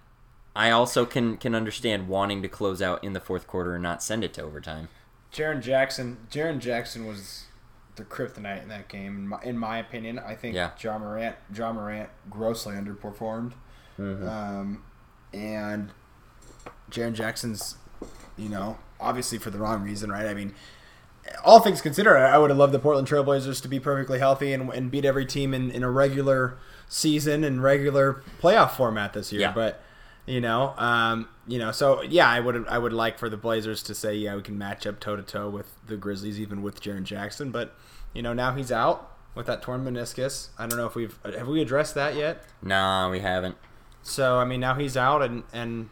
I 0.54 0.70
also 0.70 1.04
can 1.04 1.36
can 1.36 1.54
understand 1.54 2.08
wanting 2.08 2.42
to 2.42 2.48
close 2.48 2.80
out 2.80 3.02
in 3.04 3.12
the 3.12 3.20
fourth 3.20 3.46
quarter 3.46 3.74
and 3.74 3.82
not 3.82 4.02
send 4.02 4.24
it 4.24 4.32
to 4.34 4.42
overtime. 4.42 4.88
Jaren 5.32 5.60
Jackson. 5.62 6.16
Jaren 6.30 6.58
Jackson 6.58 7.06
was 7.06 7.44
the 7.96 8.04
kryptonite 8.04 8.62
in 8.62 8.68
that 8.68 8.88
game. 8.88 9.16
In 9.18 9.28
my, 9.28 9.42
in 9.42 9.58
my 9.58 9.78
opinion, 9.78 10.18
I 10.18 10.34
think 10.34 10.54
Yeah. 10.54 10.70
Ja 10.80 10.98
Morant. 10.98 11.36
Ja 11.54 11.72
Morant 11.72 12.08
grossly 12.30 12.74
underperformed, 12.76 13.52
um, 13.98 14.82
and 15.34 15.90
Jaren 16.90 17.12
Jackson's, 17.12 17.76
you 18.36 18.48
know, 18.48 18.78
obviously 19.00 19.38
for 19.38 19.50
the 19.50 19.58
wrong 19.58 19.82
reason, 19.82 20.10
right? 20.10 20.26
I 20.26 20.34
mean, 20.34 20.54
all 21.44 21.60
things 21.60 21.80
considered, 21.80 22.16
I 22.16 22.38
would 22.38 22.50
have 22.50 22.58
loved 22.58 22.72
the 22.72 22.78
Portland 22.78 23.08
Trailblazers 23.08 23.62
to 23.62 23.68
be 23.68 23.80
perfectly 23.80 24.18
healthy 24.18 24.52
and, 24.52 24.70
and 24.70 24.90
beat 24.90 25.04
every 25.04 25.26
team 25.26 25.54
in, 25.54 25.70
in 25.70 25.82
a 25.82 25.90
regular 25.90 26.58
season 26.88 27.44
and 27.44 27.62
regular 27.62 28.22
playoff 28.40 28.72
format 28.72 29.12
this 29.12 29.32
year. 29.32 29.42
Yeah. 29.42 29.52
But 29.52 29.82
you 30.26 30.40
know, 30.40 30.74
um, 30.76 31.28
you 31.46 31.58
know, 31.58 31.72
so 31.72 32.02
yeah, 32.02 32.28
I 32.28 32.40
would 32.40 32.68
I 32.68 32.78
would 32.78 32.92
like 32.92 33.18
for 33.18 33.28
the 33.28 33.36
Blazers 33.36 33.82
to 33.84 33.94
say, 33.94 34.14
yeah, 34.14 34.36
we 34.36 34.42
can 34.42 34.58
match 34.58 34.86
up 34.86 35.00
toe 35.00 35.16
to 35.16 35.22
toe 35.22 35.48
with 35.48 35.74
the 35.86 35.96
Grizzlies, 35.96 36.38
even 36.38 36.62
with 36.62 36.82
Jaren 36.82 37.04
Jackson. 37.04 37.50
But 37.50 37.74
you 38.12 38.22
know, 38.22 38.34
now 38.34 38.54
he's 38.54 38.70
out 38.70 39.16
with 39.34 39.46
that 39.46 39.62
torn 39.62 39.84
meniscus. 39.84 40.48
I 40.58 40.66
don't 40.66 40.76
know 40.76 40.86
if 40.86 40.94
we've 40.94 41.18
have 41.24 41.48
we 41.48 41.62
addressed 41.62 41.94
that 41.94 42.14
yet. 42.14 42.44
Nah, 42.62 43.10
we 43.10 43.20
haven't. 43.20 43.56
So 44.02 44.36
I 44.36 44.44
mean, 44.44 44.60
now 44.60 44.74
he's 44.74 44.96
out, 44.96 45.22
and 45.22 45.44
and 45.52 45.88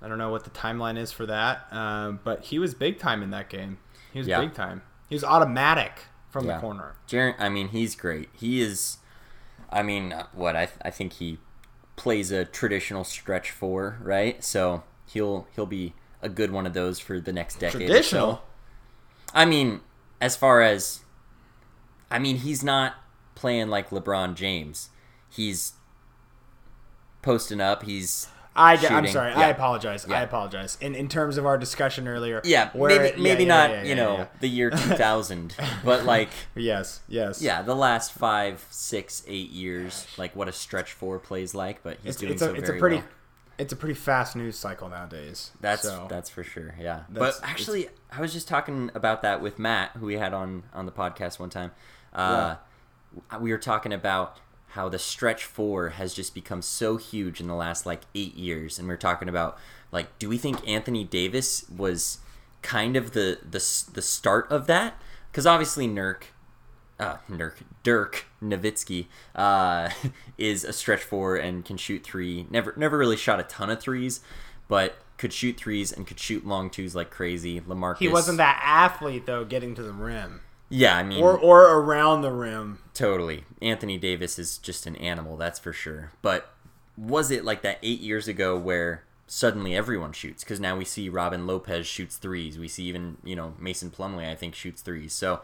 I 0.00 0.08
don't 0.08 0.18
know 0.18 0.30
what 0.30 0.44
the 0.44 0.50
timeline 0.50 0.96
is 0.96 1.10
for 1.10 1.26
that. 1.26 1.66
Um, 1.72 2.20
but 2.22 2.44
he 2.44 2.60
was 2.60 2.74
big 2.74 3.00
time 3.00 3.22
in 3.22 3.30
that 3.30 3.48
game. 3.48 3.78
He 4.12 4.18
was 4.18 4.28
Yeah. 4.28 4.40
big 4.40 4.54
time. 4.54 4.82
He 5.08 5.14
was 5.14 5.24
automatic 5.24 6.06
from 6.30 6.46
Yeah. 6.46 6.56
the 6.56 6.60
corner. 6.60 6.96
Jaren, 7.08 7.34
I 7.38 7.48
mean, 7.48 7.68
he's 7.68 7.94
great. 7.96 8.28
He 8.32 8.60
is. 8.60 8.98
I 9.70 9.82
mean, 9.82 10.12
uh, 10.12 10.26
what 10.32 10.56
I 10.56 10.68
I 10.82 10.90
think 10.90 11.14
he 11.14 11.38
plays 11.96 12.30
a 12.30 12.44
traditional 12.44 13.04
stretch 13.04 13.50
four, 13.50 13.98
right? 14.02 14.42
So 14.44 14.84
he'll 15.06 15.46
he'll 15.54 15.66
be 15.66 15.94
a 16.22 16.28
good 16.28 16.50
one 16.50 16.66
of 16.66 16.74
those 16.74 16.98
for 16.98 17.20
the 17.20 17.32
next 17.32 17.58
decade. 17.60 17.82
or 17.82 17.84
so. 17.84 17.86
Traditional. 17.92 18.42
I 19.34 19.44
mean, 19.44 19.80
as 20.20 20.36
far 20.36 20.62
as, 20.62 21.00
I 22.10 22.18
mean, 22.18 22.38
he's 22.38 22.64
not 22.64 22.94
playing 23.34 23.68
like 23.68 23.90
LeBron 23.90 24.34
James. 24.34 24.90
He's 25.28 25.74
posting 27.22 27.60
up. 27.60 27.82
He's 27.84 28.28
I, 28.58 28.72
I'm 28.88 29.06
sorry. 29.06 29.30
Yeah. 29.30 29.40
I 29.40 29.48
apologize. 29.48 30.04
I 30.06 30.22
apologize. 30.22 30.76
In 30.80 30.94
in 30.94 31.08
terms 31.08 31.36
of 31.38 31.46
our 31.46 31.56
discussion 31.56 32.08
earlier. 32.08 32.40
yeah, 32.44 32.70
where- 32.72 32.90
maybe 32.90 33.16
yeah, 33.16 33.22
maybe 33.22 33.42
yeah, 33.44 33.48
not 33.48 33.70
yeah, 33.70 33.82
you 33.84 33.94
know 33.94 34.16
yeah. 34.18 34.26
the 34.40 34.48
year 34.48 34.70
2000, 34.88 35.54
but 35.84 36.04
like 36.04 36.30
Yes. 36.54 37.00
Yes. 37.08 37.40
yeah, 37.40 37.62
the 37.62 37.74
last 37.76 38.12
five, 38.12 38.66
six, 38.70 39.22
eight 39.26 39.50
years, 39.50 40.06
like 40.18 40.34
what 40.36 40.48
a 40.48 40.52
stretch 40.52 40.92
four 40.92 41.18
plays 41.18 41.54
like. 41.54 41.82
But 41.82 41.98
he's 42.02 42.10
It's, 42.14 42.18
doing 42.18 42.32
it's 42.32 42.42
a 42.42 42.46
so 42.46 42.54
it's 42.54 42.66
very 42.66 42.78
a 42.78 42.80
pretty 42.80 42.96
well. 42.96 43.04
it's 43.58 43.72
a 43.72 43.76
pretty 43.76 43.94
fast 43.94 44.34
news 44.36 44.56
cycle 44.58 44.88
nowadays. 44.88 45.50
That's 45.60 45.82
so. 45.82 46.06
that's 46.10 46.28
for 46.30 46.42
sure. 46.42 46.74
Yeah. 46.80 47.04
That's- 47.08 47.40
but 47.40 47.48
actually, 47.48 47.88
I 48.10 48.20
was 48.20 48.32
just 48.32 48.48
talking 48.48 48.90
about 48.94 49.22
that 49.22 49.40
with 49.40 49.58
Matt, 49.58 49.92
who 49.98 50.06
we 50.06 50.14
had 50.16 50.34
on 50.34 50.64
on 50.74 50.86
the 50.86 50.92
podcast 50.92 51.38
one 51.38 51.50
time. 51.50 51.70
Uh, 52.12 52.56
We 53.40 53.52
were 53.52 53.58
talking 53.58 53.92
about 53.92 54.36
how 54.78 54.88
the 54.88 54.98
stretch 54.98 55.44
four 55.44 55.88
has 55.88 56.14
just 56.14 56.32
become 56.34 56.62
so 56.62 56.98
huge 56.98 57.40
in 57.40 57.48
the 57.48 57.54
last 57.54 57.84
like 57.84 58.02
eight 58.14 58.36
years, 58.36 58.78
and 58.78 58.86
we 58.86 58.94
are 58.94 58.96
talking 58.96 59.28
about 59.28 59.58
like, 59.90 60.16
do 60.20 60.28
we 60.28 60.38
think 60.38 60.66
Anthony 60.68 61.02
Davis 61.02 61.68
was 61.68 62.18
kind 62.62 62.94
of 62.96 63.10
the 63.10 63.40
the 63.42 63.58
the 63.92 64.00
start 64.00 64.46
of 64.52 64.68
that? 64.68 64.94
Because 65.32 65.46
obviously 65.46 65.88
Nurk. 65.88 66.22
Uh, 67.00 67.16
Nurk, 67.28 67.54
Dirk 67.84 68.26
Nowitzki 68.42 69.06
uh, 69.34 69.90
is 70.38 70.62
a 70.64 70.72
stretch 70.72 71.02
four 71.02 71.36
and 71.36 71.64
can 71.64 71.76
shoot 71.76 72.04
three. 72.04 72.46
Never, 72.50 72.74
never 72.76 72.98
really 72.98 73.16
shot 73.16 73.38
a 73.38 73.44
ton 73.44 73.70
of 73.70 73.80
threes, 73.80 74.20
but 74.66 74.96
could 75.16 75.32
shoot 75.32 75.56
threes 75.56 75.92
and 75.92 76.08
could 76.08 76.18
shoot 76.18 76.44
long 76.44 76.70
twos 76.70 76.96
like 76.96 77.10
crazy. 77.10 77.60
Lamarcus. 77.60 77.98
he 77.98 78.08
wasn't 78.08 78.38
that 78.38 78.60
athlete 78.64 79.26
though, 79.26 79.44
getting 79.44 79.76
to 79.76 79.82
the 79.82 79.92
rim 79.92 80.40
Yeah, 80.70 80.96
I 80.96 81.02
mean, 81.02 81.22
or 81.22 81.36
or 81.38 81.78
around 81.80 82.22
the 82.22 82.32
rim. 82.32 82.78
totally. 82.94 83.44
Anthony 83.62 83.96
Davis 83.98 84.38
is 84.38 84.58
just 84.58 84.86
an 84.86 84.96
animal, 84.96 85.36
that's 85.36 85.58
for 85.58 85.72
sure. 85.72 86.12
But 86.22 86.52
was 86.96 87.30
it 87.30 87.44
like 87.44 87.62
that 87.62 87.78
eight 87.82 88.00
years 88.00 88.28
ago 88.28 88.56
where 88.56 89.04
suddenly 89.26 89.74
everyone 89.74 90.12
shoots? 90.12 90.44
Because 90.44 90.60
now 90.60 90.76
we 90.76 90.84
see 90.84 91.08
Robin 91.08 91.46
Lopez 91.46 91.86
shoots 91.86 92.16
threes. 92.16 92.58
We 92.58 92.68
see 92.68 92.84
even 92.84 93.16
you 93.24 93.34
know 93.34 93.54
Mason 93.58 93.90
Plumlee, 93.90 94.28
I 94.30 94.34
think, 94.34 94.54
shoots 94.54 94.82
threes. 94.82 95.12
So. 95.12 95.40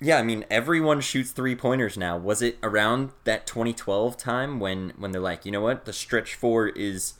Yeah, 0.00 0.18
I 0.18 0.24
mean 0.24 0.44
everyone 0.50 1.00
shoots 1.00 1.30
three 1.30 1.54
pointers 1.54 1.96
now. 1.96 2.16
Was 2.16 2.42
it 2.42 2.58
around 2.60 3.10
that 3.22 3.46
2012 3.46 4.16
time 4.16 4.58
when 4.58 4.94
when 4.98 5.12
they're 5.12 5.20
like, 5.20 5.46
you 5.46 5.52
know 5.52 5.60
what, 5.60 5.84
the 5.84 5.92
stretch 5.92 6.34
four 6.34 6.66
is 6.70 7.14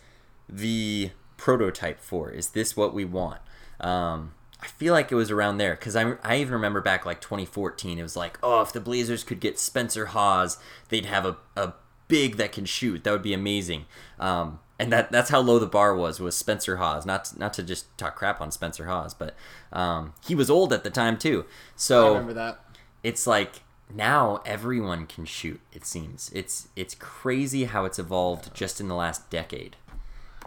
the 0.48 1.12
prototype 1.36 2.00
four? 2.00 2.32
Is 2.32 2.48
this 2.48 2.76
what 2.76 2.92
we 2.92 3.04
want? 3.04 3.40
Um, 3.78 4.32
I 4.62 4.66
feel 4.66 4.92
like 4.94 5.10
it 5.10 5.16
was 5.16 5.30
around 5.30 5.58
there 5.58 5.74
because 5.74 5.96
I, 5.96 6.14
I 6.22 6.36
even 6.36 6.54
remember 6.54 6.80
back 6.80 7.04
like 7.04 7.20
2014. 7.20 7.98
It 7.98 8.02
was 8.02 8.16
like, 8.16 8.38
oh, 8.42 8.62
if 8.62 8.72
the 8.72 8.80
Blazers 8.80 9.24
could 9.24 9.40
get 9.40 9.58
Spencer 9.58 10.06
Hawes, 10.06 10.58
they'd 10.88 11.06
have 11.06 11.26
a, 11.26 11.36
a 11.56 11.74
big 12.08 12.36
that 12.36 12.52
can 12.52 12.64
shoot. 12.64 13.02
That 13.04 13.10
would 13.10 13.22
be 13.22 13.34
amazing. 13.34 13.86
Um, 14.20 14.60
and 14.78 14.92
that 14.92 15.10
that's 15.12 15.30
how 15.30 15.40
low 15.40 15.58
the 15.58 15.66
bar 15.66 15.94
was 15.94 16.20
was 16.20 16.36
Spencer 16.36 16.76
Hawes. 16.76 17.04
Not 17.04 17.36
not 17.38 17.52
to 17.54 17.62
just 17.62 17.96
talk 17.98 18.16
crap 18.16 18.40
on 18.40 18.50
Spencer 18.50 18.86
Hawes, 18.86 19.14
but 19.14 19.34
um, 19.72 20.14
he 20.24 20.34
was 20.34 20.48
old 20.48 20.72
at 20.72 20.84
the 20.84 20.90
time 20.90 21.18
too. 21.18 21.44
So 21.76 22.06
I 22.06 22.08
remember 22.08 22.34
that. 22.34 22.60
it's 23.02 23.26
like 23.26 23.62
now 23.94 24.40
everyone 24.46 25.06
can 25.06 25.26
shoot 25.26 25.60
it 25.70 25.84
seems 25.84 26.30
it's 26.34 26.68
it's 26.74 26.94
crazy 26.94 27.64
how 27.64 27.84
it's 27.84 27.98
evolved 27.98 28.54
just 28.54 28.80
in 28.80 28.88
the 28.88 28.94
last 28.94 29.28
decade 29.28 29.76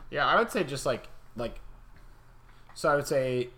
Yeah, 0.09 0.25
I 0.25 0.39
would 0.39 0.49
say 0.49 0.63
just 0.63 0.83
like 0.83 1.09
like 1.35 1.59
so 2.73 2.89
I 2.89 2.95
would 2.95 3.05
say 3.07 3.49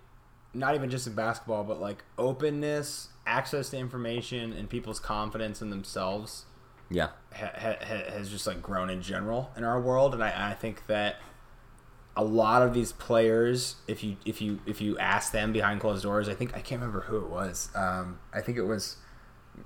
not 0.57 0.75
even 0.75 0.89
just 0.89 1.07
in 1.07 1.13
basketball, 1.13 1.63
but 1.63 1.79
like 1.79 2.03
openness, 2.17 3.09
access 3.25 3.69
to 3.69 3.77
information, 3.77 4.53
and 4.53 4.69
people's 4.69 4.99
confidence 4.99 5.61
in 5.61 5.69
themselves 5.69 6.45
yeah 6.89 7.09
ha- 7.33 7.51
ha- 7.53 7.75
ha- 7.81 8.11
has 8.11 8.29
just 8.29 8.47
like 8.47 8.61
grown 8.61 8.89
in 8.89 9.01
general 9.01 9.51
in 9.57 9.63
our 9.63 9.79
world, 9.79 10.13
and 10.13 10.23
I, 10.23 10.51
I 10.51 10.53
think 10.53 10.87
that 10.87 11.17
a 12.15 12.23
lot 12.23 12.63
of 12.63 12.73
these 12.73 12.91
players, 12.91 13.75
if 13.87 14.03
you 14.03 14.17
if 14.25 14.41
you 14.41 14.59
if 14.65 14.81
you 14.81 14.97
ask 14.97 15.31
them 15.31 15.53
behind 15.53 15.79
closed 15.79 16.03
doors, 16.03 16.27
I 16.27 16.33
think 16.33 16.55
I 16.55 16.61
can't 16.61 16.81
remember 16.81 17.01
who 17.01 17.17
it 17.17 17.29
was. 17.29 17.69
Um, 17.75 18.19
I 18.33 18.41
think 18.41 18.57
it 18.57 18.63
was 18.63 18.97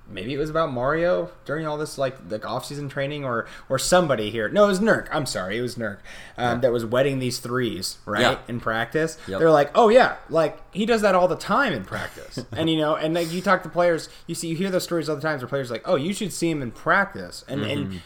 maybe 0.10 0.34
it 0.34 0.38
was 0.38 0.50
about 0.50 0.72
Mario 0.72 1.32
during 1.46 1.66
all 1.66 1.78
this 1.78 1.98
like 1.98 2.18
like 2.30 2.46
off 2.46 2.66
season 2.66 2.90
training 2.90 3.24
or 3.24 3.48
or 3.70 3.80
somebody 3.80 4.30
here. 4.30 4.50
No, 4.50 4.66
it 4.66 4.68
was 4.68 4.80
Nurk. 4.80 5.08
I'm 5.12 5.26
sorry, 5.26 5.58
it 5.58 5.62
was 5.62 5.76
Nurk 5.76 6.00
um, 6.38 6.62
that 6.62 6.72
was 6.72 6.86
wetting 6.86 7.20
these 7.20 7.40
threes 7.40 7.98
right 8.06 8.22
Yeah. 8.22 8.38
in 8.48 8.60
practice. 8.60 9.18
Yep. 9.28 9.40
They're 9.40 9.52
like, 9.52 9.72
oh 9.76 9.90
yeah, 9.90 10.18
like 10.30 10.58
he 10.74 10.86
does 10.86 11.02
that 11.02 11.16
all 11.16 11.28
the 11.28 11.36
time 11.38 11.74
in 11.74 11.84
practice, 11.86 12.44
and 12.52 12.70
you 12.70 12.78
know, 12.78 12.96
and 12.96 13.14
like 13.14 13.32
you 13.32 13.42
talk 13.42 13.64
to 13.64 13.70
players, 13.70 14.10
you 14.28 14.36
see, 14.36 14.48
you 14.48 14.56
hear 14.56 14.70
those 14.70 14.84
stories 14.84 15.08
all 15.10 15.16
the 15.16 15.22
times 15.22 15.42
where 15.42 15.50
players 15.50 15.72
are 15.72 15.76
like, 15.76 15.88
oh, 15.88 15.96
you 15.96 16.14
should 16.14 16.34
see 16.34 16.50
him 16.50 16.62
in 16.62 16.72
practice, 16.72 17.46
and 17.48 17.62
Mm-hmm. 17.62 17.92
and 17.92 18.02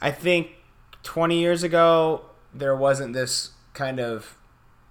I 0.00 0.10
think 0.10 0.48
20 1.04 1.38
years 1.38 1.62
ago 1.62 2.26
there 2.52 2.74
wasn't 2.76 3.12
this 3.14 3.50
kind 3.74 3.98
of 4.00 4.36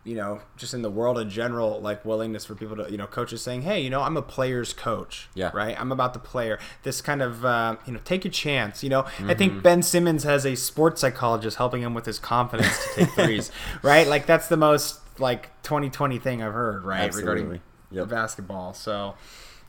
you 0.05 0.15
know, 0.15 0.41
just 0.57 0.73
in 0.73 0.81
the 0.81 0.89
world 0.91 1.17
in 1.17 1.29
general, 1.29 1.79
like 1.79 2.03
willingness 2.03 2.45
for 2.45 2.55
people 2.55 2.75
to, 2.75 2.91
you 2.91 2.97
know, 2.97 3.07
coaches 3.07 3.41
saying, 3.41 3.61
"Hey, 3.61 3.79
you 3.81 3.89
know, 3.89 4.01
I'm 4.01 4.17
a 4.17 4.21
player's 4.21 4.73
coach, 4.73 5.29
Yeah. 5.33 5.51
right? 5.53 5.79
I'm 5.79 5.91
about 5.93 6.13
the 6.13 6.19
player." 6.19 6.59
This 6.83 7.01
kind 7.01 7.21
of, 7.21 7.45
uh, 7.45 7.77
you 7.85 7.93
know, 7.93 7.99
take 8.03 8.25
a 8.25 8.29
chance. 8.29 8.83
You 8.83 8.89
know, 8.89 9.01
I 9.01 9.03
Mm-hmm. 9.11 9.33
think 9.37 9.63
Ben 9.63 9.81
Simmons 9.81 10.23
has 10.23 10.45
a 10.45 10.55
sports 10.55 10.99
psychologist 11.01 11.57
helping 11.57 11.81
him 11.81 11.93
with 11.93 12.05
his 12.05 12.19
confidence 12.19 12.77
to 12.95 13.05
take 13.05 13.09
threes, 13.15 13.51
right? 13.81 14.05
Like 14.07 14.25
that's 14.25 14.47
the 14.49 14.57
most 14.57 14.99
like 15.19 15.49
2020 15.63 16.19
thing 16.19 16.41
I've 16.43 16.53
heard, 16.53 16.83
right, 16.83 17.01
Absolutely. 17.01 17.31
regarding 17.41 17.61
Yep. 17.91 18.09
basketball. 18.09 18.73
So, 18.73 19.13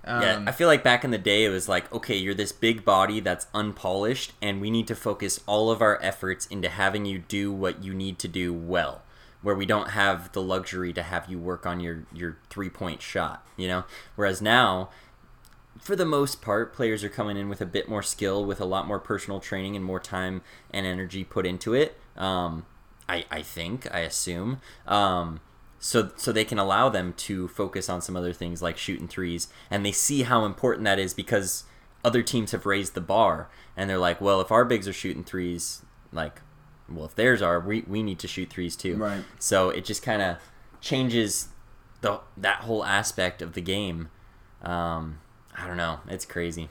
um, 0.04 0.22
Yeah, 0.22 0.42
I 0.46 0.52
feel 0.52 0.66
like 0.66 0.82
back 0.82 1.04
in 1.04 1.10
the 1.12 1.18
day, 1.18 1.44
it 1.44 1.50
was 1.50 1.68
like, 1.68 1.92
okay, 1.92 2.16
you're 2.16 2.34
this 2.34 2.50
big 2.52 2.84
body 2.84 3.20
that's 3.20 3.46
unpolished, 3.54 4.32
and 4.42 4.60
we 4.60 4.70
need 4.70 4.88
to 4.88 4.94
focus 4.94 5.40
all 5.46 5.70
of 5.70 5.80
our 5.82 5.98
efforts 6.02 6.46
into 6.46 6.68
having 6.68 7.04
you 7.04 7.18
do 7.20 7.52
what 7.52 7.84
you 7.84 7.94
need 7.94 8.18
to 8.20 8.26
do 8.28 8.52
well. 8.52 9.02
Where 9.44 9.54
we 9.54 9.66
don't 9.66 9.90
have 9.90 10.32
the 10.32 10.42
luxury 10.42 10.92
to 10.94 11.02
have 11.02 11.30
you 11.30 11.38
work 11.38 11.66
on 11.66 11.78
your 11.78 12.06
your 12.12 12.38
three 12.50 12.70
point 12.70 13.02
shot, 13.02 13.46
you 13.56 13.68
know. 13.68 13.84
Whereas 14.16 14.42
now, 14.42 14.90
for 15.78 15.94
the 15.94 16.06
most 16.06 16.40
part, 16.40 16.72
players 16.72 17.04
are 17.04 17.08
coming 17.10 17.36
in 17.36 17.48
with 17.48 17.60
a 17.60 17.66
bit 17.66 17.88
more 17.88 18.02
skill, 18.02 18.44
with 18.44 18.60
a 18.60 18.64
lot 18.64 18.86
more 18.86 18.98
personal 18.98 19.40
training 19.40 19.76
and 19.76 19.84
more 19.84 20.00
time 20.00 20.40
and 20.72 20.86
energy 20.86 21.24
put 21.24 21.46
into 21.46 21.74
it. 21.74 21.96
Um, 22.16 22.64
I 23.08 23.26
I 23.30 23.42
think 23.42 23.86
I 23.94 24.00
assume. 24.00 24.60
Um, 24.86 25.40
so 25.78 26.10
so 26.16 26.32
they 26.32 26.46
can 26.46 26.58
allow 26.58 26.88
them 26.88 27.12
to 27.28 27.46
focus 27.48 27.90
on 27.90 28.00
some 28.00 28.16
other 28.16 28.32
things 28.32 28.62
like 28.62 28.78
shooting 28.78 29.08
threes, 29.08 29.48
and 29.70 29.84
they 29.84 29.92
see 29.92 30.22
how 30.22 30.46
important 30.46 30.84
that 30.86 30.98
is 30.98 31.12
because 31.12 31.64
other 32.02 32.22
teams 32.22 32.52
have 32.52 32.66
raised 32.66 32.94
the 32.94 33.00
bar, 33.00 33.48
and 33.76 33.88
they're 33.88 33.98
like, 33.98 34.20
well, 34.20 34.40
if 34.40 34.50
our 34.50 34.64
bigs 34.64 34.88
are 34.88 34.92
shooting 34.92 35.24
threes, 35.24 35.82
like, 36.12 36.40
well, 36.88 37.06
if 37.06 37.14
theirs 37.14 37.40
are, 37.42 37.60
we 37.60 37.82
we 37.86 38.02
need 38.02 38.18
to 38.20 38.28
shoot 38.28 38.50
threes 38.50 38.76
too. 38.76 38.96
Right. 38.96 39.24
So 39.38 39.70
it 39.70 39.84
just 39.84 40.02
kind 40.02 40.20
of 40.22 40.36
changes 40.80 41.48
the 42.00 42.20
that 42.36 42.60
whole 42.62 42.84
aspect 42.84 43.40
of 43.42 43.54
the 43.54 43.60
game. 43.60 44.08
Um, 44.62 45.20
I 45.56 45.66
don't 45.66 45.76
know. 45.76 46.00
It's 46.08 46.24
crazy. 46.26 46.68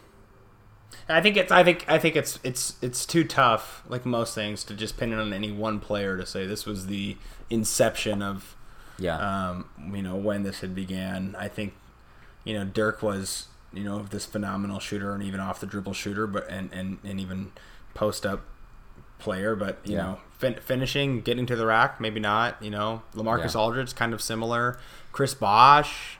I 1.09 1.21
think 1.21 1.37
it's 1.37 1.51
I 1.51 1.63
think 1.63 1.85
I 1.87 1.97
think 1.97 2.15
it's 2.15 2.39
it's 2.43 2.75
it's 2.81 3.05
too 3.05 3.23
tough, 3.23 3.83
like 3.87 4.05
most 4.05 4.35
things, 4.35 4.63
to 4.65 4.73
just 4.75 4.97
pin 4.97 5.11
it 5.11 5.17
on 5.19 5.33
any 5.33 5.51
one 5.51 5.79
player 5.79 6.17
to 6.17 6.25
say 6.25 6.45
this 6.45 6.65
was 6.65 6.85
the 6.87 7.17
inception 7.49 8.21
of 8.21 8.55
Yeah. 8.99 9.17
um, 9.49 9.65
you 9.93 10.03
know 10.03 10.15
when 10.15 10.43
this 10.43 10.59
had 10.61 10.75
began. 10.75 11.35
I 11.37 11.47
think 11.47 11.73
you 12.43 12.53
know 12.53 12.63
Dirk 12.65 13.01
was 13.01 13.47
you 13.73 13.83
know 13.83 14.03
this 14.03 14.25
phenomenal 14.27 14.79
shooter 14.79 15.13
and 15.15 15.23
even 15.23 15.39
off 15.39 15.59
the 15.59 15.65
dribble 15.65 15.93
shooter, 15.93 16.27
but 16.27 16.47
and 16.49 16.71
and, 16.71 16.99
and 17.03 17.19
even 17.19 17.51
post 17.95 18.23
up 18.25 18.41
player. 19.23 19.55
But 19.55 19.79
you 19.85 19.95
Yeah. 19.95 20.01
know 20.03 20.19
fin- 20.37 20.59
finishing, 20.61 21.21
getting 21.21 21.45
to 21.47 21.55
the 21.55 21.65
rack, 21.65 21.99
maybe 21.99 22.19
not. 22.19 22.61
You 22.61 22.69
know 22.71 23.01
LaMarcus 23.15 23.53
Yeah. 23.55 23.61
Aldridge 23.61 23.95
kind 23.95 24.13
of 24.13 24.21
similar. 24.21 24.77
Chris 25.11 25.33
Bosh. 25.33 26.17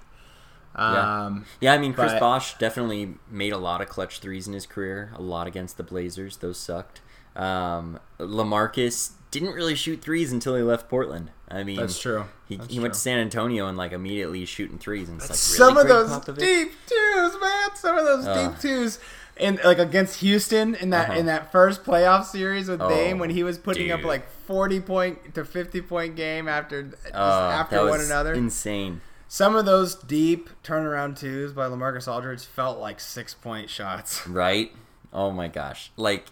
Yeah. 0.78 1.26
Um, 1.26 1.46
Yeah, 1.62 1.74
I 1.74 1.78
mean, 1.78 1.94
Chris 1.94 2.14
But- 2.14 2.20
Bosh 2.20 2.58
definitely 2.58 3.16
made 3.30 3.54
a 3.54 3.58
lot 3.60 3.80
of 3.82 3.90
clutch 3.90 4.20
threes 4.20 4.48
in 4.48 4.54
his 4.54 4.66
career. 4.66 5.12
A 5.16 5.22
lot 5.22 5.46
against 5.46 5.78
the 5.78 5.84
Blazers; 5.84 6.38
those 6.38 6.58
sucked. 6.58 7.02
Um, 7.36 8.00
LaMarcus 8.20 9.12
didn't 9.32 9.54
really 9.54 9.76
shoot 9.76 10.02
threes 10.02 10.32
until 10.32 10.56
he 10.56 10.62
left 10.64 10.90
Portland. 10.90 11.32
I 11.50 11.64
mean, 11.64 11.78
That's 11.78 12.00
true. 12.00 12.26
He, 12.48 12.58
That's 12.58 12.72
he 12.74 12.80
went 12.80 12.94
true. 12.94 12.98
to 12.98 13.00
San 13.02 13.20
Antonio 13.20 13.68
and 13.68 13.78
like 13.78 13.92
immediately 13.92 14.46
shooting 14.46 14.78
threes, 14.80 15.10
and 15.10 15.20
it's 15.20 15.30
like 15.30 15.38
some 15.38 15.78
of 15.78 15.88
those 15.88 16.10
Popovich? 16.10 16.40
deep 16.40 16.72
twos, 16.88 17.34
man. 17.42 17.70
Some 17.76 17.98
of 17.98 18.06
those 18.06 18.26
Ugh. 18.28 18.52
deep 18.52 18.60
twos, 18.62 19.00
and 19.38 19.60
like 19.64 19.80
against 19.80 20.20
Houston 20.22 20.76
in 20.76 20.90
that 20.92 21.10
Uh-huh. 21.10 21.20
in 21.20 21.26
that 21.26 21.52
first 21.52 21.84
playoff 21.84 22.26
series 22.26 22.68
with 22.70 22.82
Oh, 22.82 22.90
Dame 22.90 23.18
when 23.20 23.30
he 23.32 23.44
was 23.44 23.58
putting 23.58 23.92
up 23.92 24.04
like 24.04 24.30
forty 24.30 24.80
point 24.80 25.34
to 25.36 25.44
fifty 25.46 25.82
point 25.82 26.16
game 26.16 26.48
after 26.48 26.92
Uh, 27.14 27.18
after 27.18 27.76
that 27.78 27.82
one 27.84 27.92
was 28.00 28.06
another. 28.10 28.34
insane. 28.34 29.02
Some 29.28 29.56
of 29.56 29.66
those 29.66 29.96
deep 29.96 30.50
turnaround 30.64 31.18
twos 31.18 31.54
by 31.54 31.66
LaMarcus 31.68 32.08
Aldridge 32.08 32.46
felt 32.46 32.80
like 32.80 33.00
six 33.00 33.34
point 33.34 33.70
shots. 33.70 34.28
right? 34.28 34.72
Oh 35.12 35.32
my 35.32 35.48
gosh. 35.48 35.92
Like 35.98 36.28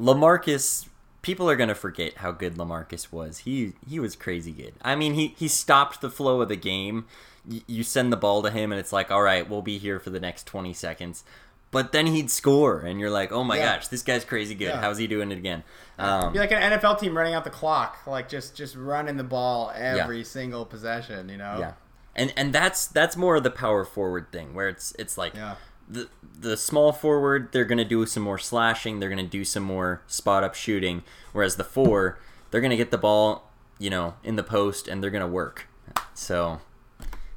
LaMarcus 0.00 0.86
people 1.22 1.48
are 1.50 1.56
going 1.56 1.68
to 1.68 1.74
forget 1.74 2.18
how 2.18 2.30
good 2.32 2.54
LaMarcus 2.56 3.10
was. 3.12 3.38
He 3.38 3.72
he 3.88 3.98
was 3.98 4.14
crazy 4.16 4.52
good. 4.52 4.74
I 4.82 4.94
mean, 4.94 5.14
he 5.14 5.28
he 5.38 5.48
stopped 5.48 6.00
the 6.00 6.10
flow 6.10 6.40
of 6.40 6.48
the 6.48 6.56
game. 6.56 7.06
Y- 7.48 7.62
you 7.66 7.82
send 7.82 8.12
the 8.12 8.16
ball 8.16 8.42
to 8.42 8.50
him 8.50 8.72
and 8.72 8.78
it's 8.78 8.92
like, 8.92 9.10
"All 9.10 9.22
right, 9.22 9.48
we'll 9.48 9.62
be 9.62 9.78
here 9.78 9.98
for 9.98 10.10
the 10.10 10.20
next 10.20 10.46
20 10.46 10.72
seconds." 10.72 11.24
But 11.72 11.92
then 11.92 12.06
he'd 12.06 12.30
score 12.30 12.80
and 12.80 13.00
you're 13.00 13.10
like, 13.10 13.32
"Oh 13.32 13.42
my 13.44 13.56
Yeah. 13.56 13.76
gosh, 13.76 13.88
this 13.88 14.02
guy's 14.02 14.24
crazy 14.24 14.54
good. 14.54 14.68
Yeah. 14.68 14.80
How's 14.80 14.98
he 14.98 15.06
doing 15.06 15.30
it 15.32 15.38
again?" 15.38 15.62
Um, 15.98 16.32
Be 16.32 16.38
like 16.38 16.52
an 16.52 16.62
NFL 16.72 16.98
team 17.00 17.16
running 17.16 17.34
out 17.34 17.44
the 17.44 17.50
clock, 17.50 17.98
like 18.06 18.28
just 18.28 18.54
just 18.54 18.76
running 18.76 19.16
the 19.16 19.24
ball 19.24 19.72
every 19.74 20.22
single 20.24 20.64
possession. 20.64 21.28
You 21.28 21.36
know. 21.38 21.56
Yeah, 21.58 21.72
and 22.14 22.32
and 22.36 22.52
that's 22.52 22.86
that's 22.86 23.16
more 23.16 23.36
of 23.36 23.42
the 23.42 23.50
power 23.50 23.84
forward 23.84 24.30
thing 24.32 24.54
where 24.54 24.68
it's 24.68 24.94
it's 24.98 25.18
like 25.18 25.34
Yeah. 25.34 25.56
the 25.88 26.08
the 26.38 26.56
small 26.56 26.92
forward 26.92 27.48
they're 27.52 27.64
gonna 27.64 27.84
do 27.84 28.06
some 28.06 28.22
more 28.22 28.38
slashing, 28.38 29.00
they're 29.00 29.10
gonna 29.10 29.22
do 29.24 29.44
some 29.44 29.62
more 29.64 30.02
spot 30.06 30.44
up 30.44 30.54
shooting, 30.54 31.02
whereas 31.32 31.56
the 31.56 31.64
four 31.64 32.18
they're 32.52 32.60
gonna 32.60 32.76
get 32.76 32.90
the 32.92 32.98
ball 32.98 33.50
you 33.78 33.90
know 33.90 34.14
in 34.22 34.36
the 34.36 34.42
post 34.44 34.86
and 34.88 35.02
they're 35.02 35.10
gonna 35.10 35.26
work. 35.26 35.66
So 36.14 36.60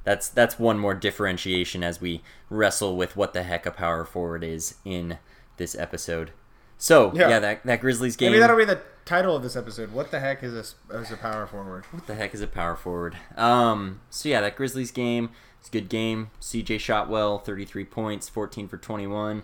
that's 0.03 0.29
that's 0.29 0.57
one 0.57 0.79
more 0.79 0.93
differentiation 0.93 1.83
as 1.83 1.99
we 2.01 2.21
wrestle 2.49 2.95
with 2.97 3.15
what 3.15 3.33
the 3.33 3.43
heck 3.43 3.65
a 3.65 3.71
power 3.71 4.05
forward 4.05 4.43
is 4.43 4.75
in 4.85 5.17
this 5.57 5.75
episode. 5.75 6.31
So 6.77 7.11
Yeah. 7.13 7.29
yeah, 7.29 7.39
that 7.39 7.65
that 7.65 7.81
Grizzlies 7.81 8.15
game. 8.15 8.31
Maybe 8.31 8.39
that'll 8.39 8.57
be 8.57 8.65
the 8.65 8.81
title 9.05 9.35
of 9.35 9.43
this 9.43 9.55
episode. 9.55 9.91
What 9.91 10.11
the 10.11 10.19
heck 10.19 10.43
is 10.43 10.53
this? 10.53 10.75
Is 10.91 11.11
a 11.11 11.17
power 11.17 11.45
forward? 11.47 11.85
What 11.91 12.07
the 12.07 12.15
heck 12.15 12.33
is 12.33 12.41
a 12.41 12.47
power 12.47 12.75
forward? 12.75 13.17
Um, 13.35 13.99
so 14.09 14.29
yeah, 14.29 14.39
that 14.41 14.55
Grizzlies 14.55 14.91
game, 14.91 15.31
it's 15.59 15.67
a 15.67 15.71
good 15.71 15.89
game. 15.89 16.31
CJ 16.39 16.79
shot 16.79 17.09
well, 17.09 17.37
33 17.39 17.83
points, 17.85 18.29
14 18.29 18.67
for 18.67 18.77
21. 18.77 19.43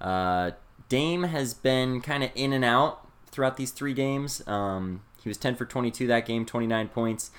Uh, 0.00 0.52
Dame 0.88 1.24
has 1.24 1.54
been 1.54 2.00
kind 2.00 2.22
of 2.22 2.30
in 2.34 2.52
and 2.52 2.64
out 2.64 3.08
throughout 3.26 3.56
these 3.56 3.72
three 3.72 3.94
games. 3.94 4.46
Um, 4.46 5.02
he 5.22 5.28
was 5.28 5.36
10 5.38 5.56
for 5.56 5.64
22 5.64 6.06
that 6.06 6.24
game, 6.26 6.46
29 6.46 6.88
points. 6.88 7.30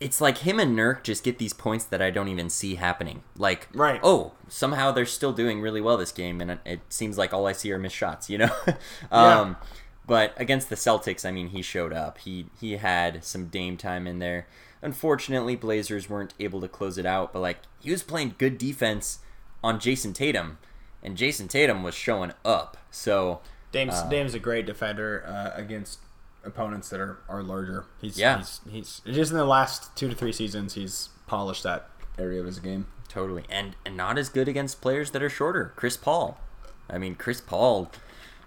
It's 0.00 0.20
like 0.20 0.38
him 0.38 0.58
and 0.58 0.76
Nurk 0.76 1.02
just 1.02 1.22
get 1.22 1.38
these 1.38 1.52
points 1.52 1.84
that 1.84 2.00
I 2.00 2.10
don't 2.10 2.28
even 2.28 2.48
see 2.48 2.76
happening. 2.76 3.22
Like, 3.36 3.68
Right. 3.74 4.00
oh, 4.02 4.32
somehow 4.48 4.92
they're 4.92 5.04
still 5.06 5.32
doing 5.32 5.60
really 5.60 5.80
well 5.82 5.98
this 5.98 6.10
game, 6.12 6.40
and 6.40 6.58
it, 6.64 6.80
seems 6.88 7.18
like 7.18 7.34
all 7.34 7.46
I 7.46 7.52
see 7.52 7.70
are 7.72 7.78
missed 7.78 7.96
shots, 7.96 8.30
you 8.30 8.38
know? 8.38 8.50
Yeah. 8.66 9.40
um, 9.40 9.56
but 10.06 10.32
against 10.38 10.70
the 10.70 10.74
Celtics, 10.76 11.24
I 11.26 11.30
mean, 11.30 11.48
he 11.48 11.60
showed 11.62 11.92
up. 11.92 12.18
He 12.18 12.46
he 12.58 12.78
had 12.78 13.22
some 13.24 13.46
Dame 13.46 13.76
time 13.76 14.06
in 14.08 14.18
there. 14.18 14.46
Unfortunately, 14.82 15.54
Blazers 15.54 16.08
weren't 16.08 16.34
able 16.40 16.60
to 16.62 16.68
close 16.68 16.96
it 16.98 17.06
out, 17.06 17.32
but 17.32 17.40
like 17.40 17.58
he 17.78 17.90
was 17.92 18.02
playing 18.02 18.34
good 18.38 18.56
defense 18.58 19.18
on 19.62 19.78
Jayson 19.78 20.12
Tatum, 20.14 20.58
and 21.02 21.16
Jayson 21.16 21.46
Tatum 21.48 21.82
was 21.82 21.94
showing 21.94 22.32
up. 22.44 22.76
So 22.90 23.40
Dame's 23.70 23.94
Uh, 23.94 24.08
Dame's 24.08 24.34
a 24.34 24.38
great 24.40 24.66
defender 24.66 25.22
uh, 25.28 25.50
against 25.54 25.98
opponents 26.44 26.88
that 26.90 27.00
are, 27.00 27.18
are 27.28 27.42
larger. 27.42 27.84
He's, 28.00 28.18
Yeah. 28.18 28.38
he's 28.38 28.60
he's 28.70 29.00
just 29.04 29.30
in 29.32 29.38
the 29.38 29.44
last 29.44 29.94
two 29.96 30.08
to 30.08 30.14
three 30.14 30.32
seasons 30.32 30.74
he's 30.74 31.10
polished 31.26 31.62
that 31.64 31.88
area 32.18 32.40
of 32.40 32.46
his 32.46 32.58
game. 32.58 32.86
totally, 33.08 33.44
and 33.50 33.76
and 33.84 33.96
not 33.96 34.18
as 34.18 34.28
good 34.28 34.48
against 34.48 34.80
players 34.80 35.10
that 35.12 35.22
are 35.22 35.30
shorter. 35.30 35.72
Chris 35.76 35.96
Paul, 35.96 36.38
I 36.88 36.98
mean, 36.98 37.14
Chris 37.14 37.40
Paul 37.40 37.90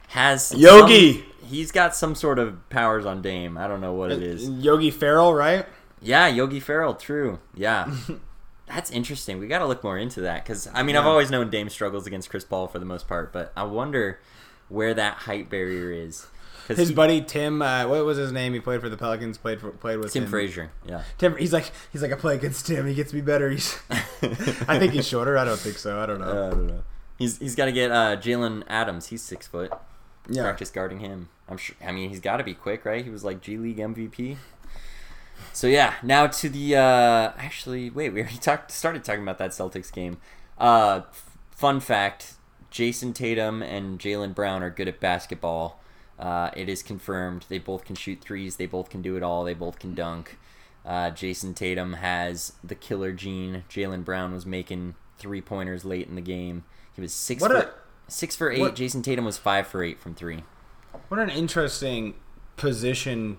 has 0.09 0.47
some- 0.47 0.59
Yogi! 0.59 1.25
he's 1.45 1.71
got 1.71 1.95
some 1.95 2.15
sort 2.15 2.39
of 2.39 2.67
powers 2.69 3.05
on 3.05 3.21
Dame. 3.21 3.57
I 3.57 3.67
don't 3.67 3.81
know 3.81 3.93
what 3.93 4.11
it 4.11 4.21
is. 4.23 4.47
Yogi 4.49 4.91
Ferrell, 4.91 5.33
right? 5.33 5.65
Yeah, 6.01 6.27
Yogi 6.27 6.59
Ferrell, 6.59 6.93
true. 6.95 7.39
Yeah. 7.55 7.93
That's 8.67 8.91
interesting. 8.91 9.39
We 9.39 9.47
got 9.47 9.59
to 9.59 9.65
look 9.65 9.83
more 9.83 9.97
into 9.97 10.21
that 10.21 10.43
because 10.43 10.67
I 10.73 10.83
mean 10.83 10.95
I've 10.95 11.05
always 11.05 11.29
known 11.29 11.49
Dame 11.49 11.69
struggles 11.69 12.07
against 12.07 12.29
Chris 12.29 12.43
Paul 12.45 12.67
for 12.67 12.79
the 12.79 12.85
most 12.85 13.07
part, 13.07 13.31
but 13.33 13.51
I 13.55 13.63
wonder 13.63 14.19
where 14.69 14.93
that 14.93 15.15
height 15.19 15.49
barrier 15.49 15.91
is. 15.91 16.27
His 16.67 16.89
he- 16.89 16.95
buddy 16.95 17.21
Tim, 17.21 17.61
uh, 17.61 17.87
what 17.87 18.05
was 18.05 18.17
his 18.17 18.31
name? 18.31 18.53
He 18.53 18.59
played 18.59 18.81
for 18.81 18.89
the 18.89 18.97
Pelicans. 18.97 19.37
Played 19.37 19.59
for, 19.61 19.71
played 19.71 19.97
with 19.99 20.13
Tim 20.13 20.23
him. 20.23 20.29
Frazier, 20.29 20.71
yeah. 20.87 21.03
Tim, 21.17 21.35
he's 21.37 21.51
like 21.53 21.71
he's 21.91 22.01
like 22.01 22.11
I 22.11 22.15
play 22.15 22.35
against 22.35 22.67
Tim. 22.67 22.87
He 22.87 22.93
gets 22.93 23.13
me 23.13 23.21
better. 23.21 23.49
He's, 23.49 23.77
I 23.91 24.79
think 24.79 24.93
he's 24.93 25.07
shorter. 25.07 25.37
I 25.37 25.45
don't 25.45 25.59
think 25.59 25.77
so. 25.77 25.99
I 25.99 26.05
don't 26.05 26.19
know. 26.19 26.25
Uh, 26.25 26.47
I 26.47 26.49
don't 26.51 26.67
know. 26.67 26.83
He's 27.17 27.37
he's 27.39 27.55
got 27.55 27.65
to 27.65 27.71
get 27.71 27.91
uh, 27.91 28.15
Jalen 28.17 28.63
Adams. 28.67 29.07
He's 29.07 29.21
six 29.21 29.47
foot. 29.47 29.71
yeah, 30.29 30.43
Practice 30.43 30.71
guarding 30.71 30.99
him. 30.99 31.29
I'm 31.49 31.57
sure. 31.57 31.75
I 31.85 31.91
mean, 31.91 32.09
he's 32.09 32.19
got 32.21 32.37
to 32.37 32.43
be 32.43 32.53
quick, 32.53 32.85
right? 32.85 33.03
He 33.03 33.09
was 33.11 33.23
like 33.23 33.41
G 33.41 33.57
League 33.57 33.77
MVP. 33.77 34.37
So 35.51 35.67
yeah, 35.67 35.95
now 36.01 36.27
to 36.27 36.49
the 36.49 36.75
uh 36.77 37.33
actually 37.37 37.89
wait, 37.89 38.11
we 38.13 38.21
already 38.21 38.37
talked 38.37 38.71
started 38.71 39.03
talking 39.03 39.21
about 39.23 39.37
that 39.39 39.51
Celtics 39.51 39.91
game. 39.91 40.17
Uh 40.57 41.01
fun 41.51 41.79
fact: 41.79 42.33
Jayson 42.71 43.13
Tatum 43.13 43.61
and 43.61 43.99
Jaylen 43.99 44.33
Brown 44.33 44.63
are 44.63 44.69
good 44.69 44.87
at 44.87 44.99
basketball. 44.99 45.79
Uh, 46.19 46.51
it 46.55 46.69
is 46.69 46.83
confirmed. 46.83 47.45
They 47.49 47.59
both 47.59 47.85
can 47.85 47.95
shoot 47.95 48.21
threes. 48.21 48.55
They 48.57 48.65
both 48.67 48.89
can 48.89 49.01
do 49.01 49.17
it 49.17 49.23
all. 49.23 49.43
They 49.43 49.53
both 49.53 49.79
can 49.79 49.93
dunk. 49.95 50.37
Uh, 50.85 51.09
Jayson 51.11 51.53
Tatum 51.55 51.93
has 51.93 52.53
the 52.63 52.75
killer 52.75 53.11
gene. 53.13 53.63
Jaylen 53.69 54.03
Brown 54.05 54.33
was 54.33 54.45
making 54.45 54.95
three 55.17 55.41
pointers 55.41 55.85
late 55.85 56.07
in 56.07 56.15
the 56.15 56.21
game. 56.21 56.63
He 56.93 57.01
was 57.01 57.13
six 57.13 57.41
What 57.41 57.51
for 57.51 57.57
a- 57.57 57.71
six 58.07 58.35
for 58.35 58.51
eight. 58.51 58.59
what- 58.59 58.75
Jayson 58.75 59.01
Tatum 59.01 59.25
was 59.25 59.37
five 59.37 59.65
for 59.67 59.81
eight 59.83 59.99
from 59.99 60.13
three. 60.13 60.43
What 61.07 61.19
an 61.19 61.29
interesting 61.29 62.13
position 62.57 63.37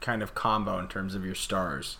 kind 0.00 0.22
of 0.22 0.34
combo 0.34 0.78
in 0.78 0.88
terms 0.88 1.14
of 1.14 1.24
your 1.24 1.34
stars. 1.34 1.98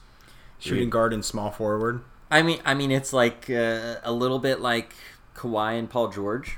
Shooting 0.59 0.85
Dude. 0.85 0.91
guard 0.93 1.13
and 1.13 1.25
small 1.25 1.51
forward. 1.53 2.01
I 2.31 2.43
mean, 2.43 2.61
I 2.65 2.75
mean, 2.75 2.91
it's 2.91 3.13
like 3.13 3.49
uh, 3.49 3.97
a 4.03 4.13
little 4.13 4.39
bit 4.41 4.61
like 4.61 4.95
Kawhi 5.35 5.79
and 5.79 5.89
Paul 5.89 6.09
George. 6.09 6.57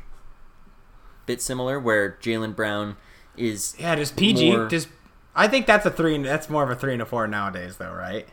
Bit 1.26 1.42
similar, 1.42 1.78
where 1.78 2.16
Jaylen 2.22 2.56
Brown 2.56 2.96
is 3.41 3.74
Yeah, 3.78 3.95
just 3.97 4.16
PG. 4.16 4.51
More- 4.57 4.68
Just 4.68 4.88
I 5.34 5.49
think 5.49 5.66
that's 5.66 5.86
a 5.86 5.91
three. 5.91 6.20
That's 6.22 6.51
more 6.51 6.62
of 6.64 6.70
a 6.70 6.74
three 6.76 6.93
and 6.93 7.03
a 7.03 7.07
four 7.07 7.26
nowadays, 7.26 7.76
though, 7.78 7.93
right? 7.93 8.28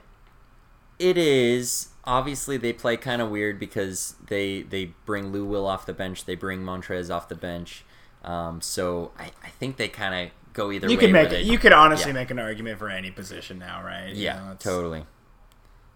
It 1.00 1.18
is 1.18 1.90
obviously 2.06 2.58
they 2.58 2.74
play 2.74 2.98
kind 2.98 3.22
of 3.22 3.30
weird 3.30 3.60
because 3.60 4.16
they 4.28 4.64
they 4.64 4.94
bring 5.06 5.32
Lou 5.32 5.46
Will 5.46 5.68
off 5.68 5.86
the 5.86 5.94
bench, 5.94 6.26
they 6.26 6.36
bring 6.36 6.62
Montrez 6.64 7.14
off 7.14 7.30
the 7.30 7.36
bench. 7.36 7.84
Um, 8.24 8.62
so 8.62 9.12
I, 9.18 9.26
I 9.44 9.50
think 9.60 9.78
they 9.78 9.88
kind 9.90 10.28
of 10.28 10.54
go 10.54 10.72
either 10.72 10.88
You 10.90 10.98
way. 10.98 11.02
could 11.02 11.14
make 11.14 11.30
they- 11.30 11.44
you 11.44 11.58
could 11.60 11.72
honestly 11.74 12.10
yeah. 12.10 12.14
make 12.16 12.32
an 12.32 12.40
argument 12.40 12.80
for 12.80 12.90
any 12.90 13.12
position 13.12 13.60
now, 13.60 13.84
right? 13.84 14.10
You 14.10 14.24
yeah, 14.26 14.38
know, 14.40 14.56
totally. 14.60 15.06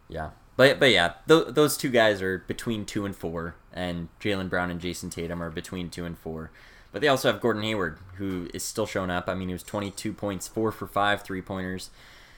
Yeah, 0.08 0.30
but 0.56 0.80
but 0.80 0.92
yeah, 0.92 1.14
th- 1.28 1.48
those 1.50 1.78
two 1.78 1.90
guys 1.90 2.22
are 2.22 2.40
between 2.48 2.86
two 2.86 3.06
and 3.06 3.16
four, 3.16 3.56
and 3.74 4.10
Jaylen 4.20 4.50
Brown 4.50 4.70
and 4.70 4.80
Jayson 4.80 5.10
Tatum 5.10 5.42
are 5.42 5.50
between 5.50 5.90
two 5.90 6.06
and 6.06 6.18
four. 6.18 6.52
But 6.92 7.02
they 7.02 7.08
also 7.08 7.32
have 7.32 7.40
Gordon 7.42 7.64
Hayward, 7.64 7.98
who 8.16 8.50
is 8.54 8.64
still 8.64 8.86
showing 8.86 9.10
up. 9.10 9.30
I 9.30 9.34
mean, 9.34 9.48
he 9.48 9.54
was 9.54 9.64
22 9.64 10.12
points, 10.14 10.48
four 10.48 10.72
for 10.72 10.88
five 10.88 11.22
three 11.24 11.42
pointers. 11.42 11.90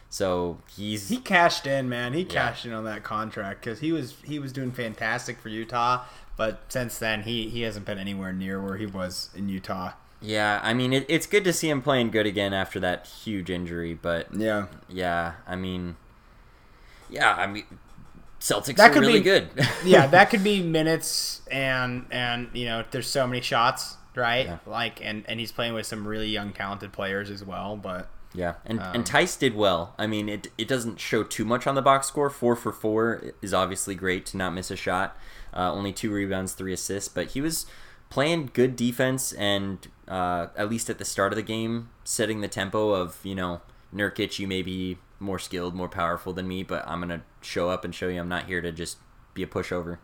So 0.10 0.60
he's 0.76 1.10
He 1.10 1.18
cashed 1.18 1.66
in, 1.66 1.90
man. 1.90 2.14
He 2.14 2.22
Yeah. 2.22 2.28
cashed 2.30 2.66
in 2.68 2.72
on 2.74 2.84
that 2.86 3.04
contract 3.04 3.62
because 3.64 3.80
he 3.80 3.92
was 3.92 4.16
he 4.24 4.38
was 4.38 4.54
doing 4.54 4.72
fantastic 4.72 5.40
for 5.40 5.50
Utah. 5.50 6.04
But 6.38 6.62
since 6.70 7.00
then, 7.00 7.24
he 7.24 7.50
he 7.50 7.62
hasn't 7.62 7.86
been 7.86 7.98
anywhere 7.98 8.32
near 8.32 8.62
where 8.62 8.78
he 8.78 8.86
was 8.86 9.30
in 9.36 9.50
Utah. 9.50 9.94
yeah. 10.22 10.60
I 10.64 10.74
mean, 10.76 10.94
it, 10.94 11.06
it's 11.10 11.26
good 11.26 11.44
to 11.46 11.52
see 11.54 11.70
him 11.70 11.82
playing 11.82 12.12
good 12.12 12.26
again 12.28 12.54
after 12.54 12.80
that 12.80 13.08
huge 13.08 13.50
injury. 13.50 13.96
But 13.96 14.34
Yeah, 14.36 14.68
yeah, 14.88 15.34
I 15.48 15.56
mean, 15.56 15.96
yeah, 17.10 17.34
I 17.34 17.48
mean, 17.48 17.66
Celtics 18.40 18.76
That 18.76 18.92
are 18.92 18.94
could 18.94 19.02
really 19.02 19.14
be- 19.20 19.24
good. 19.24 19.50
yeah, 19.84 20.06
that 20.08 20.30
could 20.30 20.44
be 20.44 20.62
minutes 20.62 21.42
and 21.52 22.06
and 22.12 22.50
you 22.54 22.66
know, 22.66 22.84
there's 22.92 23.08
so 23.08 23.26
many 23.28 23.42
shots, 23.42 23.98
right? 24.16 24.46
Yeah. 24.46 24.58
Like 24.66 25.04
and 25.04 25.26
and 25.28 25.40
he's 25.40 25.52
playing 25.52 25.74
with 25.74 25.86
some 25.86 26.08
really 26.08 26.30
young, 26.30 26.54
talented 26.54 26.92
players 26.92 27.30
as 27.30 27.44
well. 27.44 27.76
But 27.76 28.10
Yeah, 28.34 28.56
and 28.66 28.80
Um, 28.80 28.96
and 28.96 29.06
Theis 29.06 29.38
did 29.38 29.56
well. 29.56 29.94
I 29.98 30.08
mean, 30.08 30.30
it 30.30 30.48
it 30.58 30.68
doesn't 30.68 31.00
show 31.00 31.24
too 31.24 31.46
much 31.46 31.68
on 31.68 31.76
the 31.76 31.82
box 31.82 32.08
score. 32.08 32.30
Four 32.30 32.56
for 32.56 32.72
four 32.72 33.34
is 33.42 33.54
obviously 33.54 33.96
great 33.96 34.26
to 34.28 34.38
not 34.38 34.54
miss 34.54 34.72
a 34.72 34.76
shot. 34.76 35.18
Uh, 35.56 35.72
only 35.72 35.94
two 35.94 36.12
rebounds, 36.12 36.54
three 36.54 36.74
assists, 36.74 37.10
but 37.10 37.28
he 37.32 37.42
was 37.42 37.66
playing 38.10 38.50
good 38.54 38.76
defense 38.76 39.34
and 39.34 39.88
uh, 40.08 40.48
at 40.56 40.70
least 40.70 40.90
at 40.90 40.98
the 40.98 41.06
start 41.06 41.32
of 41.32 41.36
the 41.36 41.44
game, 41.44 41.90
setting 42.04 42.42
the 42.42 42.48
tempo 42.48 42.92
of 42.92 43.20
you 43.24 43.36
know 43.36 43.62
Nurkic, 43.94 44.40
you 44.40 44.48
may 44.48 44.62
be 44.62 44.98
more 45.20 45.40
skilled, 45.40 45.74
more 45.74 45.88
powerful 45.90 46.34
than 46.34 46.48
me, 46.48 46.64
but 46.64 46.84
I'm 46.88 47.00
gonna 47.00 47.24
show 47.42 47.70
up 47.70 47.86
and 47.86 47.94
show 47.94 48.08
you 48.08 48.20
I'm 48.20 48.30
not 48.30 48.46
here 48.46 48.62
to 48.62 48.72
just 48.72 48.98
be 49.34 49.44
a 49.44 49.48
pushover. 49.48 50.00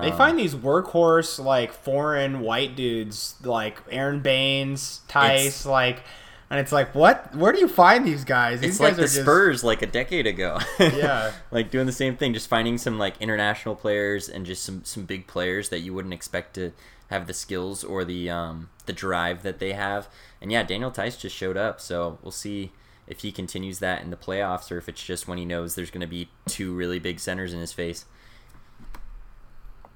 They 0.00 0.10
Um, 0.10 0.18
find 0.18 0.38
these 0.38 0.54
workhorse 0.54 1.42
like 1.42 1.72
foreign 1.72 2.40
white 2.40 2.74
dudes 2.74 3.34
like 3.44 3.78
Aron 3.90 4.20
Baynes, 4.20 5.02
Theis, 5.08 5.64
like, 5.66 6.02
and 6.50 6.58
it's 6.60 6.72
like, 6.72 6.94
what? 6.94 7.34
Where 7.34 7.52
do 7.52 7.60
you 7.60 7.68
find 7.68 8.04
these 8.04 8.24
guys? 8.24 8.60
These 8.60 8.70
It's 8.70 8.78
guys 8.78 8.84
like 8.88 8.96
the 8.96 9.02
are 9.02 9.06
just- 9.06 9.20
Spurs 9.22 9.62
like 9.64 9.82
a 9.82 9.86
decade 9.86 10.26
ago. 10.26 10.58
Yeah. 10.80 11.32
like 11.50 11.70
doing 11.70 11.86
the 11.86 11.92
same 11.92 12.16
thing, 12.16 12.34
just 12.34 12.48
finding 12.48 12.76
some 12.78 12.98
like 12.98 13.14
international 13.20 13.76
players 13.76 14.28
and 14.28 14.44
just 14.44 14.64
some 14.64 14.84
some 14.84 15.04
big 15.04 15.26
players 15.26 15.68
that 15.68 15.80
you 15.80 15.94
wouldn't 15.94 16.14
expect 16.14 16.54
to 16.54 16.72
have 17.10 17.26
the 17.26 17.34
skills 17.34 17.84
or 17.84 18.04
the 18.04 18.28
um 18.30 18.70
the 18.86 18.92
drive 18.92 19.42
that 19.42 19.58
they 19.60 19.72
have. 19.74 20.08
And 20.42 20.50
yeah, 20.50 20.62
Daniel 20.64 20.90
Theis 20.90 21.16
just 21.18 21.34
showed 21.36 21.56
up, 21.56 21.80
so 21.80 22.18
we'll 22.22 22.32
see 22.32 22.72
if 23.06 23.20
he 23.20 23.30
continues 23.30 23.78
that 23.80 24.02
in 24.02 24.10
the 24.10 24.16
playoffs 24.16 24.72
or 24.72 24.78
if 24.78 24.88
it's 24.88 25.02
just 25.02 25.28
when 25.28 25.38
he 25.38 25.44
knows 25.44 25.74
there's 25.74 25.90
going 25.90 26.00
to 26.00 26.06
be 26.06 26.28
two 26.46 26.74
really 26.74 26.98
big 26.98 27.20
centers 27.20 27.52
in 27.52 27.60
his 27.60 27.72
face. 27.72 28.06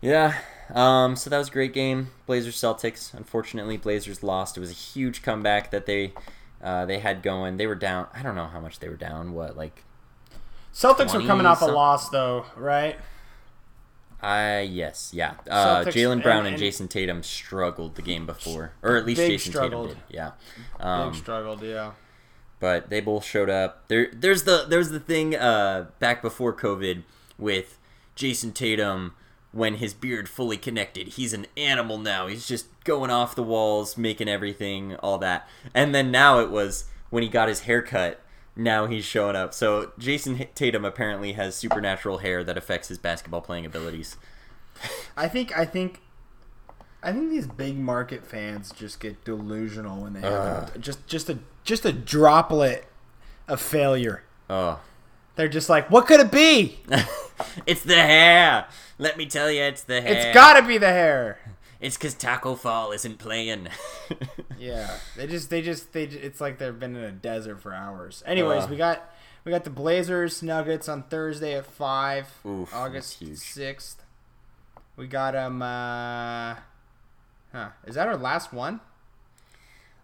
Yeah. 0.00 0.34
Um, 0.72 1.16
so 1.16 1.30
that 1.30 1.38
was 1.38 1.48
a 1.48 1.52
great 1.52 1.72
game. 1.72 2.10
Blazers 2.26 2.56
Celtics. 2.56 3.14
Unfortunately, 3.14 3.76
Blazers 3.76 4.22
lost. 4.22 4.56
It 4.56 4.60
was 4.60 4.70
a 4.70 4.74
huge 4.74 5.22
comeback 5.22 5.70
that 5.70 5.86
they 5.86 6.12
uh, 6.62 6.84
they 6.86 6.98
had 6.98 7.22
going. 7.22 7.56
They 7.56 7.66
were 7.66 7.74
down. 7.74 8.06
I 8.14 8.22
don't 8.22 8.34
know 8.34 8.46
how 8.46 8.60
much 8.60 8.78
they 8.80 8.88
were 8.88 8.96
down. 8.96 9.32
What 9.32 9.56
like? 9.56 9.84
Celtics 10.74 11.14
were 11.14 11.26
coming 11.26 11.46
off 11.46 11.62
a 11.62 11.66
loss 11.66 12.10
though, 12.10 12.44
right? 12.56 12.96
Uh 14.22 14.64
yes, 14.68 15.12
yeah. 15.14 15.34
Uh, 15.48 15.84
Jaylen 15.84 16.22
Brown 16.22 16.38
and, 16.38 16.48
and- 16.48 16.54
and- 16.54 16.58
Jayson 16.58 16.88
Tatum 16.88 17.22
struggled 17.22 17.94
the 17.94 18.02
game 18.02 18.26
before, 18.26 18.72
or 18.82 18.96
at 18.96 19.06
least 19.06 19.20
Jayson 19.20 19.52
struggled. 19.52 19.88
Tatum 19.90 20.02
did. 20.08 20.14
Yeah. 20.16 20.30
Um, 20.80 21.10
Big 21.12 21.20
struggled, 21.20 21.62
yeah. 21.62 21.92
but 22.58 22.90
they 22.90 23.00
both 23.00 23.24
showed 23.24 23.48
up. 23.48 23.86
There, 23.86 24.08
there's 24.12 24.42
the 24.42 24.66
there's 24.68 24.90
the 24.90 24.98
thing 25.00 25.36
uh, 25.36 25.86
back 26.00 26.20
before 26.20 26.52
COVID 26.52 27.04
with 27.38 27.78
Jayson 28.16 28.52
Tatum 28.52 29.14
when 29.52 29.74
his 29.76 29.94
beard 29.94 30.28
fully 30.28 30.56
connected. 30.56 31.08
He's 31.08 31.32
an 31.32 31.46
animal 31.56 31.98
now. 31.98 32.26
He's 32.26 32.46
just 32.46 32.66
going 32.84 33.10
off 33.10 33.34
the 33.34 33.42
walls, 33.42 33.96
making 33.96 34.28
everything, 34.28 34.96
all 34.96 35.18
that. 35.18 35.48
And 35.74 35.94
then 35.94 36.10
now 36.10 36.40
it 36.40 36.50
was 36.50 36.84
when 37.10 37.22
he 37.22 37.28
got 37.28 37.48
his 37.48 37.60
hair 37.60 37.82
cut. 37.82 38.20
Now 38.54 38.86
he's 38.86 39.04
showing 39.04 39.36
up. 39.36 39.54
So 39.54 39.92
Jayson 39.98 40.46
Tatum 40.54 40.84
apparently 40.84 41.32
has 41.32 41.54
supernatural 41.54 42.18
hair 42.18 42.42
that 42.44 42.58
affects 42.58 42.88
his 42.88 42.98
basketball 42.98 43.40
playing 43.40 43.64
abilities. 43.64 44.16
I 45.16 45.28
think 45.28 45.56
I 45.56 45.64
think 45.64 46.00
I 47.02 47.12
think 47.12 47.30
these 47.30 47.46
big 47.46 47.78
market 47.78 48.26
fans 48.26 48.72
just 48.72 49.00
get 49.00 49.24
delusional 49.24 50.02
when 50.02 50.12
they 50.14 50.20
have 50.20 50.32
Ugh. 50.32 50.72
a, 50.74 50.78
just 50.78 51.06
just 51.06 51.30
a 51.30 51.38
just 51.64 51.84
a 51.84 51.92
droplet 51.92 52.86
of 53.46 53.60
failure. 53.60 54.24
Oh, 54.50 54.80
They're 55.36 55.48
just 55.48 55.68
like, 55.68 55.90
what 55.90 56.06
could 56.06 56.20
it 56.20 56.32
be? 56.32 56.80
it's 57.66 57.82
the 57.82 57.94
hair. 57.94 58.66
Let 58.98 59.16
me 59.16 59.26
tell 59.26 59.50
you, 59.50 59.62
it's 59.62 59.82
the 59.82 60.00
hair. 60.00 60.16
It's 60.16 60.34
got 60.34 60.60
to 60.60 60.66
be 60.66 60.76
the 60.78 60.88
hair. 60.88 61.38
It's 61.80 61.96
because 61.96 62.14
Taco 62.14 62.56
Fall 62.56 62.92
isn't 62.92 63.18
playing. 63.18 63.68
Yeah, 64.58 64.90
they 65.16 65.28
just 65.28 65.50
they 65.50 65.62
just 65.62 65.92
they. 65.92 66.02
It's 66.02 66.40
like 66.40 66.58
they've 66.58 66.76
been 66.76 66.96
in 66.96 67.04
a 67.04 67.12
desert 67.12 67.60
for 67.60 67.72
hours. 67.72 68.24
Anyways, 68.26 68.64
Ugh. 68.64 68.70
we 68.70 68.76
got 68.76 69.08
we 69.44 69.52
got 69.52 69.62
the 69.62 69.70
Blazers 69.70 70.42
Nuggets 70.42 70.88
on 70.88 71.04
Thursday 71.04 71.54
at 71.54 71.64
five, 71.64 72.26
Oof, 72.44 72.74
August 72.74 73.22
sixth. 73.36 74.02
We 74.96 75.06
got 75.06 75.34
them. 75.34 75.62
Uh, 75.62 76.56
huh? 77.52 77.68
Is 77.86 77.94
that 77.94 78.08
our 78.08 78.16
last 78.16 78.52
one? 78.52 78.80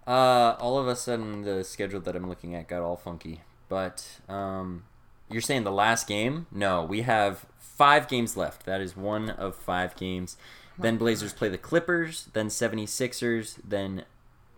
Uh, 0.07 0.55
all 0.61 0.79
of 0.79 0.87
a 0.87 0.95
sudden, 0.95 1.43
the 1.43 1.65
schedule 1.65 2.01
that 2.01 2.15
I'm 2.15 2.29
looking 2.29 2.55
at 2.55 2.69
got 2.69 2.83
all 2.83 2.97
funky. 2.97 3.41
But 3.69 4.21
um, 4.29 4.85
you're 5.29 5.43
saying 5.43 5.65
the 5.65 5.73
last 5.73 6.07
game? 6.07 6.47
No, 6.53 6.85
we 6.85 7.03
have 7.03 7.45
five 7.77 8.09
games 8.09 8.37
left. 8.37 8.64
That 8.66 8.81
is 8.81 8.97
one 8.97 9.31
of 9.31 9.57
five 9.57 9.97
games. 9.97 10.37
Then 10.79 10.97
Blazers 10.97 11.33
play 11.33 11.49
the 11.49 11.59
Clippers, 11.59 12.29
then 12.33 12.49
76ers, 12.49 13.59
then 13.64 14.05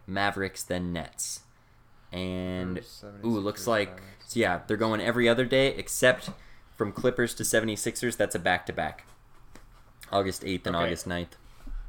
Mavericks, 0.06 0.62
then 0.62 0.92
Nets. 0.92 1.40
And 2.12 2.80
ooh, 3.24 3.38
looks 3.38 3.66
like 3.66 4.00
so 4.26 4.40
yeah, 4.40 4.60
they're 4.66 4.76
going 4.78 5.00
every 5.00 5.28
other 5.28 5.44
day 5.44 5.68
except 5.76 6.30
from 6.74 6.92
Clippers 6.92 7.34
to 7.34 7.42
76ers. 7.42 8.16
That's 8.16 8.34
a 8.34 8.38
back 8.38 8.64
to 8.66 8.72
back. 8.72 9.06
August 10.10 10.42
8th 10.42 10.66
and 10.66 10.76
Okay. 10.76 10.84
August 10.86 11.06
9th. 11.08 11.32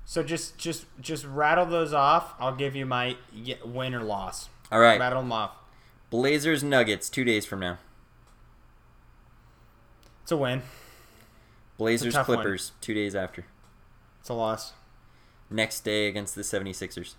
So 0.05 0.23
just 0.23 0.57
just 0.57 0.85
just 0.99 1.23
rattle 1.25 1.65
those 1.65 1.93
off. 1.93 2.33
I'll 2.39 2.55
give 2.55 2.75
you 2.75 2.85
my 2.85 3.15
win 3.63 3.93
or 3.93 4.03
loss. 4.03 4.49
All 4.71 4.79
right, 4.79 4.99
Rattle 4.99 5.21
them 5.21 5.31
off. 5.31 5.51
Blazers 6.09 6.63
Nuggets 6.63 7.09
two 7.09 7.23
days 7.23 7.45
from 7.45 7.59
now. 7.59 7.77
It's 10.23 10.31
a 10.31 10.37
win. 10.37 10.61
Blazers 11.77 12.13
tough 12.13 12.27
one. 12.27 12.37
Clippers 12.37 12.71
two 12.81 12.93
days 12.93 13.15
after. 13.15 13.45
It's 14.19 14.29
a 14.29 14.33
loss. 14.33 14.73
Next 15.49 15.81
day 15.81 16.07
against 16.07 16.35
the 16.35 16.41
76ers. 16.41 17.13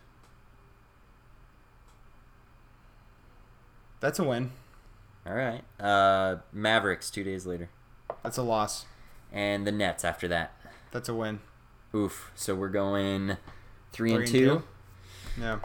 That's 4.00 4.18
a 4.18 4.24
win. 4.24 4.52
All 5.26 5.34
right. 5.34 5.62
Uh, 5.80 6.36
Mavericks 6.52 7.10
two 7.10 7.24
days 7.24 7.46
later, 7.46 7.68
That's 8.22 8.38
a 8.38 8.42
loss. 8.42 8.86
and 9.32 9.66
the 9.66 9.72
Nets 9.72 10.04
after 10.04 10.28
that. 10.28 10.52
That's 10.92 11.08
a 11.08 11.14
win. 11.14 11.40
Oof. 11.94 12.30
So 12.34 12.54
we're 12.54 12.68
going 12.68 13.36
three, 13.92 14.10
Three 14.10 14.12
and 14.14 14.22
and 14.22 14.28
two. 14.32 14.46
two? 14.46 14.62
Yeah. 15.40 15.58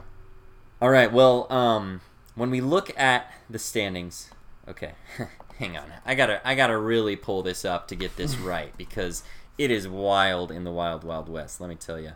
All 0.81 0.89
right. 0.89 1.11
Well, 1.11 1.51
um, 1.51 2.01
when 2.35 2.49
we 2.49 2.59
look 2.61 2.97
at 2.97 3.31
the 3.49 3.59
standings, 3.59 4.31
okay, 4.67 4.93
hang 5.57 5.77
on. 5.77 5.91
I 6.05 6.15
gotta, 6.15 6.45
I 6.47 6.55
gotta 6.55 6.77
really 6.77 7.15
pull 7.15 7.43
this 7.43 7.65
up 7.65 7.87
to 7.89 7.95
get 7.95 8.15
this 8.15 8.35
right 8.37 8.75
because 8.77 9.23
it 9.57 9.71
is 9.71 9.87
wild 9.87 10.51
in 10.51 10.63
the 10.63 10.71
wild, 10.71 11.03
wild 11.03 11.29
west. 11.29 11.61
Let 11.61 11.69
me 11.69 11.75
tell 11.75 11.99
you. 11.99 12.13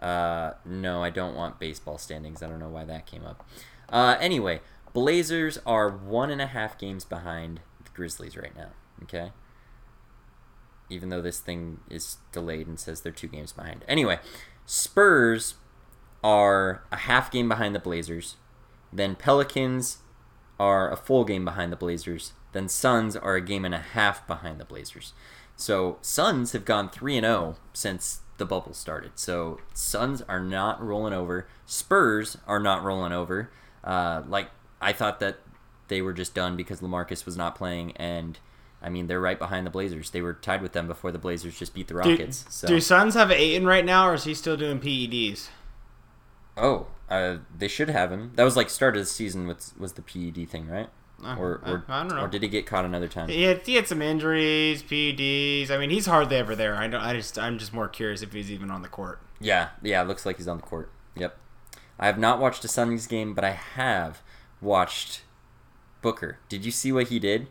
Uh, 0.00 0.52
no, 0.64 1.02
I 1.02 1.10
don't 1.10 1.34
want 1.34 1.58
baseball 1.58 1.98
standings. 1.98 2.42
I 2.42 2.48
don't 2.48 2.60
know 2.60 2.68
why 2.68 2.84
that 2.84 3.06
came 3.06 3.24
up. 3.24 3.44
Uh, 3.88 4.16
anyway, 4.20 4.60
Blazers 4.92 5.58
are 5.66 5.88
one 5.88 6.30
and 6.30 6.40
a 6.40 6.46
half 6.46 6.78
games 6.78 7.04
behind 7.04 7.60
the 7.82 7.90
Grizzlies 7.94 8.36
right 8.36 8.56
now. 8.56 8.70
Okay. 9.02 9.32
Even 10.90 11.08
though 11.08 11.20
this 11.20 11.40
thing 11.40 11.80
is 11.90 12.18
delayed 12.32 12.66
and 12.66 12.78
says 12.78 13.00
they're 13.00 13.12
two 13.12 13.28
games 13.28 13.52
behind. 13.52 13.84
Anyway, 13.88 14.18
Spurs 14.66 15.54
are 16.22 16.84
a 16.90 16.96
half 16.96 17.30
game 17.30 17.48
behind 17.48 17.74
the 17.74 17.80
Blazers. 17.80 18.36
Then 18.92 19.14
Pelicans 19.14 19.98
are 20.58 20.90
a 20.90 20.96
full 20.96 21.24
game 21.24 21.44
behind 21.44 21.72
the 21.72 21.76
Blazers. 21.76 22.32
Then 22.52 22.68
Suns 22.68 23.16
are 23.16 23.34
a 23.34 23.40
game 23.40 23.64
and 23.64 23.74
a 23.74 23.78
half 23.78 24.26
behind 24.26 24.58
the 24.58 24.64
Blazers. 24.64 25.12
So 25.56 25.98
Suns 26.00 26.52
have 26.52 26.64
gone 26.64 26.88
3 26.88 27.18
and 27.18 27.24
0 27.24 27.56
since 27.72 28.20
the 28.38 28.46
bubble 28.46 28.72
started. 28.72 29.12
So 29.16 29.60
Suns 29.74 30.22
are 30.22 30.40
not 30.40 30.82
rolling 30.82 31.12
over. 31.12 31.48
Spurs 31.66 32.38
are 32.46 32.60
not 32.60 32.82
rolling 32.82 33.12
over. 33.12 33.50
Uh, 33.82 34.22
like 34.28 34.50
I 34.80 34.92
thought 34.92 35.20
that 35.20 35.38
they 35.88 36.00
were 36.00 36.12
just 36.12 36.34
done 36.34 36.56
because 36.56 36.80
LaMarcus 36.80 37.26
was 37.26 37.36
not 37.36 37.54
playing 37.54 37.96
and 37.96 38.38
I 38.80 38.90
mean, 38.90 39.08
they're 39.08 39.20
right 39.20 39.38
behind 39.38 39.66
the 39.66 39.70
Blazers. 39.70 40.10
They 40.10 40.22
were 40.22 40.34
tied 40.34 40.62
with 40.62 40.72
them 40.72 40.86
before 40.86 41.10
the 41.10 41.18
Blazers 41.18 41.58
just 41.58 41.74
beat 41.74 41.88
the 41.88 41.96
Rockets. 41.96 42.44
Do, 42.44 42.50
so. 42.50 42.66
do 42.68 42.80
Suns 42.80 43.14
have 43.14 43.32
Ayton 43.32 43.66
right 43.66 43.84
now, 43.84 44.08
or 44.08 44.14
is 44.14 44.24
he 44.24 44.34
still 44.34 44.56
doing 44.56 44.78
PEDs? 44.78 45.48
Oh, 46.56 46.86
uh, 47.10 47.38
they 47.56 47.68
should 47.68 47.90
have 47.90 48.12
him. 48.12 48.32
That 48.36 48.44
was 48.44 48.56
like 48.56 48.70
start 48.70 48.96
of 48.96 49.02
the 49.02 49.06
season 49.06 49.48
with 49.48 49.72
was 49.78 49.94
the 49.94 50.02
PED 50.02 50.48
thing, 50.48 50.68
right? 50.68 50.88
Uh, 51.24 51.34
or 51.36 51.60
or, 51.66 51.84
I, 51.88 52.00
I 52.00 52.02
don't 52.06 52.16
know. 52.16 52.22
or 52.24 52.28
did 52.28 52.42
he 52.42 52.48
get 52.48 52.64
caught 52.66 52.84
another 52.84 53.08
time? 53.08 53.28
He 53.28 53.42
had, 53.42 53.66
he 53.66 53.74
had 53.74 53.88
some 53.88 54.00
injuries, 54.00 54.82
PEDs. 54.84 55.68
I 55.70 55.76
mean, 55.78 55.90
he's 55.90 56.06
hardly 56.06 56.36
ever 56.36 56.54
there. 56.54 56.76
I 56.76 56.86
don't. 56.86 57.00
I 57.00 57.14
just. 57.14 57.38
I'm 57.38 57.58
just 57.58 57.72
more 57.72 57.88
curious 57.88 58.22
if 58.22 58.32
he's 58.32 58.50
even 58.52 58.70
on 58.70 58.82
the 58.82 58.88
court. 58.88 59.20
Yeah, 59.40 59.70
yeah. 59.82 60.00
It 60.02 60.06
looks 60.08 60.24
like 60.24 60.36
he's 60.36 60.46
on 60.48 60.58
the 60.58 60.62
court. 60.62 60.90
Yep. 61.16 61.36
I 61.98 62.06
have 62.06 62.18
not 62.18 62.38
watched 62.40 62.64
a 62.64 62.68
Suns 62.68 63.06
game, 63.08 63.34
but 63.34 63.44
I 63.44 63.50
have 63.50 64.22
watched 64.60 65.22
Booker. 66.02 66.38
Did 66.48 66.64
you 66.64 66.70
see 66.70 66.92
what 66.92 67.08
he 67.08 67.18
did? 67.18 67.48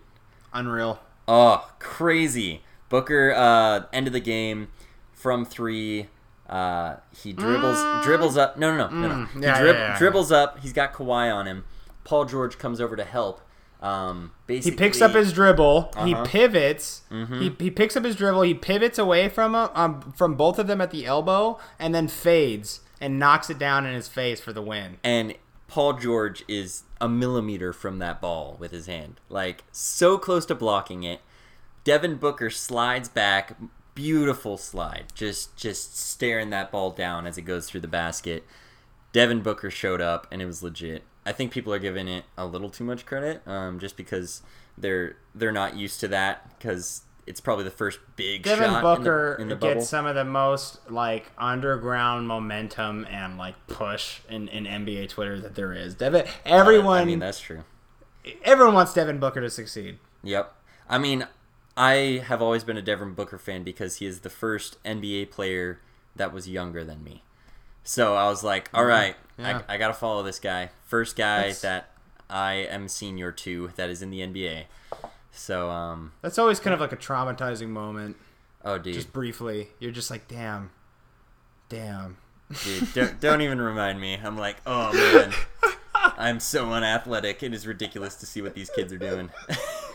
Unreal. 0.53 0.99
Oh, 1.27 1.69
crazy! 1.79 2.61
Booker 2.87 3.33
uh, 3.35 3.83
end 3.91 4.07
of 4.07 4.13
the 4.13 4.21
game 4.21 4.69
from 5.11 5.45
three. 5.45 6.07
Uh, 6.49 6.95
he 7.21 7.33
dribbles 7.33 8.05
dribbles 8.05 8.37
up. 8.37 8.57
No, 8.57 8.73
no, 8.75 8.87
no, 8.87 8.95
no, 8.95 9.07
no. 9.09 9.13
Mm, 9.25 9.33
He 9.33 9.39
yeah, 9.41 9.59
drib- 9.61 9.73
yeah, 9.73 9.79
yeah. 9.91 9.97
dribbles 9.97 10.31
up. 10.31 10.59
He's 10.59 10.71
got 10.71 10.93
Kawhi 10.93 11.33
on 11.33 11.45
him. 11.45 11.65
Paul 12.05 12.23
George 12.23 12.57
comes 12.57 12.79
over 12.79 12.95
to 12.95 13.03
help. 13.03 13.41
Um, 13.81 14.31
He 14.47 14.71
picks 14.71 15.01
up 15.01 15.11
his 15.11 15.31
dribble. 15.33 15.91
He 16.03 16.13
Uh-huh. 16.13 16.25
pivots. 16.25 17.03
Mhm. 17.11 17.41
He, 17.41 17.65
he 17.65 17.69
picks 17.71 17.95
up 17.95 18.03
his 18.03 18.15
dribble. 18.15 18.41
He 18.41 18.53
pivots 18.53 18.97
away 18.97 19.29
from 19.29 19.53
him, 19.53 19.69
um, 19.75 20.13
from 20.17 20.35
both 20.35 20.57
of 20.57 20.67
them 20.67 20.81
at 20.81 20.89
the 20.91 21.05
elbow, 21.05 21.59
and 21.77 21.93
then 21.93 22.07
fades 22.07 22.79
and 22.99 23.19
knocks 23.19 23.49
it 23.51 23.59
down 23.59 23.85
in 23.85 23.93
his 23.93 24.07
face 24.07 24.39
for 24.39 24.51
the 24.53 24.61
win. 24.61 24.97
and 25.03 25.35
Paul 25.67 25.93
George 25.93 26.45
is 26.47 26.83
a 27.01 27.09
millimeter 27.09 27.73
from 27.73 27.99
that 27.99 28.21
ball 28.21 28.55
with 28.57 28.71
his 28.71 28.85
hand, 28.85 29.19
like 29.29 29.65
so 29.73 30.17
close 30.17 30.45
to 30.45 30.55
blocking 30.55 31.03
it. 31.03 31.19
Devin 31.83 32.15
Booker 32.15 32.49
slides 32.49 33.09
back, 33.09 33.57
beautiful 33.93 34.57
slide, 34.57 35.07
just 35.13 35.57
just 35.57 35.97
staring 35.99 36.49
that 36.51 36.71
ball 36.71 36.91
down 36.91 37.27
as 37.27 37.37
it 37.37 37.41
goes 37.41 37.69
through 37.69 37.81
the 37.81 37.87
basket. 37.87 38.45
Devin 39.11 39.41
Booker 39.41 39.69
showed 39.69 39.99
up 40.01 40.25
and 40.31 40.41
it 40.41 40.45
was 40.45 40.63
legit. 40.63 41.03
I 41.27 41.33
think 41.33 41.51
people 41.51 41.73
are 41.73 41.79
giving 41.79 42.07
it 42.07 42.23
a 42.37 42.45
little 42.45 42.69
too 42.69 42.85
much 42.85 43.05
credit, 43.05 43.45
um, 43.45 43.79
just 43.79 43.97
because 43.97 44.41
they're 44.77 45.17
they're 45.35 45.51
not 45.51 45.75
used 45.75 45.99
to 45.99 46.07
that 46.07 46.57
because 46.57 47.01
it's 47.25 47.41
probably 47.41 47.65
the 47.65 47.71
first 47.71 47.99
big 48.15 48.43
Devin 48.43 48.69
shot 48.69 48.81
Booker 48.81 49.35
in 49.37 49.49
the, 49.49 49.55
in 49.55 49.59
the 49.59 49.73
gets 49.73 49.89
some 49.89 50.05
of 50.05 50.15
the 50.15 50.23
most 50.23 50.89
like 50.89 51.29
underground 51.37 52.29
momentum 52.29 53.05
and 53.11 53.37
like 53.37 53.55
push 53.67 54.21
in, 54.29 54.47
in 54.47 54.63
NBA 54.63 55.09
Twitter 55.09 55.37
that 55.41 55.53
there 55.53 55.73
is. 55.73 55.95
Devin, 55.95 56.25
everyone, 56.45 57.01
I 57.01 57.05
mean, 57.05 57.19
that's 57.19 57.41
true. 57.41 57.65
everyone 58.43 58.73
wants 58.73 58.93
Devin 58.93 59.19
Booker 59.19 59.41
to 59.41 59.49
succeed. 59.49 59.99
Yep. 60.23 60.55
I 60.87 60.97
mean, 60.97 61.27
I 61.75 62.23
have 62.25 62.41
always 62.41 62.63
been 62.63 62.77
a 62.77 62.81
Devin 62.81 63.13
Booker 63.15 63.37
fan 63.37 63.63
because 63.63 63.97
he 63.97 64.05
is 64.05 64.21
the 64.21 64.29
first 64.29 64.81
NBA 64.85 65.31
player 65.31 65.81
that 66.15 66.31
was 66.31 66.47
younger 66.47 66.85
than 66.85 67.03
me. 67.03 67.23
So 67.87 68.15
I 68.15 68.27
was 68.27 68.43
like, 68.43 68.69
all 68.73 68.83
right. 68.83 69.15
Yeah. 69.39 69.61
I, 69.69 69.75
I 69.75 69.77
got 69.77 69.87
to 69.87 69.93
follow 69.93 70.21
this 70.21 70.39
guy. 70.39 70.71
First 70.83 71.15
guy 71.15 71.37
That's- 71.37 71.61
that 71.61 71.91
I 72.29 72.53
am 72.55 72.89
senior 72.89 73.31
to 73.31 73.71
that 73.77 73.89
is 73.89 74.01
in 74.01 74.09
the 74.09 74.19
NBA. 74.19 74.65
So, 75.31 75.69
um, 75.69 76.11
That's 76.21 76.37
always 76.37 76.59
kind 76.59 76.73
of 76.73 76.81
like 76.81 76.91
a 76.91 76.97
traumatizing 76.97 77.69
moment. 77.69 78.17
oh, 78.65 78.77
dude, 78.77 78.93
Just 78.93 79.13
briefly, 79.13 79.69
you're 79.79 79.91
just 79.91 80.11
like, 80.11 80.27
damn, 80.27 80.71
damn. 81.69 82.17
dude 82.65 82.93
don't, 82.93 83.19
don't 83.21 83.41
even 83.41 83.61
remind 83.61 84.01
me. 84.01 84.19
I'm 84.21 84.37
like, 84.37 84.57
oh, 84.65 84.91
man. 84.93 85.31
I'm 86.17 86.39
so 86.41 86.71
unathletic. 86.71 87.41
It 87.43 87.53
is 87.53 87.65
ridiculous 87.67 88.15
to 88.15 88.25
see 88.25 88.41
what 88.41 88.53
these 88.53 88.69
kids 88.69 88.91
are 88.91 88.97
doing. 88.97 89.29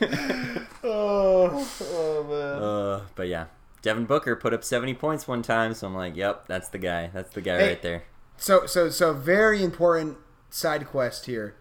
Oh, 0.84 1.68
oh 1.82 2.24
man. 2.24 2.62
uh, 2.62 3.00
but 3.14 3.28
yeah, 3.28 3.46
Devin 3.82 4.06
Booker 4.06 4.36
put 4.36 4.54
up 4.54 4.62
70 4.64 4.94
points 4.94 5.26
one 5.28 5.42
time, 5.42 5.74
so 5.74 5.86
I'm 5.88 5.94
like, 5.94 6.16
yep, 6.16 6.46
that's 6.46 6.68
the 6.68 6.78
guy. 6.78 7.10
That's 7.12 7.32
the 7.34 7.40
guy 7.40 7.58
Hey. 7.58 7.68
right 7.68 7.82
there. 7.82 8.02
So, 8.36 8.66
so, 8.66 8.88
so, 8.88 9.12
very 9.12 9.62
important 9.62 10.18
side 10.50 10.86
quest 10.86 11.26
here. 11.26 11.56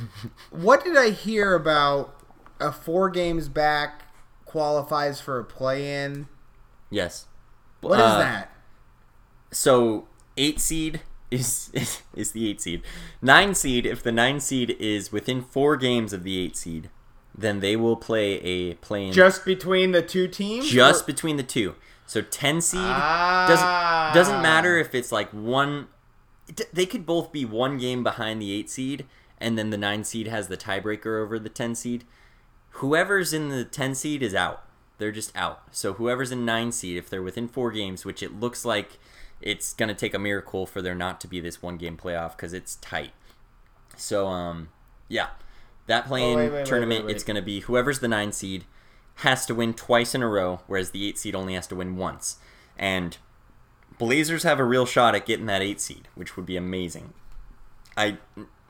what 0.50 0.84
did 0.84 0.96
I 0.96 1.10
hear 1.10 1.54
about 1.54 2.14
a 2.58 2.72
four 2.72 3.08
games 3.10 3.48
back 3.48 4.02
qualifies 4.44 5.20
for 5.20 5.38
a 5.38 5.44
play 5.44 6.04
in? 6.04 6.26
Yes. 6.90 7.26
What 7.80 7.98
is 8.00 8.04
Uh, 8.06 8.18
that? 8.18 8.52
So 9.52 10.08
eight 10.36 10.60
seed 10.60 11.00
is, 11.30 11.70
is 11.72 12.02
is 12.14 12.32
the 12.32 12.48
eight 12.48 12.60
seed. 12.60 12.82
Nine 13.22 13.54
seed, 13.54 13.86
if 13.86 14.02
the 14.02 14.12
nine 14.12 14.40
seed 14.40 14.70
is 14.78 15.12
within 15.12 15.42
four 15.42 15.76
games 15.76 16.12
of 16.12 16.22
the 16.24 16.38
eight 16.38 16.56
seed, 16.56 16.90
then 17.36 17.60
they 17.60 17.76
will 17.76 17.96
play 17.96 18.34
a 18.42 18.74
play 18.74 19.06
in 19.08 19.12
Just 19.12 19.44
between 19.44 19.92
the 19.92 20.02
two 20.02 20.26
teams? 20.28 20.68
just 20.68 21.02
Or- 21.04 21.06
between 21.06 21.36
the 21.36 21.42
two. 21.42 21.74
So 22.06 22.22
ten 22.22 22.60
seed 22.60 22.80
Ah. 22.82 23.46
doesn't 23.48 24.14
doesn't 24.14 24.42
matter 24.42 24.78
if 24.78 24.94
it's 24.94 25.10
like 25.12 25.30
one. 25.30 25.88
They 26.72 26.86
could 26.86 27.04
both 27.04 27.32
be 27.32 27.44
one 27.44 27.76
game 27.78 28.02
behind 28.04 28.40
the 28.40 28.52
eight 28.52 28.70
seed, 28.70 29.04
and 29.38 29.58
then 29.58 29.70
the 29.70 29.76
nine 29.76 30.04
seed 30.04 30.28
has 30.28 30.46
the 30.48 30.56
tiebreaker 30.56 31.20
over 31.22 31.38
the 31.38 31.48
ten 31.48 31.74
seed. 31.74 32.04
Whoever's 32.70 33.32
in 33.32 33.48
the 33.48 33.64
ten 33.64 33.94
seed 33.94 34.22
is 34.22 34.34
out. 34.34 34.62
They're 34.98 35.12
just 35.12 35.36
out. 35.36 35.62
So 35.72 35.94
whoever's 35.94 36.30
in 36.30 36.44
nine 36.44 36.70
seed, 36.72 36.96
if 36.96 37.10
they're 37.10 37.22
within 37.22 37.48
four 37.48 37.70
games, 37.72 38.04
which 38.04 38.22
it 38.22 38.38
looks 38.38 38.64
like 38.64 38.98
it's 39.42 39.72
gonna 39.74 39.94
take 39.94 40.14
a 40.14 40.18
miracle 40.18 40.64
for 40.66 40.80
there 40.80 40.94
not 40.94 41.20
to 41.22 41.28
be 41.28 41.40
this 41.40 41.60
one 41.60 41.76
game 41.76 41.96
playoff 41.96 42.36
because 42.36 42.52
it's 42.52 42.76
tight. 42.76 43.12
So 43.96 44.28
um, 44.28 44.68
yeah, 45.08 45.28
that 45.86 46.04
oh, 46.04 46.08
playing 46.08 46.34
Oh, 46.34 46.36
wait, 46.36 46.48
wait, 46.48 46.52
wait, 46.58 46.66
tournament, 46.66 47.06
wait, 47.06 47.14
it's 47.14 47.24
gonna 47.24 47.42
be 47.42 47.60
whoever's 47.60 48.00
the 48.00 48.08
nine 48.08 48.32
seed 48.32 48.64
has 49.20 49.46
to 49.46 49.54
win 49.54 49.74
twice 49.74 50.14
in 50.14 50.22
a 50.22 50.28
row, 50.28 50.60
whereas 50.66 50.90
the 50.90 51.08
eight 51.08 51.18
seed 51.18 51.34
only 51.34 51.54
has 51.54 51.66
to 51.68 51.74
win 51.74 51.96
once. 51.96 52.36
And 52.78 53.16
Blazers 53.98 54.42
have 54.42 54.58
a 54.58 54.64
real 54.64 54.84
shot 54.84 55.14
at 55.14 55.24
getting 55.24 55.46
that 55.46 55.62
eight 55.62 55.80
seed, 55.80 56.08
which 56.14 56.36
would 56.36 56.44
be 56.44 56.56
amazing. 56.56 57.14
I, 57.96 58.18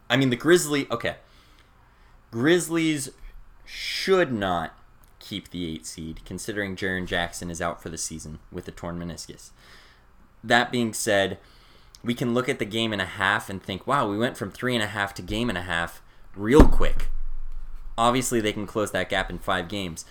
I 0.08 0.16
mean 0.16 0.30
the 0.30 0.36
Grizzly. 0.36 0.86
Okay, 0.90 1.16
Grizzlies 2.30 3.10
should 3.64 4.32
not 4.32 4.78
keep 5.18 5.50
the 5.50 5.68
eight 5.68 5.84
seed, 5.84 6.20
considering 6.24 6.76
Jaren 6.76 7.06
Jackson 7.06 7.50
is 7.50 7.60
out 7.60 7.82
for 7.82 7.88
the 7.88 7.98
season 7.98 8.38
with 8.52 8.68
a 8.68 8.70
torn 8.70 8.98
meniscus. 8.98 9.50
That 10.44 10.70
being 10.70 10.92
said, 10.92 11.38
we 12.04 12.14
can 12.14 12.34
look 12.34 12.48
at 12.48 12.60
the 12.60 12.64
game 12.64 12.92
and 12.92 13.02
a 13.02 13.06
half 13.06 13.50
and 13.50 13.60
think, 13.60 13.84
wow, 13.84 14.08
we 14.08 14.16
went 14.16 14.36
from 14.36 14.52
three 14.52 14.74
and 14.74 14.84
a 14.84 14.88
half 14.88 15.12
to 15.14 15.22
game 15.22 15.48
and 15.48 15.58
a 15.58 15.62
half 15.62 16.00
real 16.36 16.66
quick. 16.68 17.08
Obviously, 17.98 18.40
they 18.40 18.52
can 18.52 18.66
close 18.66 18.90
that 18.92 19.08
gap 19.08 19.30
in 19.30 19.38
five 19.38 19.68
games, 19.68 20.04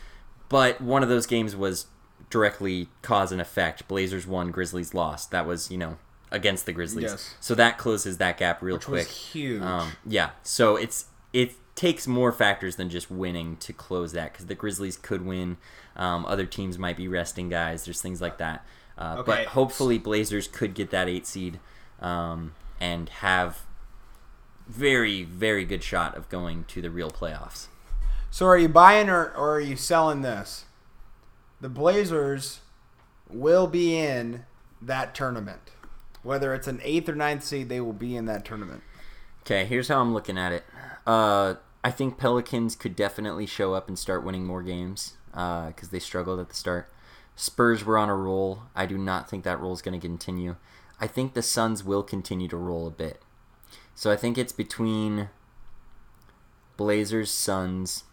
but 0.50 0.82
one 0.82 1.04
of 1.04 1.10
those 1.10 1.28
games 1.28 1.56
was 1.56 1.86
directly 2.30 2.90
cause 3.04 3.32
and 3.32 3.40
effect. 3.40 3.88
Blazers 3.88 4.26
won, 4.26 4.50
Grizzlies 4.52 4.94
lost. 4.94 5.30
That 5.32 5.46
was, 5.46 5.70
you 5.70 5.78
know, 5.78 5.98
against 6.32 6.66
the 6.66 6.74
Grizzlies. 6.74 7.12
Yes. 7.12 7.36
So 7.40 7.54
that 7.56 7.78
closes 7.78 8.18
that 8.18 8.38
gap 8.38 8.62
real 8.64 8.76
Which 8.78 8.86
quick. 8.86 9.08
was 9.08 9.18
huge. 9.32 9.62
Um, 9.62 9.92
yeah, 10.06 10.32
so 10.42 10.76
it's 10.76 11.06
it 11.32 11.54
takes 11.76 12.08
more 12.08 12.32
factors 12.32 12.78
than 12.78 12.90
just 12.90 13.12
winning 13.12 13.58
to 13.58 13.74
close 13.74 14.14
that 14.14 14.32
because 14.34 14.48
the 14.48 14.56
Grizzlies 14.56 14.98
could 14.98 15.24
win. 15.26 15.58
Um, 15.96 16.26
other 16.26 16.46
teams 16.46 16.80
might 16.80 16.98
be 16.98 17.08
resting 17.08 17.50
guys. 17.50 17.86
There's 17.86 18.02
things 18.02 18.20
like 18.22 18.38
that. 18.40 18.66
Uh, 18.98 19.18
Okay. 19.20 19.24
But 19.26 19.46
hopefully, 19.48 19.98
Blazers 20.00 20.48
could 20.48 20.74
get 20.74 20.90
that 20.90 21.08
eight 21.08 21.28
seed 21.28 21.60
um, 22.00 22.54
and 22.82 23.10
have 23.10 23.65
very 24.68 25.24
very 25.24 25.66
good 25.66 25.84
shot 25.84 26.16
of 26.18 26.30
going 26.30 26.66
to 26.66 26.82
the 26.82 26.90
real 26.90 27.12
playoffs. 27.12 27.68
So 28.32 28.46
are 28.48 28.58
you 28.58 28.68
buying 28.68 29.10
or, 29.10 29.32
or 29.36 29.56
are 29.56 29.62
you 29.62 29.76
selling 29.76 30.22
this? 30.22 30.66
The 31.62 31.70
Blazers 31.70 32.60
will 33.30 33.68
be 33.68 33.96
in 33.98 34.46
that 34.82 35.16
tournament. 35.16 35.72
Whether 36.22 36.54
it's 36.54 36.68
an 36.68 36.82
eighth 36.84 37.08
or 37.08 37.16
ninth 37.16 37.44
seed, 37.44 37.70
they 37.70 37.80
will 37.80 37.94
be 37.94 38.16
in 38.16 38.26
that 38.26 38.44
tournament. 38.44 38.84
Okay, 39.44 39.66
here's 39.66 39.88
how 39.88 40.02
I'm 40.02 40.14
looking 40.14 40.38
at 40.38 40.52
it. 40.52 40.66
Uh, 41.06 41.56
I 41.84 41.92
think 41.92 42.18
Pelicans 42.18 42.76
could 42.76 42.96
definitely 42.96 43.46
show 43.46 43.74
up 43.74 43.88
and 43.88 43.98
start 43.98 44.24
winning 44.24 44.46
more 44.46 44.64
games 44.64 45.14
because 45.32 45.90
they 45.92 46.00
struggled 46.00 46.40
at 46.40 46.50
the 46.50 46.56
start. 46.56 46.92
Spurs 47.36 47.86
were 47.86 47.98
on 47.98 48.10
a 48.10 48.16
roll. 48.16 48.64
I 48.76 48.86
do 48.86 48.98
not 48.98 49.30
think 49.30 49.44
that 49.44 49.60
roll 49.60 49.74
is 49.74 49.82
going 49.82 50.00
to 50.00 50.08
continue. 50.08 50.56
I 51.00 51.08
think 51.08 51.34
the 51.34 51.42
Suns 51.42 51.84
will 51.84 52.04
continue 52.04 52.48
to 52.48 52.58
roll 52.58 52.88
a 52.88 52.92
bit. 52.92 53.22
So 53.96 54.12
I 54.12 54.18
think 54.18 54.38
it's 54.38 54.52
between 54.52 55.30
Blazers, 56.78 57.32
Suns, 57.32 58.04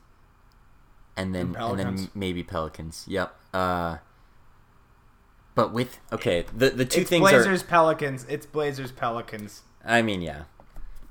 and 1.17 1.35
then 1.35 1.57
And 1.59 1.81
and, 1.81 1.99
then 1.99 2.09
maybe 2.15 2.43
Pelicans. 2.43 3.05
Yep. 3.09 3.35
Uh, 3.53 3.99
but 5.55 5.73
with 5.73 5.99
okay, 6.13 6.47
the 6.57 6.71
the 6.71 6.85
two 6.85 7.03
it's 7.03 7.11
things 7.11 7.29
Blazers 7.29 7.63
Pelicans. 7.63 8.25
It's 8.29 8.47
Blazers 8.47 8.93
Pelicans. 8.93 9.63
I 9.85 10.01
mean, 10.01 10.23
yeah, 10.23 10.45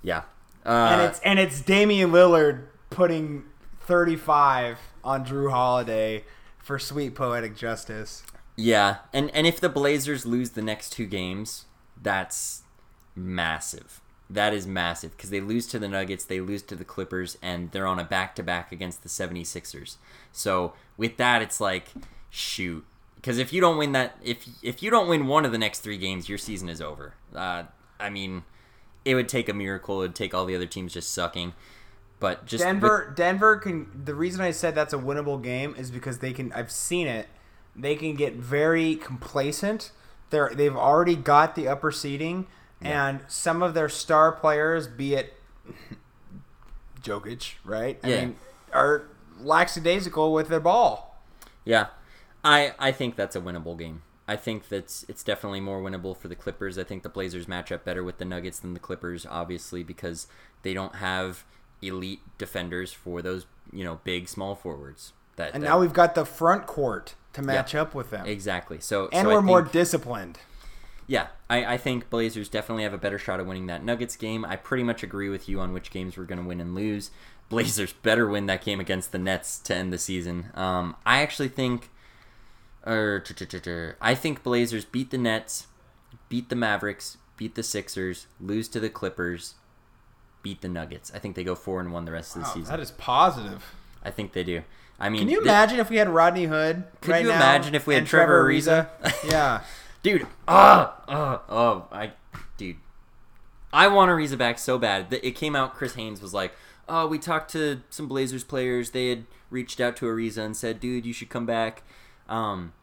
yeah. 0.02 0.24
Uh, 0.66 0.90
and 0.92 1.02
it's 1.02 1.20
and 1.20 1.40
it's 1.40 1.62
Damian 1.62 2.12
Lillard 2.12 2.64
putting 2.90 3.44
35 3.82 4.78
on 5.04 5.26
Jrue 5.26 5.52
Holiday 5.52 6.24
for 6.58 6.80
sweet 6.80 7.14
poetic 7.14 7.56
justice. 7.56 8.24
Yeah, 8.56 8.98
and 9.14 9.30
and 9.32 9.46
if 9.46 9.60
the 9.60 9.70
Blazers 9.70 10.26
lose 10.26 10.52
the 10.52 10.62
next 10.62 10.92
two 10.92 11.06
games, 11.06 11.66
that's 12.02 12.64
massive. 13.16 14.02
That 14.32 14.54
is 14.54 14.66
massive 14.66 15.12
because 15.12 15.30
they 15.30 15.42
lose 15.42 15.68
to 15.68 15.80
the 15.80 15.90
Nuggets, 15.90 16.24
they 16.24 16.40
lose 16.40 16.62
to 16.64 16.76
the 16.76 16.86
Clippers, 16.86 17.38
and 17.42 17.70
they're 17.72 17.86
on 17.86 18.00
a 18.00 18.06
back 18.06 18.34
to 18.36 18.44
back 18.44 18.72
against 18.72 19.04
the 19.04 19.10
76ers. 19.10 19.98
So 20.32 20.74
with 20.96 21.18
that, 21.18 21.42
it's 21.42 21.60
like, 21.60 21.90
shoot. 22.30 22.86
Because 23.16 23.38
if 23.38 23.52
you 23.52 23.60
don't 23.60 23.78
win 23.78 23.92
that, 23.92 24.16
if 24.24 24.48
if 24.64 24.82
you 24.82 24.90
don't 24.90 25.10
win 25.10 25.28
one 25.28 25.44
of 25.44 25.52
the 25.52 25.58
next 25.58 25.80
three 25.80 25.98
games, 25.98 26.30
your 26.30 26.38
season 26.38 26.70
is 26.70 26.82
over. 26.82 27.14
Uh, 27.36 27.64
I 28.00 28.10
mean, 28.10 28.44
it 29.04 29.16
would 29.16 29.28
take 29.28 29.50
a 29.50 29.54
miracle. 29.54 30.00
It 30.00 30.06
would 30.06 30.16
take 30.16 30.34
all 30.34 30.46
the 30.46 30.56
other 30.56 30.66
teams 30.66 30.94
just 30.94 31.12
sucking. 31.12 31.54
But 32.22 32.46
just 32.46 32.64
with- 32.64 32.74
Denver 32.74 33.14
Denver 33.16 33.58
can 33.58 34.04
the 34.06 34.16
reason 34.16 34.40
I 34.42 34.52
said 34.52 34.76
that's 34.76 34.94
a 34.94 34.98
winnable 34.98 35.44
game 35.44 35.76
is 35.78 35.92
because 35.92 36.20
they 36.20 36.32
can 36.32 36.54
I've 36.54 36.72
seen 36.72 37.08
it. 37.08 37.28
They 37.76 37.96
can 37.96 38.16
get 38.16 38.36
very 38.36 38.96
complacent. 38.96 39.92
They're 40.30 40.52
they've 40.56 40.76
already 40.76 41.16
got 41.16 41.56
the 41.56 41.68
upper 41.68 41.92
seating 41.92 42.48
and 42.82 43.22
some 43.28 43.62
of 43.64 43.74
their 43.74 43.90
star 43.90 44.32
players, 44.32 44.88
be 44.88 45.14
it 45.16 45.34
Jokic, 47.02 47.54
right? 47.66 48.00
I 48.04 48.08
Yeah. 48.10 48.20
mean, 48.26 48.36
are 48.74 49.04
lackadaisical 49.40 50.34
with 50.34 50.48
their 50.50 50.60
ball. 50.60 51.22
Yeah, 51.66 51.88
I 52.44 52.74
I 52.80 52.92
think 52.92 53.16
that's 53.16 53.36
a 53.36 53.42
winnable 53.42 53.78
game. 53.78 54.04
I 54.28 54.36
think 54.36 54.70
that's 54.70 55.04
it's 55.10 55.24
definitely 55.24 55.60
more 55.62 55.82
winnable 55.82 56.16
for 56.16 56.28
the 56.28 56.36
Clippers. 56.36 56.78
I 56.78 56.84
think 56.84 57.04
the 57.04 57.10
Blazers 57.10 57.48
match 57.48 57.72
up 57.72 57.84
better 57.84 58.04
with 58.04 58.18
the 58.18 58.26
Nuggets 58.26 58.60
than 58.60 58.74
the 58.74 58.80
Clippers, 58.80 59.26
obviously 59.30 59.84
because 59.84 60.28
they 60.64 60.74
don't 60.74 60.96
have 60.96 61.44
elite 61.82 62.22
defenders 62.38 62.94
for 62.94 63.22
those 63.22 63.46
you 63.72 63.84
know 63.84 64.00
big 64.04 64.28
small 64.30 64.56
forwards. 64.56 65.14
That 65.38 65.54
And 65.54 65.64
that- 65.64 65.68
now 65.68 65.80
we've 65.80 65.94
got 65.94 66.14
the 66.16 66.26
front 66.26 66.68
court 66.68 67.16
to 67.34 67.42
match 67.42 67.74
up 67.74 67.96
with 67.96 68.10
them. 68.12 68.26
exactly 68.28 68.80
so 68.80 69.08
And 69.12 69.26
so 69.26 69.34
we're 69.34 69.42
more 69.42 69.62
think- 69.62 69.72
disciplined. 69.74 70.40
Yeah, 71.12 71.28
I, 71.50 71.74
I 71.74 71.78
think 71.78 72.10
Blazers 72.10 72.48
definitely 72.48 72.84
have 72.84 72.94
a 72.94 72.98
better 72.98 73.20
shot 73.20 73.42
of 73.42 73.46
winning 73.46 73.68
that 73.68 73.84
Nuggets 73.84 74.16
game. 74.16 74.46
I 74.46 74.56
pretty 74.56 74.84
much 74.84 75.04
agree 75.04 75.28
with 75.28 75.50
you 75.50 75.60
on 75.60 75.74
which 75.74 75.92
games 75.92 76.16
we're 76.16 76.24
going 76.24 76.42
to 76.42 76.48
win 76.48 76.62
and 76.62 76.74
lose. 76.74 77.12
Blazers 77.50 77.92
better 77.92 78.30
win 78.30 78.46
that 78.46 78.64
game 78.64 78.80
against 78.80 79.12
the 79.12 79.20
Nets 79.20 79.60
to 79.60 79.76
end 79.76 79.92
the 79.92 79.98
season. 79.98 80.52
Um, 80.54 80.96
I 81.06 81.22
actually 81.22 81.50
think, 81.50 81.90
er, 82.88 83.20
tch, 83.20 83.36
tch, 83.46 83.68
I 84.00 84.16
think 84.16 84.42
Blazers 84.42 84.86
beat 84.86 85.12
the 85.12 85.18
Nets, 85.18 85.68
beat 86.30 86.48
the 86.48 86.56
Mavericks, 86.56 87.18
beat 87.36 87.56
the 87.56 87.64
Sixers, 87.64 88.28
lose 88.40 88.70
to 88.70 88.80
the 88.80 88.90
Clippers, 88.90 89.56
beat 90.44 90.62
the 90.62 90.70
Nuggets. 90.70 91.12
I 91.14 91.20
think 91.20 91.36
they 91.36 91.44
go 91.44 91.56
four 91.56 91.82
and 91.82 91.92
one 91.92 92.06
the 92.06 92.14
rest 92.14 92.38
of 92.38 92.44
the 92.44 92.48
season. 92.48 92.72
that 92.72 92.80
is 92.80 92.92
positive. 92.92 93.76
I 94.02 94.12
think 94.12 94.32
they 94.32 94.46
do. 94.46 94.64
I 94.98 95.10
mean, 95.10 95.20
Can 95.20 95.30
you 95.30 95.42
imagine 95.42 95.82
if 95.82 95.90
we 95.90 95.98
had 95.98 96.08
Rodney 96.08 96.46
Hood? 96.46 96.86
Could 97.02 97.12
right 97.12 97.24
you 97.24 97.30
now 97.30 97.36
imagine 97.36 97.76
if 97.76 97.86
we 97.86 97.96
had 97.96 98.06
Trevor 98.06 98.46
Ariza? 98.46 98.88
yeah. 99.30 99.64
dude. 100.04 100.28
Ah, 100.48 101.02
ah, 101.08 101.42
oh, 101.50 101.88
I, 101.92 102.14
dude. 102.58 102.78
I 103.74 103.88
want 103.88 104.10
Ariza 104.10 104.38
back 104.38 104.60
so 104.60 104.78
bad. 104.78 105.10
that 105.10 105.26
It 105.26 105.36
came 105.36 105.56
out. 105.56 105.74
Chris 105.74 105.96
Haynes 105.96 106.22
was 106.22 106.34
like, 106.34 106.54
"Oh, 106.90 107.08
we 107.08 107.20
talked 107.20 107.52
to 107.52 107.82
some 107.90 108.08
Blazers 108.08 108.44
players. 108.44 108.92
They 108.92 109.10
had 109.10 109.26
reached 109.50 109.80
out 109.80 109.96
to 109.98 110.06
Ariza 110.06 110.44
and 110.46 110.56
said, 110.58 110.80
dude, 110.80 111.06
you 111.06 111.14
should 111.14 111.30
come 111.30 111.46
back." 111.46 111.84
Um, 112.28 112.74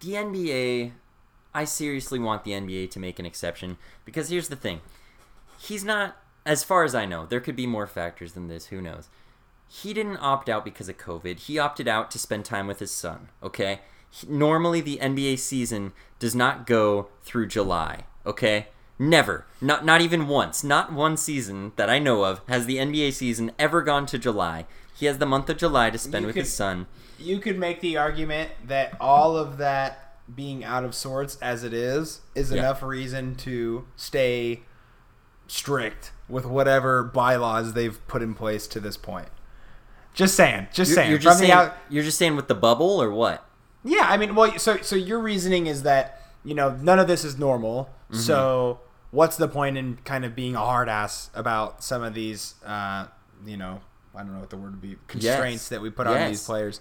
the 0.00 0.12
NBA. 0.12 0.92
I 1.54 1.64
seriously 1.64 2.18
want 2.18 2.44
the 2.44 2.52
NBA 2.52 2.90
to 2.90 3.00
make 3.00 3.18
an 3.18 3.26
exception 3.26 3.78
because 4.04 4.28
here's 4.28 4.48
the 4.48 4.54
thing. 4.54 4.80
He's 5.58 5.82
not, 5.82 6.16
as 6.46 6.62
far 6.62 6.84
as 6.84 6.94
I 6.94 7.04
know, 7.04 7.26
there 7.26 7.40
could 7.40 7.56
be 7.56 7.66
more 7.66 7.86
factors 7.86 8.34
than 8.34 8.48
this. 8.48 8.66
Who 8.66 8.80
knows? 8.80 9.08
He 9.66 9.92
didn't 9.92 10.18
opt 10.18 10.48
out 10.48 10.64
because 10.64 10.88
of 10.88 10.98
COVID. 10.98 11.40
He 11.40 11.58
opted 11.58 11.88
out 11.88 12.10
to 12.12 12.18
spend 12.18 12.44
time 12.44 12.66
with 12.66 12.78
his 12.78 12.90
son. 12.90 13.30
Okay. 13.42 13.80
Normally, 14.28 14.80
the 14.80 14.98
NBA 15.00 15.38
season 15.38 15.92
does 16.18 16.34
not 16.34 16.66
go 16.66 17.08
through 17.22 17.46
July. 17.48 18.04
Okay. 18.26 18.68
Never. 18.98 19.46
Not 19.60 19.84
not 19.84 20.00
even 20.00 20.26
once. 20.26 20.64
Not 20.64 20.92
one 20.92 21.16
season 21.16 21.72
that 21.76 21.88
I 21.88 21.98
know 22.00 22.24
of 22.24 22.40
has 22.48 22.66
the 22.66 22.78
NBA 22.78 23.12
season 23.12 23.52
ever 23.58 23.80
gone 23.82 24.06
to 24.06 24.18
July. 24.18 24.66
He 24.94 25.06
has 25.06 25.18
the 25.18 25.26
month 25.26 25.48
of 25.48 25.56
July 25.58 25.90
to 25.90 25.98
spend 25.98 26.24
You 26.24 26.26
with 26.28 26.34
could- 26.34 26.44
his 26.44 26.52
son. 26.52 26.86
You 27.18 27.38
could 27.38 27.58
make 27.58 27.80
the 27.80 27.96
argument 27.96 28.50
that 28.66 28.96
all 29.00 29.36
of 29.36 29.58
that 29.58 30.14
being 30.34 30.64
out 30.64 30.84
of 30.84 30.94
sorts 30.94 31.36
as 31.40 31.62
it 31.64 31.72
is 31.72 32.20
is 32.34 32.50
Yeah. 32.50 32.58
enough 32.58 32.82
reason 32.82 33.34
to 33.36 33.86
stay 33.96 34.62
strict 35.46 36.12
with 36.28 36.44
whatever 36.44 37.02
bylaws 37.02 37.72
they've 37.72 38.04
put 38.08 38.22
in 38.22 38.34
place 38.34 38.66
to 38.68 38.80
this 38.80 38.96
point. 38.96 39.28
Just 40.14 40.34
saying. 40.34 40.68
Just 40.72 40.90
You're, 40.90 40.94
saying. 40.96 41.10
you're 41.10 41.18
just 41.18 41.38
saying. 41.38 41.50
out- 41.52 41.76
You're 41.88 42.04
just 42.04 42.18
saying 42.18 42.36
with 42.36 42.48
the 42.48 42.54
bubble 42.54 43.00
or 43.00 43.10
what? 43.10 43.44
Yeah, 43.84 44.06
I 44.08 44.16
mean, 44.16 44.34
well, 44.34 44.58
so 44.58 44.78
so 44.78 44.96
your 44.96 45.18
reasoning 45.20 45.66
is 45.66 45.82
that 45.84 46.20
you 46.44 46.54
know 46.54 46.76
none 46.80 46.98
of 46.98 47.06
this 47.06 47.24
is 47.24 47.38
normal. 47.38 47.84
Mm-hmm. 48.10 48.20
So 48.20 48.80
what's 49.10 49.36
the 49.36 49.48
point 49.48 49.76
in 49.78 49.98
kind 50.04 50.24
of 50.24 50.34
being 50.34 50.54
a 50.54 50.60
hard 50.60 50.88
ass 50.88 51.30
about 51.34 51.82
some 51.82 52.02
of 52.02 52.14
these, 52.14 52.54
uh, 52.64 53.06
you 53.46 53.56
know, 53.56 53.80
I 54.14 54.18
don't 54.18 54.34
know 54.34 54.40
what 54.40 54.50
the 54.50 54.56
word 54.56 54.72
would 54.72 54.82
be, 54.82 54.96
constraints 55.06 55.64
Yes. 55.64 55.68
that 55.68 55.80
we 55.80 55.90
put 55.90 56.06
on 56.06 56.28
these 56.28 56.44
players. 56.44 56.80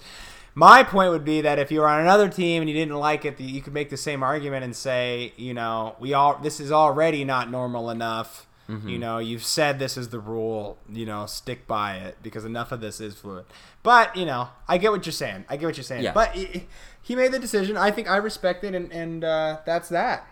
My 0.55 0.83
point 0.83 1.11
would 1.11 1.23
be 1.23 1.41
that 1.41 1.59
if 1.59 1.71
you 1.71 1.81
were 1.81 1.87
on 1.87 2.01
another 2.01 2.29
team 2.29 2.63
and 2.63 2.69
you 2.69 2.75
didn't 2.75 2.95
like 2.95 3.25
it, 3.25 3.39
you 3.39 3.61
could 3.61 3.73
make 3.73 3.91
the 3.91 3.97
same 3.97 4.23
argument 4.23 4.63
and 4.63 4.75
say, 4.75 5.33
you 5.37 5.53
know, 5.53 5.95
we 5.99 6.13
all 6.15 6.39
this 6.41 6.59
is 6.59 6.71
already 6.71 7.23
not 7.23 7.51
normal 7.51 7.91
enough. 7.91 8.46
Mm-hmm. 8.69 8.89
You 8.89 8.99
know, 8.99 9.17
you've 9.19 9.43
said 9.43 9.79
this 9.79 9.97
is 9.97 10.09
the 10.09 10.19
rule. 10.19 10.77
You 10.91 11.05
know, 11.05 11.25
stick 11.25 11.67
by 11.67 11.95
it 11.97 12.17
because 12.21 12.45
enough 12.45 12.71
of 12.71 12.81
this 12.81 12.99
is 12.99 13.15
fluid. 13.15 13.45
But 13.83 14.15
you 14.15 14.25
know, 14.25 14.49
I 14.67 14.77
get 14.77 14.91
what 14.91 15.05
you're 15.05 15.13
saying. 15.13 15.45
I 15.49 15.57
get 15.57 15.65
what 15.65 15.77
you're 15.77 15.83
saying. 15.83 16.03
Yeah. 16.03 16.13
But 16.13 16.31
he, 16.31 16.67
he 17.01 17.15
made 17.15 17.31
the 17.31 17.39
decision. 17.39 17.77
I 17.77 17.91
think 17.91 18.09
I 18.09 18.17
respect 18.17 18.63
it, 18.63 18.75
and 18.75 18.91
and 18.91 19.23
uh, 19.23 19.59
that's 19.65 19.89
that. 19.89 20.27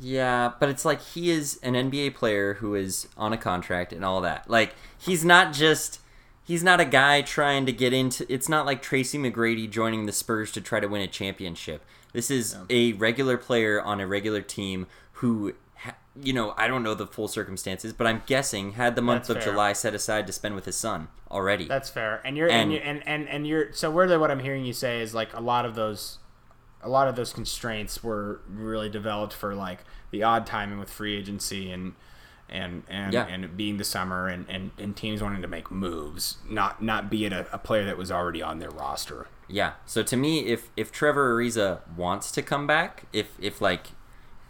Yeah, 0.00 0.52
but 0.58 0.68
it's 0.68 0.84
like 0.84 1.00
he 1.00 1.30
is 1.30 1.58
an 1.62 1.74
NBA 1.74 2.14
player 2.14 2.54
who 2.54 2.74
is 2.74 3.08
on 3.16 3.32
a 3.32 3.36
contract 3.36 3.92
and 3.92 4.04
all 4.04 4.20
that. 4.22 4.48
Like 4.48 4.74
he's 4.98 5.24
not 5.24 5.52
just 5.52 6.00
he's 6.42 6.62
not 6.62 6.80
a 6.80 6.84
guy 6.84 7.22
trying 7.22 7.66
to 7.66 7.72
get 7.72 7.92
into 7.92 8.30
it's 8.32 8.48
not 8.48 8.66
like 8.66 8.82
Tracy 8.82 9.18
McGrady 9.18 9.68
joining 9.68 10.06
the 10.06 10.12
Spurs 10.12 10.52
to 10.52 10.60
try 10.60 10.80
to 10.80 10.86
win 10.86 11.02
a 11.02 11.06
championship. 11.06 11.84
This 12.12 12.30
is 12.30 12.56
a 12.68 12.94
regular 12.94 13.36
player 13.36 13.80
on 13.80 14.00
a 14.00 14.06
regular 14.06 14.42
team 14.42 14.86
who 15.14 15.54
you 16.20 16.32
know, 16.32 16.54
I 16.56 16.66
don't 16.68 16.82
know 16.82 16.94
the 16.94 17.06
full 17.06 17.28
circumstances, 17.28 17.92
but 17.92 18.06
I'm 18.06 18.22
guessing 18.26 18.72
had 18.72 18.96
the 18.96 19.02
month 19.02 19.28
That's 19.28 19.30
of 19.30 19.36
fair. 19.44 19.52
July 19.52 19.72
set 19.74 19.94
aside 19.94 20.26
to 20.26 20.32
spend 20.32 20.54
with 20.54 20.64
his 20.64 20.76
son 20.76 21.08
already. 21.30 21.66
That's 21.66 21.88
fair. 21.90 22.20
And 22.24 22.36
you're 22.36 22.48
and 22.48 22.62
And- 22.62 22.72
you 22.72 22.78
and, 22.78 23.06
and 23.06 23.28
and 23.28 23.46
you're 23.46 23.72
so 23.72 23.90
really 23.90 24.16
what 24.18 24.30
I'm 24.30 24.40
hearing 24.40 24.64
you 24.64 24.72
say 24.72 25.00
is 25.02 25.14
like 25.14 25.32
a 25.34 25.40
lot 25.40 25.64
of 25.64 25.74
those 25.74 26.18
a 26.82 26.88
lot 26.88 27.08
of 27.08 27.14
those 27.16 27.32
constraints 27.32 28.02
were 28.02 28.40
really 28.48 28.88
developed 28.88 29.34
for 29.34 29.54
like 29.54 29.80
the 30.10 30.22
odd 30.22 30.46
timing 30.46 30.78
with 30.78 30.90
free 30.90 31.16
agency 31.16 31.70
and 31.70 31.92
and 32.48 32.82
and, 32.88 33.12
Yeah. 33.12 33.26
and 33.28 33.56
being 33.56 33.76
the 33.76 33.84
summer 33.84 34.26
and, 34.26 34.44
and, 34.48 34.72
and 34.78 34.96
teams 34.96 35.22
wanting 35.22 35.42
to 35.42 35.48
make 35.48 35.70
moves, 35.70 36.38
not 36.48 36.82
not 36.82 37.08
be 37.08 37.24
it 37.24 37.32
a, 37.32 37.46
a 37.52 37.58
player 37.58 37.84
that 37.84 37.96
was 37.96 38.10
already 38.10 38.42
on 38.42 38.58
their 38.58 38.70
roster. 38.70 39.28
Yeah. 39.46 39.74
So 39.86 40.02
to 40.02 40.16
me, 40.16 40.46
if 40.46 40.70
if 40.76 40.90
Trevor 40.90 41.32
Ariza 41.36 41.80
wants 41.96 42.32
to 42.32 42.42
come 42.42 42.66
back, 42.66 43.04
if 43.12 43.36
if 43.40 43.60
like 43.60 43.88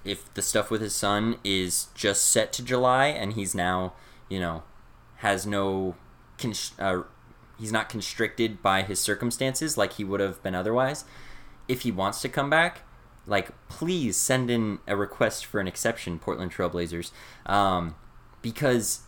if 0.04 0.32
the 0.34 0.42
stuff 0.42 0.70
with 0.70 0.80
his 0.80 0.94
son 0.94 1.36
is 1.44 1.88
just 1.94 2.26
set 2.26 2.52
to 2.54 2.64
July 2.64 3.06
and 3.06 3.34
he's 3.34 3.54
now 3.54 3.92
you 4.28 4.40
know 4.40 4.62
has 5.16 5.46
no 5.46 5.94
const- 6.38 6.80
uh, 6.80 7.02
he's 7.58 7.70
not 7.72 7.88
constricted 7.88 8.62
by 8.62 8.82
his 8.82 8.98
circumstances 8.98 9.76
like 9.76 9.94
he 9.94 10.04
would 10.04 10.20
have 10.20 10.42
been 10.42 10.54
otherwise. 10.54 11.04
If 11.68 11.82
he 11.82 11.92
wants 11.92 12.20
to 12.22 12.28
come 12.28 12.48
back, 12.50 12.82
like 13.26 13.50
please 13.68 14.16
send 14.16 14.50
in 14.50 14.78
a 14.86 14.96
request 14.96 15.44
for 15.44 15.60
an 15.60 15.68
exception, 15.68 16.18
Portland 16.18 16.52
Trailblazers, 16.52 17.12
um, 17.46 17.94
because 18.42 19.00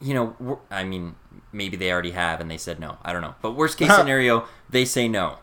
you 0.00 0.14
know, 0.14 0.60
I 0.68 0.82
mean, 0.82 1.14
maybe 1.52 1.76
they 1.76 1.92
already 1.92 2.10
have 2.10 2.40
and 2.40 2.50
they 2.50 2.58
said 2.58 2.80
no. 2.80 2.98
I 3.02 3.12
don't 3.12 3.22
know. 3.22 3.36
But 3.40 3.52
worst 3.52 3.78
case 3.78 3.94
scenario, 3.96 4.46
they 4.68 4.84
say 4.84 5.06
no. 5.06 5.38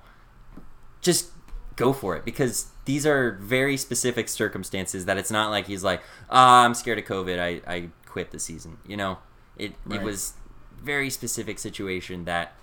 Just 1.00 1.30
go 1.78 1.94
for 1.94 2.18
it 2.18 2.26
because 2.26 2.68
these 2.90 3.06
are 3.06 3.38
very 3.40 3.78
specific 3.78 4.28
circumstances 4.28 5.06
that 5.06 5.16
it's 5.16 5.30
not 5.30 5.52
like 5.52 5.68
he's 5.68 5.84
like, 5.84 6.02
ah, 6.32 6.66
I'm 6.66 6.74
scared 6.74 6.98
of 6.98 7.06
COVID. 7.06 7.38
I, 7.40 7.62
I 7.72 7.90
quit 8.08 8.32
the 8.32 8.40
season. 8.40 8.78
You 8.84 8.98
know, 8.98 9.20
it, 9.58 9.74
Right. 9.86 10.00
it 10.02 10.04
was 10.04 10.34
very 10.82 11.12
specific 11.12 11.60
situation 11.60 12.26
that 12.26 12.54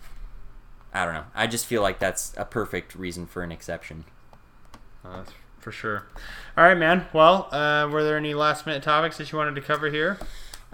I 0.93 1.05
don't 1.05 1.15
know. 1.15 1.27
I 1.33 1.47
just 1.47 1.65
feel 1.65 1.81
like 1.81 2.01
that's 2.01 2.35
a 2.37 2.45
perfect 2.45 2.97
reason 2.97 3.27
for 3.27 3.45
an 3.45 3.53
exception. 3.53 4.05
for 5.61 5.71
sure. 5.71 6.07
All 6.57 6.65
right, 6.65 6.77
man. 6.77 7.07
Well, 7.13 7.49
uh, 7.53 7.89
were 7.89 8.03
there 8.03 8.17
any 8.17 8.35
last 8.35 8.67
minute 8.67 8.83
topics 8.83 9.19
that 9.19 9.31
you 9.31 9.39
wanted 9.39 9.55
to 9.55 9.61
cover 9.61 9.91
here? 9.91 10.19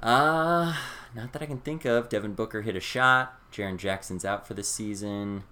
Uh, 0.02 0.74
not 1.14 1.34
that 1.34 1.42
I 1.42 1.46
can 1.46 1.58
think 1.58 1.84
of. 1.84 2.08
Devin 2.08 2.32
Booker 2.32 2.62
hit 2.62 2.74
a 2.74 2.80
shot. 2.80 3.38
Jaren 3.52 3.76
Jackson's 3.76 4.24
out 4.24 4.46
for 4.46 4.54
the 4.54 4.62
season. 4.64 5.44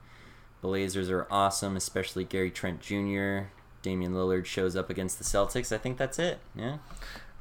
Blazers 0.62 1.10
are 1.10 1.26
awesome, 1.30 1.76
especially 1.76 2.24
Gary 2.24 2.50
Trent 2.50 2.80
Jr. 2.80 3.50
Damian 3.82 4.12
Lillard 4.12 4.44
shows 4.44 4.76
up 4.76 4.90
against 4.90 5.18
the 5.18 5.24
Celtics. 5.24 5.72
I 5.72 5.78
think 5.78 5.96
that's 5.96 6.18
it. 6.18 6.38
Yeah. 6.54 6.78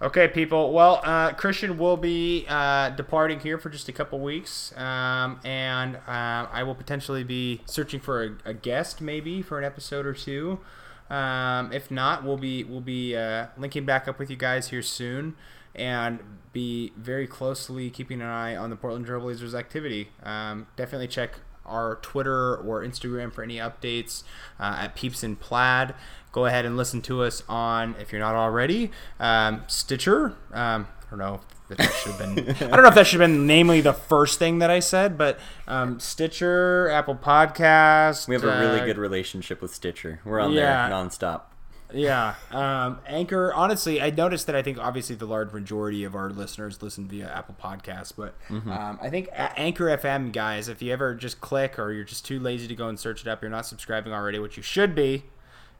Okay, 0.01 0.29
people. 0.29 0.71
Well, 0.71 1.01
uh, 1.03 1.33
Christian 1.33 1.77
will 1.77 1.97
be 1.97 2.45
uh, 2.47 2.91
departing 2.91 3.41
here 3.41 3.57
for 3.57 3.69
just 3.69 3.89
a 3.89 3.91
couple 3.91 4.19
weeks, 4.19 4.73
um, 4.77 5.41
and 5.43 5.97
uh, 5.97 6.47
I 6.51 6.63
will 6.63 6.75
potentially 6.75 7.25
be 7.25 7.59
searching 7.65 7.99
for 7.99 8.23
a, 8.23 8.49
a, 8.51 8.53
guest, 8.53 9.01
maybe 9.01 9.41
for 9.41 9.59
an 9.59 9.65
episode 9.65 10.05
or 10.05 10.13
two. 10.13 10.61
Um, 11.09 11.73
if 11.73 11.91
not, 11.91 12.23
we'll 12.23 12.37
be 12.37 12.63
we'll 12.63 12.79
be 12.79 13.13
uh, 13.13 13.47
linking 13.57 13.83
back 13.83 14.07
up 14.07 14.19
with 14.19 14.29
you 14.29 14.37
guys 14.37 14.69
here 14.69 14.81
soon, 14.81 15.35
and 15.75 16.19
be 16.53 16.93
very 16.95 17.27
closely 17.27 17.89
keeping 17.89 18.21
an 18.21 18.27
eye 18.27 18.55
on 18.55 18.69
the 18.69 18.77
Portland 18.77 19.05
Trailblazers 19.05 19.53
activity. 19.53 20.11
Um, 20.23 20.67
definitely 20.77 21.09
check 21.09 21.39
our 21.69 21.95
Twitter 22.01 22.57
or 22.57 22.83
Instagram 22.83 23.31
for 23.31 23.43
any 23.43 23.57
updates 23.57 24.23
uh, 24.59 24.77
at 24.79 24.95
Peeps 24.95 25.23
and 25.23 25.39
Plaid 25.39 25.93
go 26.31 26.45
ahead 26.45 26.65
and 26.65 26.77
listen 26.77 27.01
to 27.03 27.23
us 27.23 27.43
on, 27.49 27.95
if 27.99 28.11
you're 28.11 28.21
not 28.21 28.35
already, 28.35 28.91
um, 29.19 29.63
Stitcher. 29.67 30.35
Um, 30.51 30.87
I 31.07 31.09
don't 31.09 31.19
know 31.19 31.41
if 31.69 31.77
that 31.77 31.91
should 31.91 32.11
have 32.13 32.35
been. 32.35 32.49
I 32.49 32.75
don't 32.75 32.83
know 32.83 32.89
if 32.89 32.95
that 32.95 33.07
should 33.07 33.19
have 33.19 33.29
been 33.29 33.47
namely 33.47 33.81
the 33.81 33.93
first 33.93 34.39
thing 34.39 34.59
that 34.59 34.69
I 34.69 34.79
said, 34.79 35.17
but 35.17 35.39
um, 35.67 35.99
Stitcher, 35.99 36.89
Apple 36.89 37.15
Podcast. 37.15 38.27
We 38.27 38.35
have 38.35 38.43
a 38.43 38.59
really 38.59 38.81
uh, 38.81 38.85
good 38.85 38.97
relationship 38.97 39.61
with 39.61 39.73
Stitcher. 39.73 40.19
We're 40.23 40.39
on 40.39 40.51
yeah, 40.51 40.87
there 40.87 40.97
nonstop. 40.97 41.41
Yeah, 41.91 42.35
um, 42.51 42.99
Anchor. 43.07 43.53
Honestly, 43.53 44.01
I 44.01 44.11
noticed 44.11 44.45
that 44.45 44.55
I 44.55 44.61
think 44.61 44.77
obviously 44.77 45.15
the 45.15 45.25
large 45.25 45.51
majority 45.51 46.03
of 46.03 46.13
our 46.15 46.29
listeners 46.29 46.81
listen 46.81 47.07
via 47.07 47.31
Apple 47.33 47.55
Podcasts, 47.61 48.13
but 48.15 48.35
mm-hmm. 48.47 48.71
um, 48.71 48.99
I 49.01 49.09
think 49.09 49.29
Anchor 49.33 49.85
FM 49.85 50.31
guys, 50.31 50.67
if 50.67 50.81
you 50.81 50.93
ever 50.93 51.15
just 51.15 51.41
click 51.41 51.79
or 51.79 51.91
you're 51.91 52.03
just 52.03 52.25
too 52.25 52.39
lazy 52.39 52.67
to 52.67 52.75
go 52.75 52.89
and 52.89 52.99
search 52.99 53.21
it 53.21 53.27
up, 53.27 53.41
you're 53.41 53.49
not 53.49 53.65
subscribing 53.65 54.13
already, 54.13 54.37
which 54.37 54.55
you 54.55 54.63
should 54.63 54.93
be. 54.93 55.23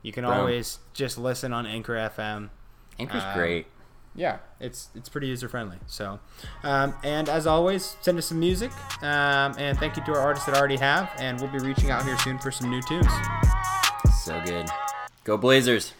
You 0.01 0.12
can 0.12 0.24
Bro. 0.24 0.34
always 0.34 0.80
just 0.93 1.18
listen 1.18 1.53
on 1.53 1.66
Anchor 1.66 1.93
FM. 1.93 2.49
Anchor's 2.97 3.24
um, 3.24 3.34
great. 3.36 3.68
Yeah, 4.16 4.39
it's 4.60 4.89
it's 4.95 5.07
pretty 5.07 5.28
user 5.28 5.47
friendly. 5.47 5.78
So, 5.86 6.20
um, 6.64 6.95
and 7.03 7.30
as 7.30 7.45
always, 7.45 7.95
send 8.01 8.18
us 8.18 8.26
some 8.26 8.39
music. 8.39 8.72
Um, 9.03 9.53
and 9.57 9.78
thank 9.78 9.95
you 9.95 10.03
to 10.05 10.12
our 10.14 10.20
artists 10.20 10.47
that 10.47 10.57
already 10.57 10.78
have. 10.78 11.12
And 11.20 11.39
we'll 11.39 11.51
be 11.51 11.60
reaching 11.60 11.91
out 11.91 12.03
here 12.03 12.18
soon 12.20 12.39
for 12.39 12.51
some 12.51 12.70
new 12.70 12.82
tunes. 12.82 13.07
So 14.24 14.41
good. 14.43 14.68
Go 15.24 15.38
Blazers. 15.38 15.94